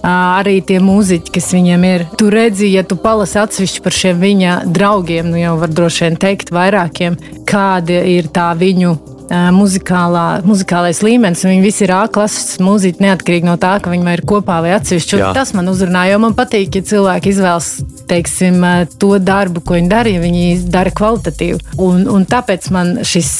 Arī 0.02 0.56
tie 0.66 0.80
mūziķi, 0.82 1.30
kas 1.30 1.52
viņam 1.54 1.84
ir. 1.86 2.04
Tu 2.18 2.26
redzi, 2.32 2.72
ja 2.74 2.82
tu 2.82 2.96
palasi 2.98 3.38
atsevišķi 3.38 3.84
par 3.84 3.94
šiem 3.94 4.18
viņa 4.18 4.56
draugiem, 4.74 5.30
nu 5.30 5.38
jau 5.38 5.54
var 5.60 5.70
droši 5.70 6.08
vien 6.08 6.18
teikt 6.24 6.50
vairākiem, 6.50 7.20
kāda 7.46 8.02
ir 8.10 8.26
tā 8.34 8.48
viņu 8.58 8.96
muzikālā, 9.30 10.26
muzikālais 10.46 11.02
līmenis. 11.04 11.44
Viņi 11.46 11.64
visi 11.64 11.84
ir 11.86 11.94
A-klases 11.96 12.58
mūziķi, 12.62 13.02
neatkarīgi 13.04 13.48
no 13.48 13.56
tā, 13.60 13.76
ka 13.82 13.92
viņi 13.92 14.16
ir 14.16 14.24
kopā 14.28 14.60
vai 14.64 14.74
atsevišķi. 14.76 15.20
Tas 15.36 15.54
man 15.56 15.70
uzrunā, 15.72 16.06
jo 16.10 16.20
man 16.22 16.36
patīk, 16.38 16.78
ja 16.78 16.86
cilvēki 16.92 17.32
izvēlas 17.32 17.70
teiksim, 18.10 18.60
to 19.00 19.14
darbu, 19.22 19.62
ko 19.64 19.78
viņi 19.78 19.90
dara, 19.92 20.12
ja 20.12 20.20
viņi 20.22 20.44
dara 20.72 20.92
kvalitatīvi. 20.92 21.72
Un, 21.82 22.04
un 22.10 22.26
tāpēc 22.28 22.68
man 22.74 22.98
šis 23.06 23.32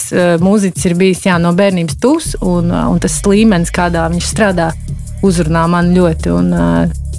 mūziķis 0.43 0.89
ir 0.89 0.99
bijis 1.01 1.27
jā, 1.29 1.37
no 1.43 1.53
bērnības 1.59 2.01
tūs, 2.03 2.33
un, 2.41 2.73
un 2.73 3.03
tas 3.03 3.21
līmenis, 3.29 3.75
kādā 3.75 4.09
viņš 4.13 4.33
strādā, 4.33 4.73
uzrunā 5.27 5.67
man 5.71 5.93
ļoti. 5.97 6.33
Un, 6.33 6.53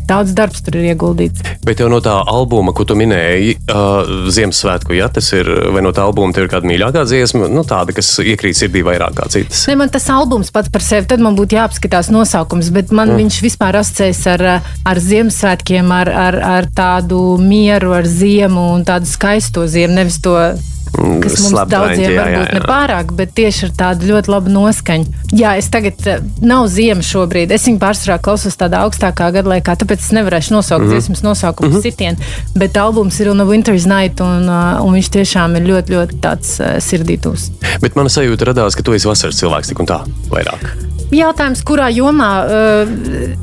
Daudz 0.10 0.34
darbs 0.36 0.63
tur 0.66 0.78
ir 0.80 0.89
ieguldīts. 0.94 1.44
Bet 1.63 1.80
jau 1.80 1.88
no 1.92 2.00
tā 2.04 2.16
albuma, 2.28 2.74
ko 2.76 2.86
tu 2.88 2.98
minēji, 3.00 3.56
uh, 3.72 4.28
Ziemassvētku, 4.34 4.96
ja 4.98 5.08
tas 5.13 5.30
ir, 5.36 5.48
vai 5.74 5.84
no 5.86 5.94
tā 5.96 6.04
albuma 6.08 6.36
tev 6.36 6.48
ir 6.48 6.52
kāda 6.52 6.68
mīļākā 6.70 7.06
dziesma, 7.08 7.48
nu, 7.52 7.63
tāda, 7.68 7.96
kas 7.96 8.12
iekrīt 8.24 8.60
sirdī 8.60 8.84
vairāk 8.86 9.16
kā 9.20 9.30
citas. 9.32 9.63
Ne, 9.72 9.78
man 9.80 9.94
tas 9.94 10.10
albums 10.12 10.52
pats 10.54 10.72
par 10.74 10.84
sevi, 10.84 11.08
tad 11.10 11.24
man 11.24 11.38
būtu 11.39 11.58
jāapskatās 11.58 12.12
nosaukums, 12.13 12.72
bet 12.76 12.92
man 12.92 13.13
mm. 13.13 13.22
viņš 13.24 13.39
vispār 13.46 13.80
asociējas 13.80 14.24
ar, 14.36 14.46
ar 14.89 15.04
Ziemassvētkiem, 15.08 15.96
ar, 15.96 16.12
ar, 16.27 16.40
ar 16.60 16.69
tādu 16.75 17.23
mieru, 17.42 17.96
ar 17.96 18.08
ziemu 18.10 18.69
un 18.75 18.86
tādu 18.88 19.10
skaisto 19.10 19.65
ziemu, 19.69 19.96
nevis 20.02 20.19
to 20.23 20.36
kas 20.94 21.37
mums 21.39 21.50
Slapdaņķi, 21.50 21.73
daudziem 21.73 22.04
jā, 22.04 22.13
jā, 22.13 22.23
varbūt 22.23 22.50
jā. 22.50 22.60
ne 22.60 22.67
pārāk, 22.69 23.13
bet 23.17 23.33
tieši 23.37 23.65
ar 23.67 23.73
tādu 23.79 24.10
ļoti 24.12 24.31
labu 24.33 24.54
noskaņu. 24.54 25.23
Jā, 25.33 25.56
es 25.58 25.69
tagad 25.73 26.08
eh, 26.10 26.21
nav 26.46 26.67
ziema 26.71 27.06
šobrīd. 27.06 27.54
Es 27.56 27.65
viņu 27.67 27.81
pārsvarā 27.81 28.19
klausos 28.23 28.58
tādā 28.60 28.83
augstākā 28.85 29.31
gadlaikā, 29.37 29.75
tāpēc 29.81 30.06
es 30.06 30.13
nevarēšu 30.15 30.56
nosaukt 30.58 30.85
mm. 30.85 30.91
-hmm. 30.91 31.02
dziesmas 31.02 31.25
nosaukumu 31.25 31.69
mm 31.69 31.75
-hmm. 31.75 31.81
sitienu. 31.81 32.17
Bet 32.56 32.77
albums 32.77 33.19
ir 33.19 33.29
una 33.33 33.44
Winter's 33.50 33.89
Night, 33.89 34.21
un, 34.21 34.50
uh, 34.50 34.85
un 34.85 34.94
viņš 34.94 35.10
tiešām 35.17 35.58
ir 35.58 35.69
ļoti, 35.71 35.98
ļoti 35.98 36.19
tāds 36.21 36.60
uh, 36.62 36.77
sirdītūs. 36.77 37.50
Bet 37.81 37.96
mana 37.96 38.10
sajūta 38.10 38.54
radās, 38.54 38.75
ka 38.75 38.83
tu 38.83 38.94
esi 38.94 39.08
vasaras 39.08 39.39
cilvēks 39.41 39.67
tik 39.73 39.79
un 39.79 39.85
tā 39.85 40.04
vairāk. 40.29 40.94
Jautājums, 41.13 41.62
kurā 41.62 41.91
jomā 41.94 42.29
uh, 42.41 42.91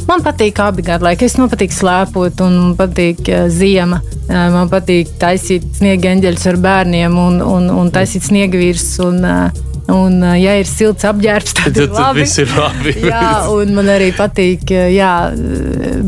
man 0.09 0.25
patīk 0.27 0.59
abi 0.63 0.83
gadi 0.83 1.07
laiki. 1.07 1.29
Es 1.29 1.37
man 1.39 1.51
patīk 1.53 1.75
slēpot, 1.75 2.43
un 2.43 2.57
man 2.59 2.73
patīk 2.79 3.29
uh, 3.31 3.45
ziema. 3.53 4.01
Uh, 4.27 4.49
man 4.55 4.71
patīk 4.73 5.13
taisīt 5.21 5.69
sniega 5.79 6.11
eņģeļus 6.11 6.49
ar 6.51 6.59
bērniem 6.65 7.19
un, 7.21 7.40
un, 7.45 7.71
un 7.73 7.91
taisīt 7.95 8.27
sniega 8.27 8.61
virsmas. 8.61 9.01
Un, 9.07 9.25
uh, 9.25 9.70
un, 9.89 10.21
ja 10.37 10.57
ir 10.61 10.69
silts 10.69 11.07
apģērbs, 11.09 11.55
tad, 11.57 11.75
Tad, 11.81 11.95
tad 11.95 12.19
viss 12.19 12.39
ir 12.43 12.51
labi. 12.57 12.95
Jā, 13.07 13.47
un 13.53 13.75
man 13.77 13.91
arī 13.93 14.11
patīk 14.17 14.71
jā, 14.71 15.13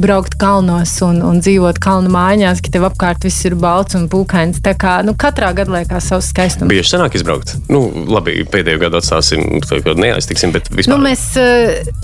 braukt 0.03 0.37
kalnos 0.41 0.95
un, 1.05 1.20
un 1.27 1.41
dzīvot 1.43 1.79
kalnu 1.83 2.12
mājās, 2.12 2.62
ka 2.64 2.73
tev 2.75 2.87
apkārt 2.89 3.25
viss 3.27 3.47
ir 3.49 3.57
balts 3.61 3.97
un 3.99 4.09
pūkains. 4.12 4.61
Tā 4.64 4.75
kā 4.79 4.99
nu, 5.07 5.14
katrā 5.18 5.53
gadlaikā 5.57 6.01
savs 6.03 6.31
skaistums. 6.33 6.70
Bieži 6.73 6.95
sanāk 6.95 7.16
izbraukt. 7.18 7.55
Nu, 7.73 7.85
labi, 8.11 8.41
pēdējo 8.49 8.83
gadu 8.85 9.01
atstāsim, 9.01 9.61
neaiztiksim, 10.03 10.55
bet 10.55 10.70
vispār. 10.73 10.95
Nu, 10.95 11.01
mēs, 11.03 11.25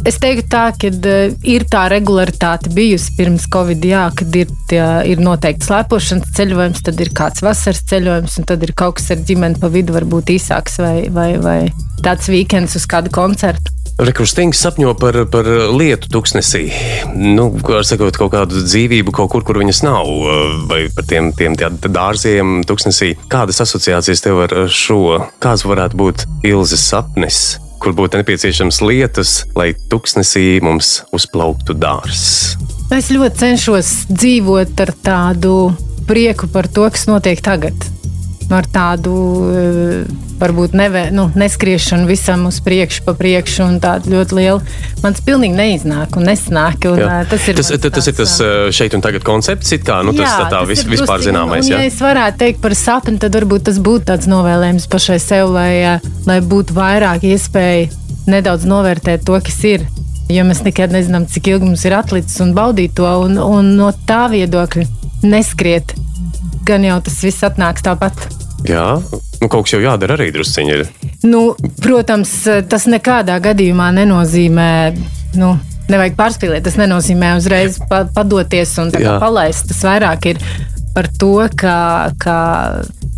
es 0.09 0.21
teiktu, 0.23 0.47
tā, 0.53 0.69
ka 0.79 0.93
ir 1.49 1.67
tā 1.71 1.87
regularitāte 1.93 2.73
bijusi 2.75 3.15
pirms 3.19 3.49
Covid, 3.53 3.85
jā, 3.85 4.07
kad 4.19 4.39
ir, 4.39 4.51
tie, 4.71 4.83
ir 5.11 5.23
noteikti 5.23 5.69
slēpošanas 5.69 6.35
ceļojums, 6.39 6.85
tad 6.87 7.03
ir 7.05 7.13
kāds 7.17 7.45
vasaras 7.45 7.85
ceļojums, 7.91 8.39
un 8.41 8.49
tad 8.49 8.65
ir 8.67 8.75
kaut 8.79 8.99
kas 8.99 9.13
ar 9.15 9.23
ģimeni 9.29 9.61
pa 9.61 9.71
vidu, 9.73 9.95
varbūt 9.97 10.35
īsāks 10.37 10.79
vai, 10.83 10.97
vai, 11.13 11.31
vai 11.43 11.58
tāds 12.05 12.31
weekends 12.33 12.77
uz 12.79 12.87
kādu 12.89 13.13
koncertu. 13.15 13.75
Rekurstings 13.99 14.61
sapņo 14.63 14.93
par, 14.95 15.17
par 15.27 15.49
lietu 15.75 16.07
tuksnesī. 16.15 16.69
Nu, 17.19 17.49
var 17.67 17.83
sakot, 17.87 18.15
kaut 18.15 18.31
kādu 18.31 18.61
dzīvību 18.63 19.11
kaut 19.15 19.33
kur, 19.33 19.43
kur 19.47 19.59
viņas 19.59 19.81
nav, 19.83 20.11
vai 20.71 20.85
par 20.95 21.09
tiem, 21.11 21.33
tiem 21.35 21.57
dārziem 21.59 22.61
tuksnesī. 22.69 23.17
Kādas 23.33 23.59
asociācijas 23.65 24.23
tev 24.23 24.45
ar 24.45 24.55
ar 24.55 24.71
šo? 24.71 25.19
Kāds 25.43 25.67
varētu 25.67 25.99
būt 25.99 26.25
Ilzas 26.47 26.87
sapnis? 26.93 27.59
Kur 27.83 27.95
būtu 27.99 28.23
nepieciešams 28.23 28.81
lietas, 28.87 29.35
lai 29.59 29.73
tuksnesī 29.91 30.61
mums 30.63 31.01
uzplauktu 31.15 31.75
dārzs? 31.75 32.55
Es 32.95 33.11
ļoti 33.11 33.43
cenšos 33.43 33.93
dzīvot 34.15 34.79
ar 34.87 34.95
tādu 35.03 35.55
prieku 36.07 36.47
par 36.51 36.71
to, 36.71 36.87
kas 36.87 37.11
notiek 37.11 37.43
tagad. 37.43 37.75
Ar 38.49 38.65
tādu 38.73 39.15
eh, 39.53 40.05
varbūt 40.41 40.73
neve, 40.79 41.03
nu, 41.13 41.27
neskriešanu 41.37 42.09
visam 42.09 42.47
uz 42.49 42.63
priekšu, 42.65 43.03
pa 43.05 43.13
priekšu, 43.19 43.67
un 43.67 43.77
tādu 43.83 44.15
ļoti 44.15 44.39
lielu. 44.39 44.63
Man 45.03 45.17
tas 45.17 45.25
pilnīgi 45.27 45.59
neiznāk 45.59 46.17
un 46.17 46.25
nesnāk. 46.31 46.87
Un, 46.89 47.03
Jā. 47.03 47.11
eh, 47.19 47.29
tas 47.29 47.45
ir 47.45 47.59
tas, 47.59 47.69
mans 47.75 47.85
tas, 47.85 47.93
tas 47.99 48.09
ir 48.09 48.17
tas 48.17 48.33
tāds, 48.39 48.41
eh, 48.47 48.73
šeit 48.79 48.97
un 48.97 49.05
tagad 49.05 49.27
koncepts, 49.27 49.75
kā 49.85 50.01
nu, 50.07 50.17
tas 50.17 50.25
Jā, 50.25 50.35
tā, 50.39 50.49
tā 50.49 50.63
tas 50.63 50.71
vis, 50.71 50.85
vispār 50.89 51.21
drusciņ, 51.21 51.29
zināmais. 51.29 51.67
Un, 51.67 51.75
jā. 51.75 51.83
ja 51.83 51.93
es 51.93 52.01
varētu 52.01 52.41
teikt 52.41 52.65
par 52.65 52.77
sapni, 52.79 53.21
tad 53.21 53.37
varbūt 53.37 53.69
tas 53.69 53.83
būtu 53.85 54.09
tāds 54.15 54.31
novēlējums 54.33 54.89
pašai 54.89 55.21
sev, 55.21 55.53
lai, 55.53 55.99
lai 56.25 56.41
būtu 56.41 56.77
vairāk 56.79 57.29
iespēja 57.29 57.91
nedaudz 58.29 58.65
novērtēt 58.69 59.29
to, 59.29 59.37
kas 59.45 59.61
ir. 59.69 59.85
Jo 60.29 60.45
mēs 60.45 60.61
nekad 60.65 60.93
nezinām, 60.93 61.25
cik 61.29 61.53
ilgi 61.53 61.69
mums 61.69 61.85
ir 61.89 61.97
atlicis 61.97 62.41
un 62.45 62.53
baudīt 62.57 62.97
to, 62.97 63.09
un, 63.25 63.39
un 63.41 63.71
no 63.79 63.93
tā 64.09 64.27
viedokļa 64.33 64.85
neskriet. 65.23 65.95
Gan 66.69 66.85
jau 66.85 66.99
tas 67.05 67.17
viss 67.25 67.47
atnāks 67.47 67.85
tāpat. 67.87 68.29
Jā, 68.67 68.99
nu, 69.41 69.47
kaut 69.47 69.67
kas 69.67 69.77
jau 69.77 69.81
jādara 69.83 70.17
arī 70.19 70.33
drusciņi. 70.35 70.79
Nu, 71.29 71.53
protams, 71.83 72.33
tas 72.71 72.87
nekādā 72.91 73.39
gadījumā 73.43 73.91
nenozīmē. 74.03 74.71
Nu, 75.39 75.57
Nevajag 75.89 76.19
pārspīlēt, 76.19 76.67
tas 76.67 76.75
nenozīmē 76.77 77.31
uzreiz 77.39 77.79
pa, 77.89 78.03
padoties 78.13 78.75
un 78.83 78.91
palaist. 78.93 79.71
Tas 79.71 79.79
vairāk 79.87 80.27
ir 80.35 80.43
par 80.93 81.09
to, 81.17 81.47
ka, 81.57 81.77
ka 82.21 82.35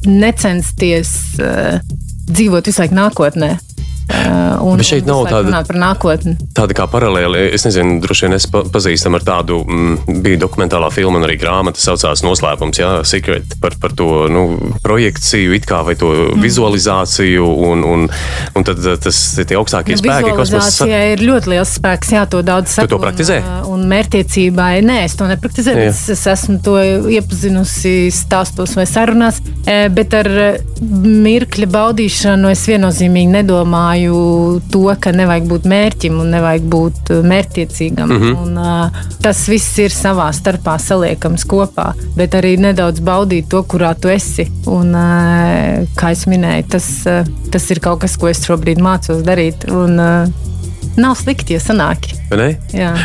necensties 0.06 1.10
uh, 1.42 1.80
dzīvot 2.30 2.70
visu 2.70 2.84
laiku 2.84 2.94
nākotnē. 2.94 3.50
Uh, 4.10 4.64
un, 4.66 4.76
Bet 4.80 4.86
šeit 4.88 5.04
un 5.06 5.08
nav 5.12 5.26
tāda- 5.30 5.66
par 5.66 5.76
nākotni. 5.78 6.34
Tāda 6.56 6.74
kā 6.74 6.86
paralēli, 6.90 7.52
es 7.54 7.62
nezinu, 7.64 8.00
droši 8.02 8.26
vien 8.26 8.32
es 8.34 8.46
pa- 8.50 8.62
pazīstam 8.66 9.14
ar 9.14 9.20
tādu, 9.22 9.60
mm, 9.64 10.20
bija 10.22 10.38
dokumentālā 10.42 10.90
filma 10.92 11.16
un 11.20 11.26
arī 11.28 11.36
grāmata, 11.38 11.78
saucās 11.78 12.22
Noslēpums, 12.26 12.80
jā, 12.80 13.04
Secret, 13.06 13.54
par, 13.60 13.70
par 13.80 13.90
to 13.96 14.26
nu, 14.28 14.74
projekciju, 14.82 15.54
it 15.54 15.64
kā 15.66 15.84
vai 15.84 15.94
to 15.94 16.06
Mm. 16.10 16.42
vizualizāciju, 16.42 17.46
un, 17.70 17.84
un, 17.84 18.08
un 18.56 18.64
tad 18.64 18.78
uh, 18.84 18.96
tas 18.96 19.20
tie 19.46 19.56
augstākie 19.56 19.96
spēki 19.96 20.34
kosmosa. 20.34 20.84
Vizualizācijai 20.84 21.12
ir 21.14 21.18
ļoti 21.30 21.46
liels 21.54 21.78
spēks, 21.78 22.10
jā, 22.16 22.26
to 22.28 22.42
daudz 22.42 22.66
Tu 22.74 22.80
saka. 22.80 22.88
to 22.88 22.98
praktizē? 22.98 23.38
Un, 23.66 23.80
un 23.80 23.88
mērķtiecībai, 23.90 24.82
nē, 24.82 25.04
es 25.04 25.14
to 25.14 25.24
nepraktizēju. 25.30 25.86
Es, 25.88 26.08
es 26.10 26.26
esmu 26.26 26.58
to 26.62 26.76
iepazinusi 27.10 28.10
stāstos 28.12 28.74
vai 28.76 28.84
sarunās, 28.90 29.40
eh, 29.66 29.88
bet 29.88 30.14
ar 30.14 30.26
eh, 30.26 30.58
mirkļa 30.82 31.66
baudīšanu 31.70 32.50
es 32.50 32.66
viennozīmīgi 32.66 33.30
nedomāju 33.38 33.99
to, 34.72 34.82
ka 35.00 35.12
nevajag 35.14 35.46
būt 35.50 35.66
mērķim 35.70 36.18
un 36.22 36.30
nevajag 36.34 36.66
būt 36.72 37.12
eh, 37.14 37.22
mērķtiecīgam. 37.32 38.10
Mm. 38.10 38.22
-hmm. 38.22 38.42
un, 38.42 38.58
uh, 38.58 39.06
tas 39.22 39.42
viss 39.48 39.78
ir 39.78 39.94
savā 39.94 40.30
starpā 40.32 40.78
saliekams 40.78 41.44
kopā, 41.44 41.92
bet 42.16 42.34
arī 42.34 42.56
nedaudz 42.58 43.00
baudīt 43.00 43.48
to, 43.48 43.62
kurā 43.62 43.94
tu 43.94 44.08
esi. 44.08 44.48
Un, 44.66 44.94
uh, 44.94 45.86
kā 45.96 46.14
jau 46.14 46.32
minēju, 46.32 46.68
tas, 46.76 46.88
uh, 47.06 47.26
tas 47.50 47.70
ir 47.70 47.80
kaut 47.80 48.00
kas, 48.00 48.16
ko 48.16 48.28
es 48.28 48.44
šobrīd 48.46 48.78
mācos 48.78 49.24
darīt. 49.26 49.68
Un, 49.70 49.98
uh, 49.98 50.46
Nav 50.96 51.14
slikti, 51.14 51.54
ja 51.54 51.60
sanāk. 51.60 52.08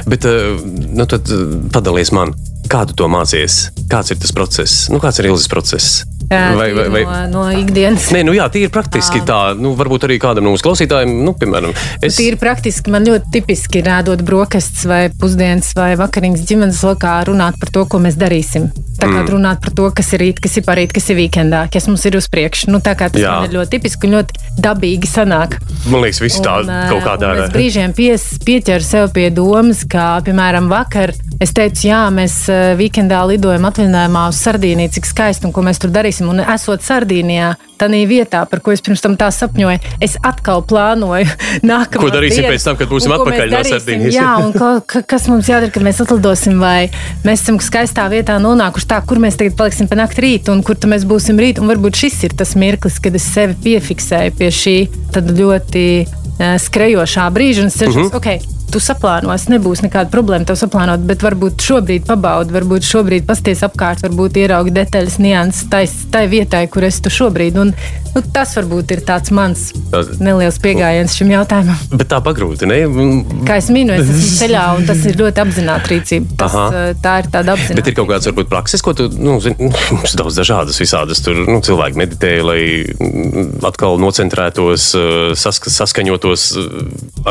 Bet 0.09 0.25
nu, 0.25 1.05
tad 1.05 1.29
padalies 1.71 2.11
man, 2.11 2.33
kā 2.71 2.85
tu 2.89 2.97
to 2.97 3.07
mācies? 3.11 3.69
Kāds 3.91 4.13
ir 4.13 4.19
tas 4.21 4.33
process? 4.35 4.85
Nu, 4.93 5.01
kāds 5.03 5.21
ir 5.21 5.29
ilgs 5.31 5.47
process? 5.51 6.03
Vai, 6.29 6.73
vai, 6.73 6.89
vai... 6.89 7.03
No, 7.05 7.43
no 7.43 7.43
ikdienas. 7.53 8.07
Nē, 8.13 8.23
nu 8.25 8.33
jā, 8.33 8.47
tīri 8.49 8.71
praktiski 8.73 9.21
tā. 9.27 9.53
Nu, 9.59 9.75
varbūt 9.77 10.07
arī 10.07 10.17
kādam 10.21 10.47
no 10.47 10.55
mūsu 10.55 10.65
klausītājiem, 10.65 11.11
nu, 11.25 11.35
piemēram, 11.37 11.75
es. 12.01 12.17
Tīri 12.17 12.39
praktiski 12.41 12.93
man 12.93 13.05
ļoti 13.05 13.29
tipiski 13.35 13.83
ir 13.83 13.91
ēdot 13.99 14.23
brokastis 14.25 14.87
vai 14.89 15.03
pusdienas 15.21 15.69
vai 15.77 15.93
vakariņas 15.99 16.47
ģimenes 16.49 16.81
lokā 16.87 17.19
runāt 17.29 17.61
par 17.61 17.73
to, 17.77 17.85
ko 17.89 18.01
mēs 18.01 18.17
darīsim. 18.17 18.71
Tā 18.95 19.09
kā 19.09 19.19
mm. 19.19 19.29
runāt 19.33 19.61
par 19.61 19.73
to, 19.75 19.89
kas 19.93 20.13
ir 20.15 20.23
rīt, 20.23 20.39
kas 20.41 20.55
ir 20.57 20.63
parīt, 20.65 20.93
kas 20.95 21.09
ir 21.11 21.19
weekendā, 21.19 21.65
kas 21.71 21.85
mums 21.89 22.05
ir 22.07 22.15
uz 22.17 22.29
priekšu. 22.31 22.71
Nu, 22.71 22.79
tā 22.83 22.95
kā 22.97 23.09
tas 23.11 23.21
Jā. 23.21 23.35
ir 23.45 23.53
ļoti 23.53 23.75
tipiski 23.75 24.07
un 24.07 24.15
ļoti 24.17 24.61
dabīgi 24.63 25.09
sanāk. 25.11 25.59
Man 25.91 26.01
liekas, 26.05 26.23
visi 26.23 26.41
tā 26.41 26.55
Un, 26.63 26.71
kaut 26.89 27.03
kā 27.03 27.17
un 27.17 27.21
dara. 27.21 27.45
Es 27.45 27.53
brīžiem 27.53 27.93
pies, 27.93 28.23
pieķeru 28.47 28.87
sev 28.87 29.11
pie 29.13 29.27
domas, 29.35 29.83
ka, 29.91 30.07
piemēram, 30.25 30.71
vakar 30.71 31.11
es 31.43 31.51
teicu, 31.55 31.89
jā, 31.89 32.05
mēs 32.15 32.37
weekendā 32.79 33.21
lidojam 33.29 33.65
atvaļinājumā 33.69 34.25
uz 34.31 34.39
Sardīniju, 34.45 34.91
cik 34.97 35.07
skaisti 35.09 35.47
un 35.47 35.53
ko 35.55 35.63
mēs 35.65 35.79
tur 35.81 35.93
darīsim. 35.95 36.29
Un 36.31 36.41
esot 36.43 36.83
Sardīnijā, 36.85 37.53
tādā 37.79 38.01
vietā, 38.09 38.43
par 38.49 38.61
ko 38.63 38.71
es 38.71 38.81
pirms 38.81 39.03
tam 39.03 39.17
tā 39.19 39.27
sapņoju, 39.35 39.79
es 40.03 40.17
atkal 40.23 40.63
plānoju 40.67 41.27
nākamo 41.71 42.07
Ko 42.07 42.11
darīsim 42.13 42.45
dienu, 42.45 42.53
pēc 42.55 42.67
tam, 42.67 42.79
kad 42.79 42.91
būsim 42.91 43.11
un 43.11 43.17
atpakaļ 43.19 43.53
no. 43.53 43.63
Sardīnijas? 43.69 44.15
Jā, 44.15 44.31
un 44.45 44.55
ko, 44.55 44.71
ka, 44.85 45.03
kas 45.15 45.27
mums 45.31 45.49
jādara, 45.51 45.71
kad 45.75 45.85
mēs 45.85 46.01
atlidosim, 46.05 46.59
vai 46.61 46.89
mēs 47.27 47.43
esam 47.45 47.59
skaistā 47.63 48.07
vietā 48.11 48.39
nonākuši 48.41 48.89
tā, 48.91 49.01
kur 49.07 49.21
mēs 49.23 49.39
tagad 49.39 49.57
paliksim 49.59 49.91
pa 49.91 49.99
nakti 49.99 50.25
rīt, 50.25 50.51
un 50.53 50.63
kur 50.65 50.79
mēs 50.89 51.07
būsim 51.07 51.39
rīt. 51.41 51.61
Un 51.61 51.71
varbūt 51.71 52.01
šis 52.05 52.23
ir 52.29 52.35
tas 52.37 52.55
mirklis, 52.59 52.99
kad 53.03 53.15
es 53.15 53.27
sevi 53.35 53.57
piefiksēju 53.67 54.35
pie 54.39 54.51
šī 54.53 54.77
ļoti 55.15 55.85
eh, 56.05 56.57
skrejošā 56.59 57.29
brīža, 57.35 57.65
un 57.65 57.71
es 57.73 57.79
cenšos, 57.79 57.95
uh 57.95 58.01
Mhm. 58.05 58.11
-huh. 58.11 58.17
ok, 58.17 58.54
tu 58.75 58.81
saplānos, 58.83 59.45
nebūs 59.51 59.85
nekāda 59.85 60.11
problēma 60.11 60.43
tev 60.49 60.57
saplānot, 60.59 61.03
bet 61.07 61.23
varbūt 61.23 61.63
šobrīd 61.63 62.03
pabaudi, 62.09 62.51
varbūt 62.55 62.83
šobrīd 62.83 63.23
pasties 63.27 63.63
apkārt, 63.63 64.03
varbūt 64.03 64.41
ieraugi 64.41 64.73
detaļas, 64.75 65.15
nianses 65.23 65.69
tai, 65.71 65.85
tai 66.11 66.25
vietai, 66.31 66.65
kur 66.71 66.83
esi 66.83 67.05
tu 67.05 67.13
šobrīd. 67.13 67.55
Un, 67.61 67.71
nu, 68.15 68.23
tas 68.35 68.51
varbūt 68.59 68.91
ir 68.97 69.03
tāds 69.07 69.31
mans 69.35 69.69
Tas- 69.93 70.11
neliels 70.19 70.59
pieejams 70.63 71.15
šim 71.15 71.31
jautājumam. 71.31 71.79
Bet 71.95 72.09
tā 72.11 72.19
pagrūti, 72.25 72.67
ne? 72.67 72.81
Mm, 72.89 73.45
Kā 73.47 73.61
es 73.61 73.69
minu, 73.71 73.95
es 73.95 74.09
esmu 74.11 74.33
ceļā, 74.41 74.65
un 74.81 74.89
tas 74.89 75.05
ir 75.07 75.15
ļoti 75.21 75.43
apzināta 75.45 75.91
rīcība. 75.93 76.35
Tas, 76.43 76.51
Aha. 76.55 76.65
eh, 76.89 76.99
tā 77.03 77.15
ir 77.23 77.31
tāda 77.31 77.55
apziņa. 77.55 77.79
Bet 77.79 77.91
ir 77.93 77.97
kaut 78.01 78.09
kāds, 78.11 78.27
varbūt, 78.27 78.51
prakses, 78.51 78.83
ko 78.83 78.91
tu, 78.97 79.07
nu, 79.15 79.37
zini, 79.43 79.71
mums 79.95 80.17
daudz 80.19 80.41
dažādas 80.41 80.81
visādas. 80.83 81.23
Tur 81.23 81.45
nu, 81.47 81.61
cilvēki 81.63 82.01
meditē, 82.03 82.33
lai 82.43 82.59
mm, 82.91 83.63
atkal 83.71 83.95
nocentrētos, 84.03 84.91
eh, 84.99 85.31
sask 85.39 85.71
saskaņotos 85.71 86.47
eh, 86.59 86.69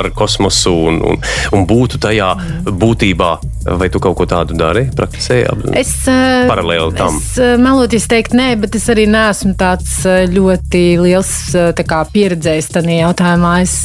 ar 0.01 0.09
kosmosu 0.17 0.73
un, 0.89 1.01
un, 1.13 1.21
un 1.55 1.67
būtu 1.69 2.01
tajā 2.03 2.31
būtībā. 2.65 3.33
Vai 3.65 3.89
tu 3.89 3.97
kaut 4.03 4.19
ko 4.19 4.27
tādu 4.29 4.53
dari, 4.61 4.85
praktizēji? 4.93 5.73
Es, 5.81 5.95
uh, 6.05 6.45
Paralēli 6.51 6.93
tam. 6.99 7.17
Es 7.17 7.39
uh, 7.41 7.55
meloties 7.57 8.05
teikt, 8.11 8.35
nē, 8.37 8.51
bet 8.61 8.77
es 8.77 8.85
arī 8.93 9.07
neesmu 9.09 9.55
tāds 9.57 10.03
uh, 10.05 10.27
ļoti 10.29 10.83
liels 11.01 11.33
tā 11.55 12.01
pieredzējis 12.13 12.69
tajā 12.75 12.99
jautājumā. 12.99 13.55
Es, 13.65 13.77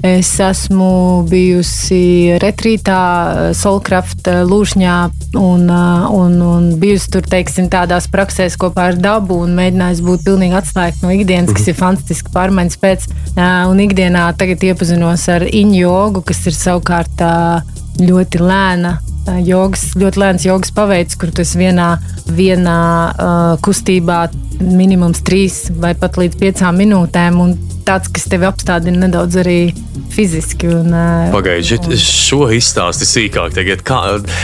es 0.00 0.30
esmu 0.40 0.88
bijusi 1.28 2.38
retrītā, 2.40 3.02
Solkraft 3.58 4.32
uh, 4.32 4.40
lūšņā 4.48 4.96
un, 5.42 5.68
un, 5.68 6.40
un 6.48 6.70
bijusi 6.80 7.12
tur, 7.12 7.28
teiksim, 7.28 7.68
tādās 7.72 8.08
praksēs 8.12 8.56
kopā 8.60 8.88
ar 8.94 9.00
dabu 9.00 9.42
un 9.44 9.52
mēģinājusi 9.60 10.06
būt 10.08 10.24
pilnīgi 10.30 10.56
atslēgta 10.62 11.04
no 11.04 11.12
ikdienas, 11.12 11.50
mm 11.50 11.52
-hmm. 11.52 11.60
kas 11.60 11.68
ir 11.68 11.76
fantastiski 11.76 12.32
pārmaiņas 12.32 12.80
pēc. 12.80 13.06
Un 13.68 13.84
ikdienā 13.84 14.24
tagad 14.40 14.64
iepazinos 14.64 15.28
ar 15.28 15.44
iņu 15.44 15.78
jogu, 15.84 16.24
kas 16.24 16.46
ir 16.46 16.56
savukārt 16.62 17.24
ļoti 18.02 18.42
lēna. 18.42 18.98
Jogas, 19.46 19.92
ļoti 19.94 20.18
lēns 20.18 20.44
jogas 20.48 20.72
paveids, 20.74 21.14
kur 21.14 21.30
tas 21.30 21.52
vienā, 21.54 21.92
vienā 22.26 22.78
uh, 23.12 23.42
kustībā 23.62 24.24
minimums 24.58 25.22
trīs 25.22 25.68
vai 25.78 25.92
pat 25.98 26.18
līdz 26.18 26.40
piecām 26.40 26.80
minūtēm. 26.82 27.38
Un 27.44 27.54
tāds, 27.86 28.10
kas 28.12 28.28
tevi 28.30 28.46
apstādina 28.48 29.06
nedaudz 29.06 29.38
arī 29.42 29.58
fiziski. 30.12 30.68
Pagaidiet, 31.32 31.86
un... 31.88 31.96
šo 31.98 32.46
izstāsti 32.52 33.08
sīkāk. 33.08 33.54
Tagad, 33.56 33.84
kā, 33.86 34.00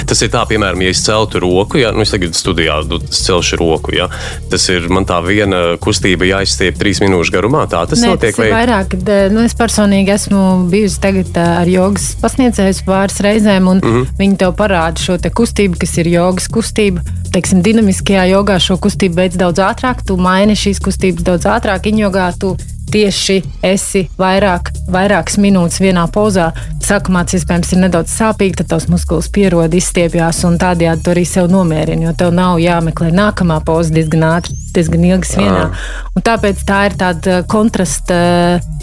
tas 0.09 0.22
ir 0.24 0.32
tā, 0.32 0.45
piemēram, 0.49 0.82
ja 0.84 0.93
es 0.95 1.03
celtu 1.05 1.43
roku, 1.45 1.80
ja 1.82 1.93
nu, 1.95 2.05
es 2.07 2.14
tagad 2.14 2.36
studijā 2.39 2.80
celšu 3.12 3.61
roku. 3.61 3.95
Ja, 3.97 4.09
tas 4.53 4.68
ir 4.72 4.89
man 4.93 5.07
tā 5.09 5.20
viena 5.24 5.76
kustība 5.82 6.28
jāizstiep 6.28 6.78
trīs 6.80 7.03
minūšu 7.05 7.34
garumā. 7.34 7.66
Tā 7.70 7.84
tas 7.91 8.03
Nē, 8.05 8.14
notiek. 8.14 8.34
Tas 8.36 8.43
vai... 8.43 8.51
vairāk, 8.55 8.93
kad, 8.95 9.12
nu, 9.34 9.45
es 9.49 9.57
personīgi 9.59 10.14
esmu 10.14 10.45
bijusi 10.72 11.01
tagad 11.05 11.41
ar 11.43 11.68
jogas 11.70 12.11
pasniedzējus 12.22 12.82
pāris 12.89 13.20
reizēm, 13.24 13.68
un 13.68 13.82
mm 13.82 13.95
-hmm. 13.95 14.18
viņi 14.20 14.41
tev 14.45 14.57
parāda 14.59 15.01
šo 15.03 15.18
te 15.20 15.30
kustību, 15.30 15.78
kas 15.80 15.97
ir 15.99 16.12
jogas 16.14 16.49
kustība. 16.53 17.05
Teiksim, 17.32 17.62
dinamiskajā 17.62 18.24
jogā 18.30 18.57
šo 18.62 18.78
kustību 18.80 19.20
veids 19.20 19.36
daudz 19.36 19.61
ātrāk, 19.61 20.01
tu 20.07 20.16
maini 20.16 20.57
šīs 20.57 20.80
kustības 20.80 21.26
daudz 21.26 21.45
ātrāk, 21.45 21.86
in 21.91 22.01
jogā 22.01 22.32
tu 22.41 22.57
tieši 22.93 23.39
esi 23.66 24.05
vairāk, 24.18 24.72
vairākas 24.93 25.39
minūtes 25.41 25.80
vienā 25.82 26.07
pozā. 26.12 26.51
Sākumā 26.84 27.24
tas 27.26 27.36
iespējams 27.39 27.74
ir 27.74 27.82
nedaudz 27.82 28.14
sāpīgi, 28.16 28.57
tad 28.61 28.70
tavs 28.72 28.89
muskulis 28.89 29.28
pierod, 29.32 29.74
izstiepjas 29.76 30.41
un 30.49 30.57
tādējādi 30.61 31.05
tu 31.05 31.12
arī 31.12 31.24
sev 31.28 31.51
nomierini, 31.53 32.09
jo 32.09 32.14
tev 32.16 32.32
nav 32.36 32.57
jāmeklē 32.62 33.11
nākamā 33.12 33.61
poza 33.66 33.93
diezgan 33.97 34.24
ātri, 34.30 34.57
diezgan 34.76 35.05
ilgas 35.11 35.36
vienā. 35.36 35.68
Un 36.16 36.24
tāpēc 36.24 36.64
tā 36.68 36.80
ir 36.89 36.97
tāda 37.01 37.43
kontrasta, 37.51 38.18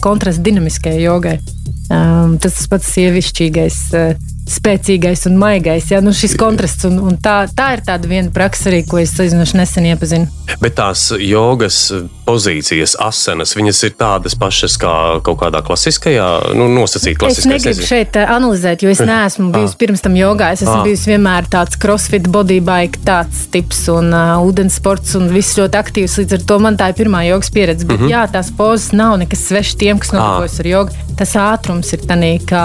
kontrasta 0.06 0.46
dinamiskajai 0.46 1.02
jogai. 1.02 1.40
Um, 1.86 2.38
tas 2.42 2.58
tas 2.58 2.70
pats 2.70 2.94
sievišķīgais. 2.96 3.82
Uh, 3.94 4.35
spēcīgais 4.46 5.26
un 5.30 5.40
maigais. 5.42 5.90
Ja? 5.92 6.02
Nu, 6.06 6.14
šis 6.14 6.36
kontrasts, 6.40 6.86
un, 6.90 7.00
un 7.02 7.18
tā, 7.22 7.46
tā 7.56 7.72
ir 7.76 7.86
tāda 7.86 8.10
viena 8.10 8.32
praksa 8.34 8.70
arī, 8.72 8.84
ko 8.88 9.00
es 9.02 9.16
salīdzinoši 9.18 9.58
nesen 9.58 9.90
iepazinu. 9.90 10.30
Bet 10.62 10.78
tās 10.78 11.08
jogas 11.18 11.80
pozīcijas, 12.26 12.96
asanas, 13.02 13.56
viņas 13.58 13.82
ir 13.88 13.96
tādas 13.98 14.36
pašas 14.38 14.78
kā 14.82 14.94
kaut 15.26 15.40
kādā 15.42 15.62
klasiskajā, 15.66 16.28
nu, 16.58 16.68
nosacītā 16.74 17.24
klasiskā. 17.24 17.42
Es 17.42 17.50
negribu 17.50 17.74
nezinu. 17.74 17.90
šeit 17.90 18.20
eh, 18.22 18.34
analizēt, 18.36 18.86
jo 18.86 18.94
es 18.94 19.02
neesmu 19.06 19.50
bijusi 19.54 19.74
ah. 19.74 19.80
pirms 19.82 20.06
tam 20.06 20.18
jogā. 20.20 20.52
Es 20.54 20.64
esmu 20.66 20.78
ah. 20.78 20.86
bijusi 20.86 21.12
vienmēr 21.14 21.50
tāds 21.54 21.80
crossfit, 21.82 22.30
bodybike, 22.32 23.02
tāds 23.08 23.46
tips 23.54 23.86
un 23.94 24.14
uh, 24.14 24.36
ūdens 24.46 24.78
sports 24.82 25.18
un 25.18 25.30
viss 25.34 25.58
ļoti 25.58 25.82
aktīvs. 25.82 26.20
Līdz 26.22 26.38
ar 26.38 26.46
to 26.52 26.60
man 26.66 26.80
tā 26.80 26.92
ir 26.92 27.00
pirmā 27.02 27.26
jogas 27.30 27.54
pieredze. 27.54 27.86
Bet 27.86 28.00
mm 28.00 28.06
-hmm. 28.06 28.14
jā, 28.14 28.24
tās 28.38 28.54
pozas 28.58 28.92
nav 28.94 29.18
nekas 29.22 29.48
svešs 29.50 29.76
tiem, 29.82 30.00
kas 30.00 30.14
nodarbojas 30.14 30.60
ah. 30.60 30.64
ar 30.66 30.72
jogu. 30.74 31.04
Tas 31.16 31.36
ātrums 31.40 31.94
ir 31.96 32.02
tādā, 32.04 32.34
ka, 32.46 32.62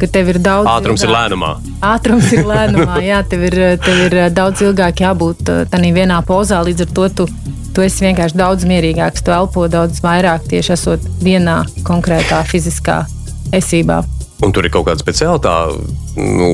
ka 0.00 0.06
tev 0.06 0.28
ir 0.28 0.38
daudz. 0.38 0.68
Ātrums 0.68 1.02
ir 1.02 1.15
lēnumā. 1.16 1.52
Ātrums 1.84 2.30
ir 2.36 2.46
lēnumā, 2.52 3.00
jā, 3.04 3.20
tev 3.28 3.46
ir, 3.50 3.58
tev 3.82 4.02
ir 4.06 4.18
daudz 4.36 4.64
ilgāk 4.66 5.04
jābūt 5.06 5.52
uh, 5.52 5.62
tādā 5.70 5.92
vienā 5.96 6.20
pozā. 6.26 6.62
Līdz 6.66 6.86
ar 6.86 6.92
to 6.98 7.08
tu, 7.20 7.28
tu 7.76 7.86
esi 7.86 8.06
vienkārši 8.08 8.40
daudz 8.40 8.68
mierīgāks, 8.68 9.24
tu 9.24 9.34
elpo 9.36 9.68
daudz 9.72 10.02
vairāk 10.04 10.48
tieši 10.52 10.76
esot 10.76 11.08
vienā 11.24 11.62
konkrētā 11.86 12.42
fiziskā 12.48 13.04
esībā. 13.56 14.04
Un 14.44 14.52
tur 14.52 14.66
ir 14.68 14.72
kaut 14.72 14.84
kāda 14.84 15.00
speciāla 15.00 15.40
tā, 15.40 15.52
nu, 16.20 16.48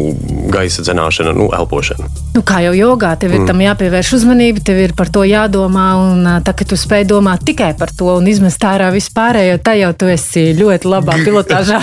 gaisa 0.55 0.85
dzenāšana, 0.87 1.33
nu, 1.35 1.49
elpošana. 1.57 2.07
Nu, 2.37 2.43
kā 2.47 2.61
jau 2.63 2.75
jogā, 2.77 3.11
tev 3.19 3.35
ir 3.35 3.43
mm. 3.43 3.49
tam 3.51 3.63
jāpievērš 3.65 4.13
uzmanība, 4.21 4.63
tev 4.63 4.79
ir 4.85 4.95
par 4.99 5.11
to 5.11 5.25
jādomā. 5.27 5.89
Un 5.99 6.29
tā, 6.47 6.55
ka 6.55 6.67
tu 6.69 6.79
spēj 6.79 7.09
domāt 7.11 7.43
tikai 7.49 7.73
par 7.79 7.91
to 7.99 8.13
un 8.15 8.29
izmest 8.31 8.63
ārā 8.69 8.93
vispārējo, 8.95 9.59
tā 9.67 9.75
jau 9.81 9.91
tu 9.99 10.11
esi 10.13 10.53
ļoti 10.59 10.93
labā 10.95 11.19
pilotāžā. 11.27 11.83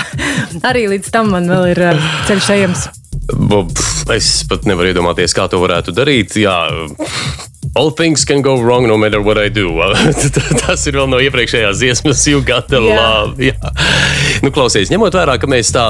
Arī 0.72 0.88
līdz 0.96 1.12
tam 1.12 1.34
man 1.36 1.52
vēl 1.52 1.74
ir 1.74 1.84
ceļš 2.30 2.50
ejams. 2.56 2.88
Es 4.16 4.32
pat 4.50 4.64
nevaru 4.66 4.94
iedomāties, 4.94 5.36
kā 5.36 5.46
to 5.52 5.60
varētu 5.62 5.94
darīt. 5.94 6.40
Jā, 6.40 6.56
All 7.80 7.92
things 7.92 8.26
can 8.26 8.42
go 8.42 8.60
wrong 8.60 8.88
no 8.88 8.98
matter 8.98 9.22
what 9.22 9.38
I 9.38 9.48
do. 9.48 9.72
Tas 10.66 10.84
ir 10.90 10.98
vēl 11.00 11.08
no 11.08 11.22
iepriekšējās 11.24 11.80
dziesmas, 11.80 12.26
You 12.28 12.42
got 12.44 12.68
the 12.68 12.82
yeah. 12.84 12.98
love. 13.00 13.40
Jā. 13.40 13.72
Nu, 14.44 14.52
klausies, 14.52 14.92
ņemot 14.92 15.16
vērā, 15.16 15.38
ka 15.40 15.48
mēs 15.48 15.72
tā, 15.72 15.86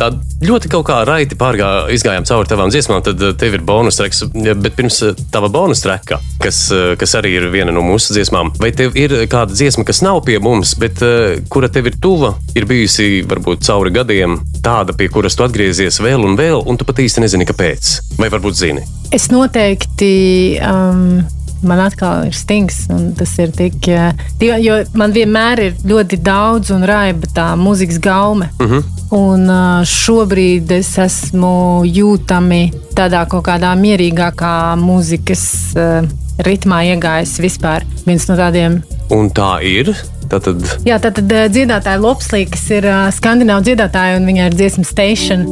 tā 0.00 0.08
ļoti 0.40 0.70
kaut 0.72 0.86
kā 0.88 1.02
raiti 1.04 1.36
pārgā, 1.36 1.68
izgājām 1.92 2.24
cauri 2.28 2.48
tavām 2.48 2.72
dziesmām, 2.72 3.02
tad 3.04 3.20
eh, 3.20 3.34
tev 3.36 3.58
ir 3.58 3.64
bonus 3.68 4.00
treks. 4.00 4.24
Bet 4.32 4.72
pirms 4.78 5.02
eh, 5.04 5.20
tava 5.34 5.50
bonus 5.52 5.84
treka, 5.84 6.16
kas, 6.40 6.62
eh, 6.72 6.94
kas 7.00 7.16
arī 7.20 7.34
ir 7.36 7.48
viena 7.52 7.76
no 7.76 7.84
mūsu 7.84 8.16
dziesmām, 8.16 8.54
vai 8.62 8.72
tev 8.72 8.96
ir 8.96 9.18
kāda 9.28 9.52
dziesma, 9.52 9.84
kas 9.88 10.00
nav 10.06 10.22
pie 10.24 10.38
mums, 10.40 10.72
bet 10.80 11.04
kura 11.52 11.68
tev 11.72 11.90
ir 11.92 12.00
tuva, 12.00 12.32
ir 12.56 12.64
bijusi 12.70 13.20
varbūt 13.28 13.68
cauri 13.68 13.92
gadiem, 14.00 14.40
tāda, 14.64 14.96
pie 14.96 15.10
kuras 15.12 15.36
tu 15.36 15.44
atgriezies 15.44 16.00
vēl 16.00 16.24
un 16.24 16.40
vēl, 16.40 16.64
un 16.64 16.80
tu 16.80 16.88
pat 16.88 17.04
īsti 17.04 17.26
nezini, 17.26 17.48
kāpēc? 17.52 17.98
Vai 18.16 18.32
varbūt 18.32 18.62
zini? 18.64 18.88
Es 19.12 19.30
noteikti. 19.32 20.14
Um 20.64 21.17
man 21.62 21.82
atkal 21.86 22.26
ir 22.28 22.36
stings. 22.36 22.84
Tas 23.18 23.34
ir 23.42 23.52
tik, 23.56 23.88
jo 24.62 24.78
man 24.98 25.14
vienmēr 25.14 25.64
ir 25.64 25.82
ļoti 25.88 26.20
daudz 26.24 26.72
un 26.74 26.86
raiba 26.88 27.30
tā 27.34 27.50
mūzikas 27.58 28.00
gaume. 28.02 28.50
Uh 28.58 28.66
mhm. 28.66 28.78
-huh. 28.78 28.94
Un 29.08 29.48
šobrīd 29.88 30.70
es 30.70 30.98
esmu 30.98 31.80
jūtami 31.84 32.72
tādā 32.94 33.22
kaut 33.28 33.46
kādā 33.46 33.72
mierīgākā 33.72 34.76
mūzikas 34.76 35.72
ritmā 36.44 36.82
iegājis 36.92 37.38
vispār. 37.40 37.86
Viens 38.04 38.28
no 38.28 38.36
tādiem. 38.36 38.82
Un 39.10 39.30
tā 39.30 39.62
ir. 39.64 39.94
Tātad... 40.28 40.60
Jā, 40.84 40.98
tā 41.00 41.10
tad 41.16 41.24
dziedātāja 41.24 42.00
Lopslī, 42.02 42.44
kas 42.52 42.66
ir 42.70 42.84
skandināva 43.16 43.64
dziedātāja, 43.64 44.18
un 44.20 44.28
viņa 44.28 44.50
ir 44.50 44.58
dziesma 44.58 44.84
Station. 44.84 45.46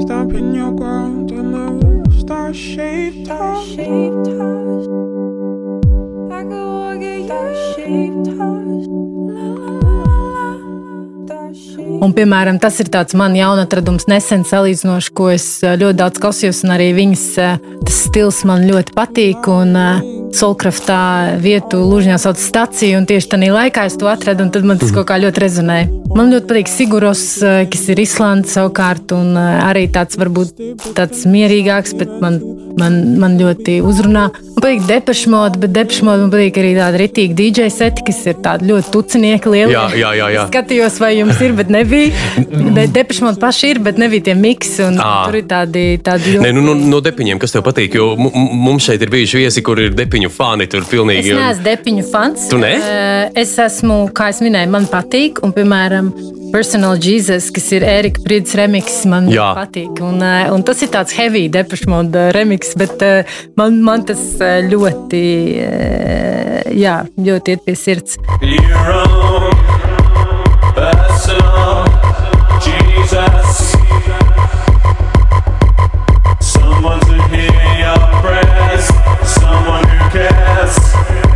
Stomping 0.00 0.54
your 0.54 0.72
ground 0.72 1.30
on 1.32 1.52
the 1.52 2.10
star-shaped 2.20 3.28
house. 3.28 3.72
I 3.72 3.84
could 6.48 6.64
walk 6.64 7.02
in 7.02 7.24
star-shaped 7.26 8.28
house. 8.38 8.88
Un, 12.00 12.14
piemēram, 12.16 12.56
tas 12.62 12.80
ir 12.80 12.88
tāds 12.88 13.12
man 13.12 13.36
jaunatradums, 13.36 14.08
nesen 14.08 14.46
salīdzinoši, 14.48 15.12
ko 15.12 15.28
es 15.34 15.60
ļoti 15.60 15.98
daudz 16.00 16.22
klausījos, 16.22 16.64
un 16.64 16.72
arī 16.78 16.94
viņas 16.96 17.26
stils 17.92 18.40
man 18.48 18.64
ļoti 18.70 18.96
patīk. 18.96 19.44
Un, 19.52 19.76
uh, 19.76 20.19
Solkraftā 20.36 21.36
vietu 21.42 21.80
Lūžņā 21.82 22.16
sauc 22.22 22.38
staciju, 22.38 23.00
un 23.00 23.06
tieši 23.08 23.32
tajā 23.32 23.50
laikā 23.54 23.86
es 23.88 23.96
to 23.98 24.08
atradu, 24.10 24.46
un 24.46 24.52
tad 24.54 24.66
man 24.68 24.78
tas 24.80 24.92
kaut 24.94 25.08
kā 25.10 25.18
ļoti 25.22 25.42
rezonēja. 25.42 25.88
Man 26.14 26.30
ļoti 26.32 26.48
patīk 26.50 26.70
Siguros, 26.70 27.24
eh, 27.42 27.64
kas 27.70 27.88
ir 27.90 28.02
Islands 28.02 28.54
savukārt, 28.56 29.12
un 29.16 29.34
eh, 29.36 29.48
arī 29.66 29.86
tāds 29.90 30.18
varbūt 30.20 30.54
tāds 30.98 31.26
mierīgāks, 31.26 31.96
bet 31.98 32.14
man, 32.22 32.38
man, 32.78 32.98
man 33.20 33.36
ļoti 33.40 33.78
uzrunā. 33.86 34.26
Man 34.30 34.60
patīk 34.60 34.84
depešmoda, 34.88 35.60
bet 35.62 35.72
depešmoda 35.74 36.24
man 36.24 36.32
patīk 36.32 36.58
arī 36.60 36.72
tāda 36.76 37.00
ritīga 37.00 37.36
DJ 37.38 37.70
seti, 37.72 38.04
kas 38.06 38.20
ir 38.28 38.38
tādi 38.44 38.68
ļoti 38.70 38.92
tucinieki 38.94 39.52
lieli. 39.54 39.74
Jā, 39.74 39.86
jā, 39.96 40.12
jā. 40.18 40.28
jā. 40.34 40.46
Skatījos, 40.50 40.98
vai 41.02 41.12
jums 41.16 41.40
ir, 41.44 41.54
bet 41.58 41.72
nebija. 41.72 42.12
Bet 42.70 42.92
depešmoda 42.94 43.40
paši 43.42 43.72
ir, 43.72 43.78
bet 43.82 43.96
nebija 43.98 44.28
tie 44.28 44.34
à. 45.02 45.24
tur 45.26 45.36
ir 45.40 45.46
tādi, 45.50 45.82
tādi 46.04 46.36
ļoti. 46.36 46.44
Nē, 46.44 46.52
nu, 46.54 46.62
no, 46.62 46.74
no 46.92 47.00
depiņiem, 47.02 47.40
kas 47.42 47.54
tev 47.56 47.64
patīk, 47.66 47.96
jo 47.98 48.12
mums 48.14 48.86
šeit 48.86 49.02
ir 49.02 49.10
bijuši 49.10 49.40
viesi, 49.40 49.64
kur 49.66 49.80
ir 49.82 49.96
depiņu 49.96 50.30
fani. 50.30 50.68
Tur 50.70 50.86
pilnīgi. 50.86 51.32
Es 51.32 51.40
neesmu 51.40 51.66
depiņu 51.66 52.04
fans. 52.12 52.46
Tu 52.52 52.60
ne? 52.62 52.72
Es 53.42 53.56
esmu, 53.58 54.04
kā 54.14 54.30
es 54.30 54.38
minēju, 54.44 54.70
man 54.70 54.86
patīk. 54.90 55.42
Un, 55.46 55.54
piemēram, 55.56 56.12
Personal 56.52 56.96
Jesus, 56.98 57.46
kas 57.54 57.68
ir 57.70 57.84
Erika 57.86 58.22
Prīdas 58.24 58.56
remix, 58.58 59.04
man 59.06 59.28
Jā. 59.30 59.52
patīk. 59.54 60.00
Un, 60.02 60.18
eh, 60.22 60.50
un 60.50 60.64
tas 60.66 60.80
ir 60.82 60.90
tāds 60.90 61.14
heavy 61.14 61.44
depešu 61.48 61.86
moda 61.90 62.26
eh, 62.26 62.32
remix, 62.34 62.74
bet 62.74 63.02
eh, 63.06 63.22
man, 63.56 63.78
man 63.86 64.02
tas 64.08 64.18
ļoti, 64.66 65.22
jā, 66.74 66.96
ļoti 67.28 67.54
iet 67.54 67.64
pie 67.66 67.76
sirds. 67.78 68.18
Euro, 68.42 69.46
personal, 70.74 71.86
Jesus. 72.66 73.76
Someone 76.40 77.00
to 77.06 77.22
hear 77.30 77.54
your 77.78 78.02
prayers, 78.26 78.90
someone 79.38 79.86
who 79.86 80.10
cares. 80.18 81.29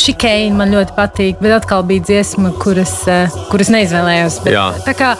Šikeina 0.00 0.56
man 0.62 0.74
ļoti 0.74 0.96
patīk, 0.96 1.38
bet 1.42 1.54
atkal 1.60 1.84
bija 1.88 2.06
dziesma, 2.08 2.54
kuras, 2.62 2.96
uh, 3.10 3.40
kuras 3.52 3.72
neizvēlējos. 3.74 4.40
Bet, 4.46 4.58
tā 4.88 4.96
kā 4.98 5.14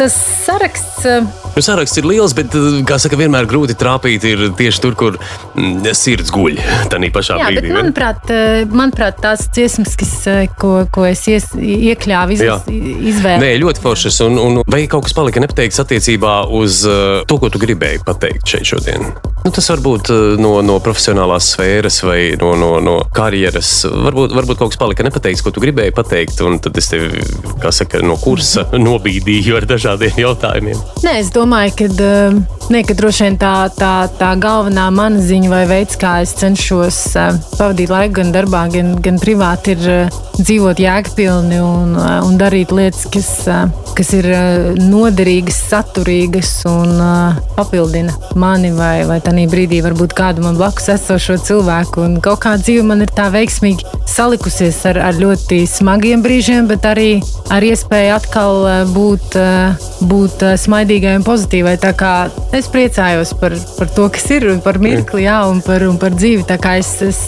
tas 0.00 0.16
saraksts. 0.44 1.08
Nu, 1.56 1.62
saraksts 1.64 1.96
ir 1.96 2.04
liels, 2.04 2.34
bet, 2.36 2.52
eh, 2.52 2.82
kā 2.84 2.98
saka, 3.00 3.16
vienmēr 3.16 3.46
grūti 3.48 3.72
trāpīt 3.80 4.24
ir 4.28 4.42
tieši 4.58 4.80
tur, 4.84 4.92
kur 4.92 5.14
mm, 5.16 5.86
sirds 5.96 6.28
guļ. 6.34 6.58
Tā 6.92 6.98
pašā 7.00 7.38
Jā, 7.40 7.46
bet 7.48 7.62
brīdī. 7.62 7.70
ne? 7.70 7.76
manuprāt, 7.78 8.28
eh, 8.28 8.66
manuprāt, 8.68 9.16
tās 9.24 9.46
dziesmas, 9.48 9.94
kas, 9.96 10.12
eh, 10.28 10.50
ko, 10.60 10.84
ko 10.92 11.06
es 11.08 11.24
ies, 11.32 11.46
iekļāvu, 11.56 12.36
iz, 12.36 12.42
izvēlējos. 12.44 13.40
Nē, 13.40 13.54
ļoti 13.62 13.80
foršas. 13.80 14.20
Un, 14.26 14.36
un 14.36 14.60
vai 14.68 14.82
kaut 14.84 15.06
kas 15.08 15.16
palika 15.16 15.40
nepateikts 15.40 15.80
attiecībā 15.80 16.34
uz 16.52 16.82
to, 16.84 17.38
ko 17.40 17.48
tu 17.48 17.62
gribēji 17.62 18.04
pateikt 18.04 18.44
šeit 18.52 18.68
šodien? 18.74 19.16
Nu, 19.46 19.52
tas 19.54 19.70
var 19.70 19.80
būt 19.80 20.10
no, 20.42 20.58
no 20.66 20.76
profesionālās 20.82 21.52
sfēras 21.54 22.02
vai 22.04 22.18
no, 22.36 22.52
no, 22.58 22.70
no 22.82 22.98
karjeras. 23.16 23.86
Varbūt, 23.86 24.34
varbūt 24.36 24.60
kaut 24.60 24.74
kas 24.74 24.80
palika 24.82 25.06
nepateikts, 25.06 25.44
ko 25.46 25.54
tu 25.54 25.64
gribēji 25.64 25.94
pateikt, 25.96 26.42
un 26.44 26.58
tad 26.60 26.76
es 26.76 26.90
tevi, 26.92 27.24
kā 27.62 27.72
saka, 27.72 28.02
no 28.04 28.18
kursa 28.20 28.66
nobīdīju 28.88 29.56
ar 29.56 29.70
dažādiem 29.72 30.20
jautājumiem. 30.20 30.84
Nē, 31.06 31.16
es 31.22 31.30
domāju, 31.32 31.45
ka, 31.50 31.84
eh, 31.84 32.32
ne, 32.70 32.82
ka 32.82 32.94
droši 32.94 33.24
vien 33.24 33.36
tā, 33.38 33.68
tā, 33.76 34.08
tā 34.18 34.32
galvenā 34.40 34.88
mana 34.90 35.20
ziņa 35.22 35.50
vai 35.50 35.64
veids, 35.70 35.96
kā 36.00 36.20
es 36.24 36.34
cenšos 36.34 36.98
eh, 37.16 37.38
pavadīt 37.58 37.90
laiku 37.92 38.18
gan 38.20 38.32
darbā, 38.34 38.66
gan, 38.72 38.96
gan 39.02 39.20
privāti, 39.22 39.76
ir 39.76 39.90
eh, 39.90 40.16
dzīvot 40.36 40.80
jēgpilni 40.82 41.60
un, 41.62 41.94
un 41.96 42.38
darīt 42.40 42.72
lietas, 42.74 43.06
kas, 43.12 43.30
kas 43.96 44.12
ir 44.12 44.26
noderīgas, 44.76 45.56
saturīgas 45.70 46.50
un 46.68 46.98
papildina 47.56 48.12
mani 48.36 48.72
vai, 48.76 49.06
vai 49.08 49.16
tādā 49.24 49.46
brīdī 49.48 49.80
varbūt 49.86 50.12
kādu 50.16 50.44
man 50.44 50.58
blakus 50.58 50.90
esošo 50.92 51.38
cilvēku. 51.46 52.04
Un 52.04 52.18
kaut 52.24 52.42
kā 52.44 52.56
dzīve 52.60 52.84
man 52.84 53.06
ir 53.06 53.14
tā 53.16 53.30
veiksmīgi 53.32 53.88
salikusies 54.12 54.82
ar, 54.92 55.00
ar 55.08 55.16
ļoti 55.16 55.62
smagiem 55.70 56.20
brīžiem, 56.24 56.68
bet 56.68 56.84
arī 56.88 57.08
ar 57.52 57.64
iespēju 57.64 58.14
atkal 58.18 58.68
būt, 58.92 59.40
būt 60.12 60.46
smaidīgai 60.66 61.16
un 61.16 61.24
pozitīvai. 61.24 61.35
Kā 61.96 62.14
es 62.56 62.68
priecājos 62.72 63.34
par, 63.40 63.54
par 63.78 63.90
to, 63.96 64.08
kas 64.12 64.26
ir 64.34 64.48
un 64.52 64.62
par 64.64 64.80
mirkli, 64.82 65.24
jā, 65.26 65.38
un 65.50 65.62
par, 65.64 65.84
un 65.88 65.98
par 66.00 66.16
dzīvi. 66.16 66.44
Es, 66.76 66.90
es 67.04 67.20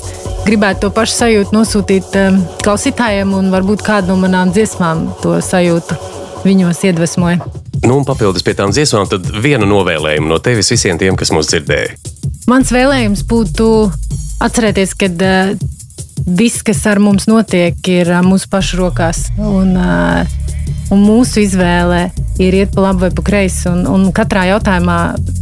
gribētu 0.46 0.86
to 0.86 0.92
pašu 0.96 1.16
sajūtu 1.18 1.56
nosūtīt 1.56 2.18
um, 2.20 2.40
klausītājiem, 2.64 3.34
un 3.36 3.50
varbūt 3.52 3.84
kādu 3.86 4.12
no 4.12 4.18
manām 4.22 4.52
dziesmām 4.54 5.06
to 5.22 5.38
sajūtu 5.44 5.98
viņos 6.46 6.84
iedvesmoja. 6.88 7.40
Nu, 7.84 7.98
un 8.00 8.06
papildus 8.08 8.44
pie 8.46 8.56
tām 8.58 8.72
dziesmām, 8.74 9.06
tad 9.10 9.26
vienu 9.42 9.68
novēlējumu 9.70 10.30
no 10.30 10.38
tevis 10.42 10.72
visiem 10.72 10.98
tiem, 10.98 11.16
kas 11.18 11.30
mūs 11.34 11.50
dzirdēja. 11.52 11.94
Mans 12.50 12.72
vēlējums 12.74 13.24
būtu 13.28 13.68
atcerēties, 14.42 14.94
ka 14.98 15.10
uh, 15.12 15.52
viss, 16.26 16.64
kas 16.66 16.84
ar 16.90 17.00
mums 17.02 17.28
notiek, 17.30 17.76
ir 17.90 18.10
uh, 18.12 18.22
mūsu 18.26 18.50
pašu 18.50 18.80
rokās. 18.80 19.26
Un, 19.36 19.76
uh, 19.76 20.38
un 20.94 21.04
mūsu 21.04 21.44
izvēle 21.44 22.08
ir 22.42 22.54
iet 22.54 22.74
pa 22.74 22.88
labi 22.88 23.06
vai 23.06 23.10
pa 23.14 23.24
kreisi. 23.26 23.68
Un, 23.70 23.84
un 23.90 24.08
katrā 24.14 24.46
jautājumā 24.52 24.98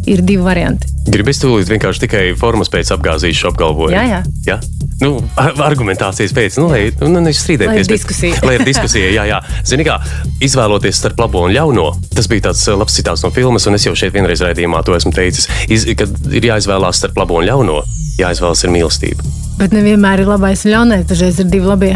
ir 0.09 0.23
divi 0.27 0.43
varianti. 0.45 0.89
Gribu 1.07 1.31
es 1.31 1.39
tūlīt 1.39 1.69
vienkārši 1.71 2.03
tikai 2.07 2.23
formas 2.39 2.71
pēc 2.73 2.91
apgāzīšu 2.97 3.51
apgalvojumu. 3.53 3.95
Jā, 3.95 4.03
jā. 4.11 4.21
jā? 4.49 4.57
Nu, 5.03 5.21
ar- 5.39 5.55
argumentācijas 5.69 6.33
pēc, 6.35 6.57
nu, 6.59 6.71
lai 6.73 6.89
nu, 7.03 7.21
nevis 7.21 7.43
strīdēties. 7.45 7.69
Lai 7.71 7.83
ir 7.85 7.87
bet- 7.87 7.95
diskusija. 7.95 8.41
Lai 8.49 8.57
ir 8.59 8.65
diskusija, 8.71 9.11
jā, 9.15 9.27
jā. 9.31 9.39
Zini, 9.69 9.87
kā 9.87 9.99
izvēloties 10.43 10.99
starp 11.03 11.21
labo 11.23 11.45
un 11.47 11.55
ļauno, 11.55 11.87
tas 12.17 12.27
bija 12.33 12.49
tāds 12.49 12.65
eh, 12.67 12.79
labs 12.81 12.97
citāts 12.99 13.23
no 13.27 13.31
filmas, 13.35 13.69
un 13.71 13.79
es 13.79 13.87
jau 13.87 13.95
šeit 13.99 14.17
vienreiz 14.17 14.43
raidījumā 14.43 14.83
to 14.89 14.97
esmu 14.99 15.13
teicis. 15.15 15.47
Iz, 15.71 15.87
kad 16.01 16.11
ir 16.33 16.49
jāizvēlās 16.51 17.03
starp 17.05 17.21
labo 17.23 17.39
un 17.43 17.47
ļauno, 17.51 17.83
jāizvēlas 18.19 18.65
ir 18.67 18.75
mīlestība. 18.75 19.31
Bet 19.61 19.77
nevienmēr 19.77 20.25
ir 20.25 20.33
labais 20.33 20.67
un 20.67 20.75
ļaunais, 20.75 21.07
dažreiz 21.09 21.39
ir 21.45 21.53
divi 21.53 21.71
labie. 21.71 21.95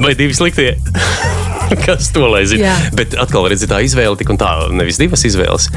Vai 0.00 0.14
divi 0.18 0.34
sliktie? 0.38 0.72
kas 1.84 2.10
to 2.14 2.26
lai 2.30 2.44
zina. 2.48 2.70
Jā. 2.70 2.76
Bet 2.96 3.16
atkal, 3.20 3.46
redziet, 3.50 3.70
tā 3.72 3.80
izvēle 3.84 4.18
tik 4.18 4.30
un 4.32 4.40
tā, 4.40 4.50
nevis 4.74 5.00
divas 5.00 5.24
izvēles. 5.26 5.68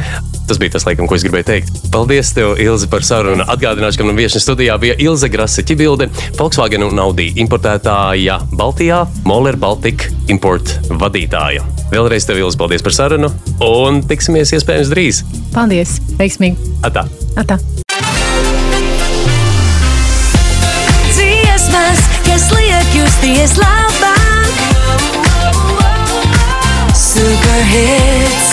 Tas 0.49 0.57
bija 0.61 0.73
tas, 0.75 0.85
laikam, 0.87 1.07
ko 1.09 1.17
es 1.17 1.25
gribēju 1.25 1.47
teikt. 1.47 1.81
Paldies, 1.93 2.31
tev, 2.33 2.55
Ilze, 2.61 2.89
par 2.89 3.05
sarunu. 3.05 3.45
Atgādināšu, 3.49 4.01
ka 4.01 4.07
manā 4.07 4.23
viesnīcā 4.23 4.41
studijā 4.43 4.77
bija 4.81 4.97
Ilze 5.01 5.29
Grasa 5.31 5.63
Čibilde, 5.65 6.09
Volkswagen 6.39 6.85
un 6.87 7.01
Audi 7.03 7.29
importētāja 7.41 8.39
Baltijā, 8.53 9.03
Moller 9.29 9.59
Baltic 9.59 10.07
Import 10.33 10.73
vadītāja. 10.89 11.65
Vēlreiz 11.93 12.25
tev, 12.29 12.41
Ilze, 12.41 12.57
paldies 12.59 12.85
par 12.85 12.95
sarunu 12.97 13.31
un 13.65 14.01
tiksimies 14.09 14.53
iespējams 14.57 14.93
drīz. 14.93 15.23
Paldies! 15.53 15.99
Veiksmīgi! 16.19 16.73
Atā! 16.85 17.05
Atā. 17.39 17.59
Dziesmas, 21.13 22.03
kas 22.25 22.51
liek 22.57 22.99
justies 23.01 23.57
labi! 23.61 23.98
heads 27.69 28.48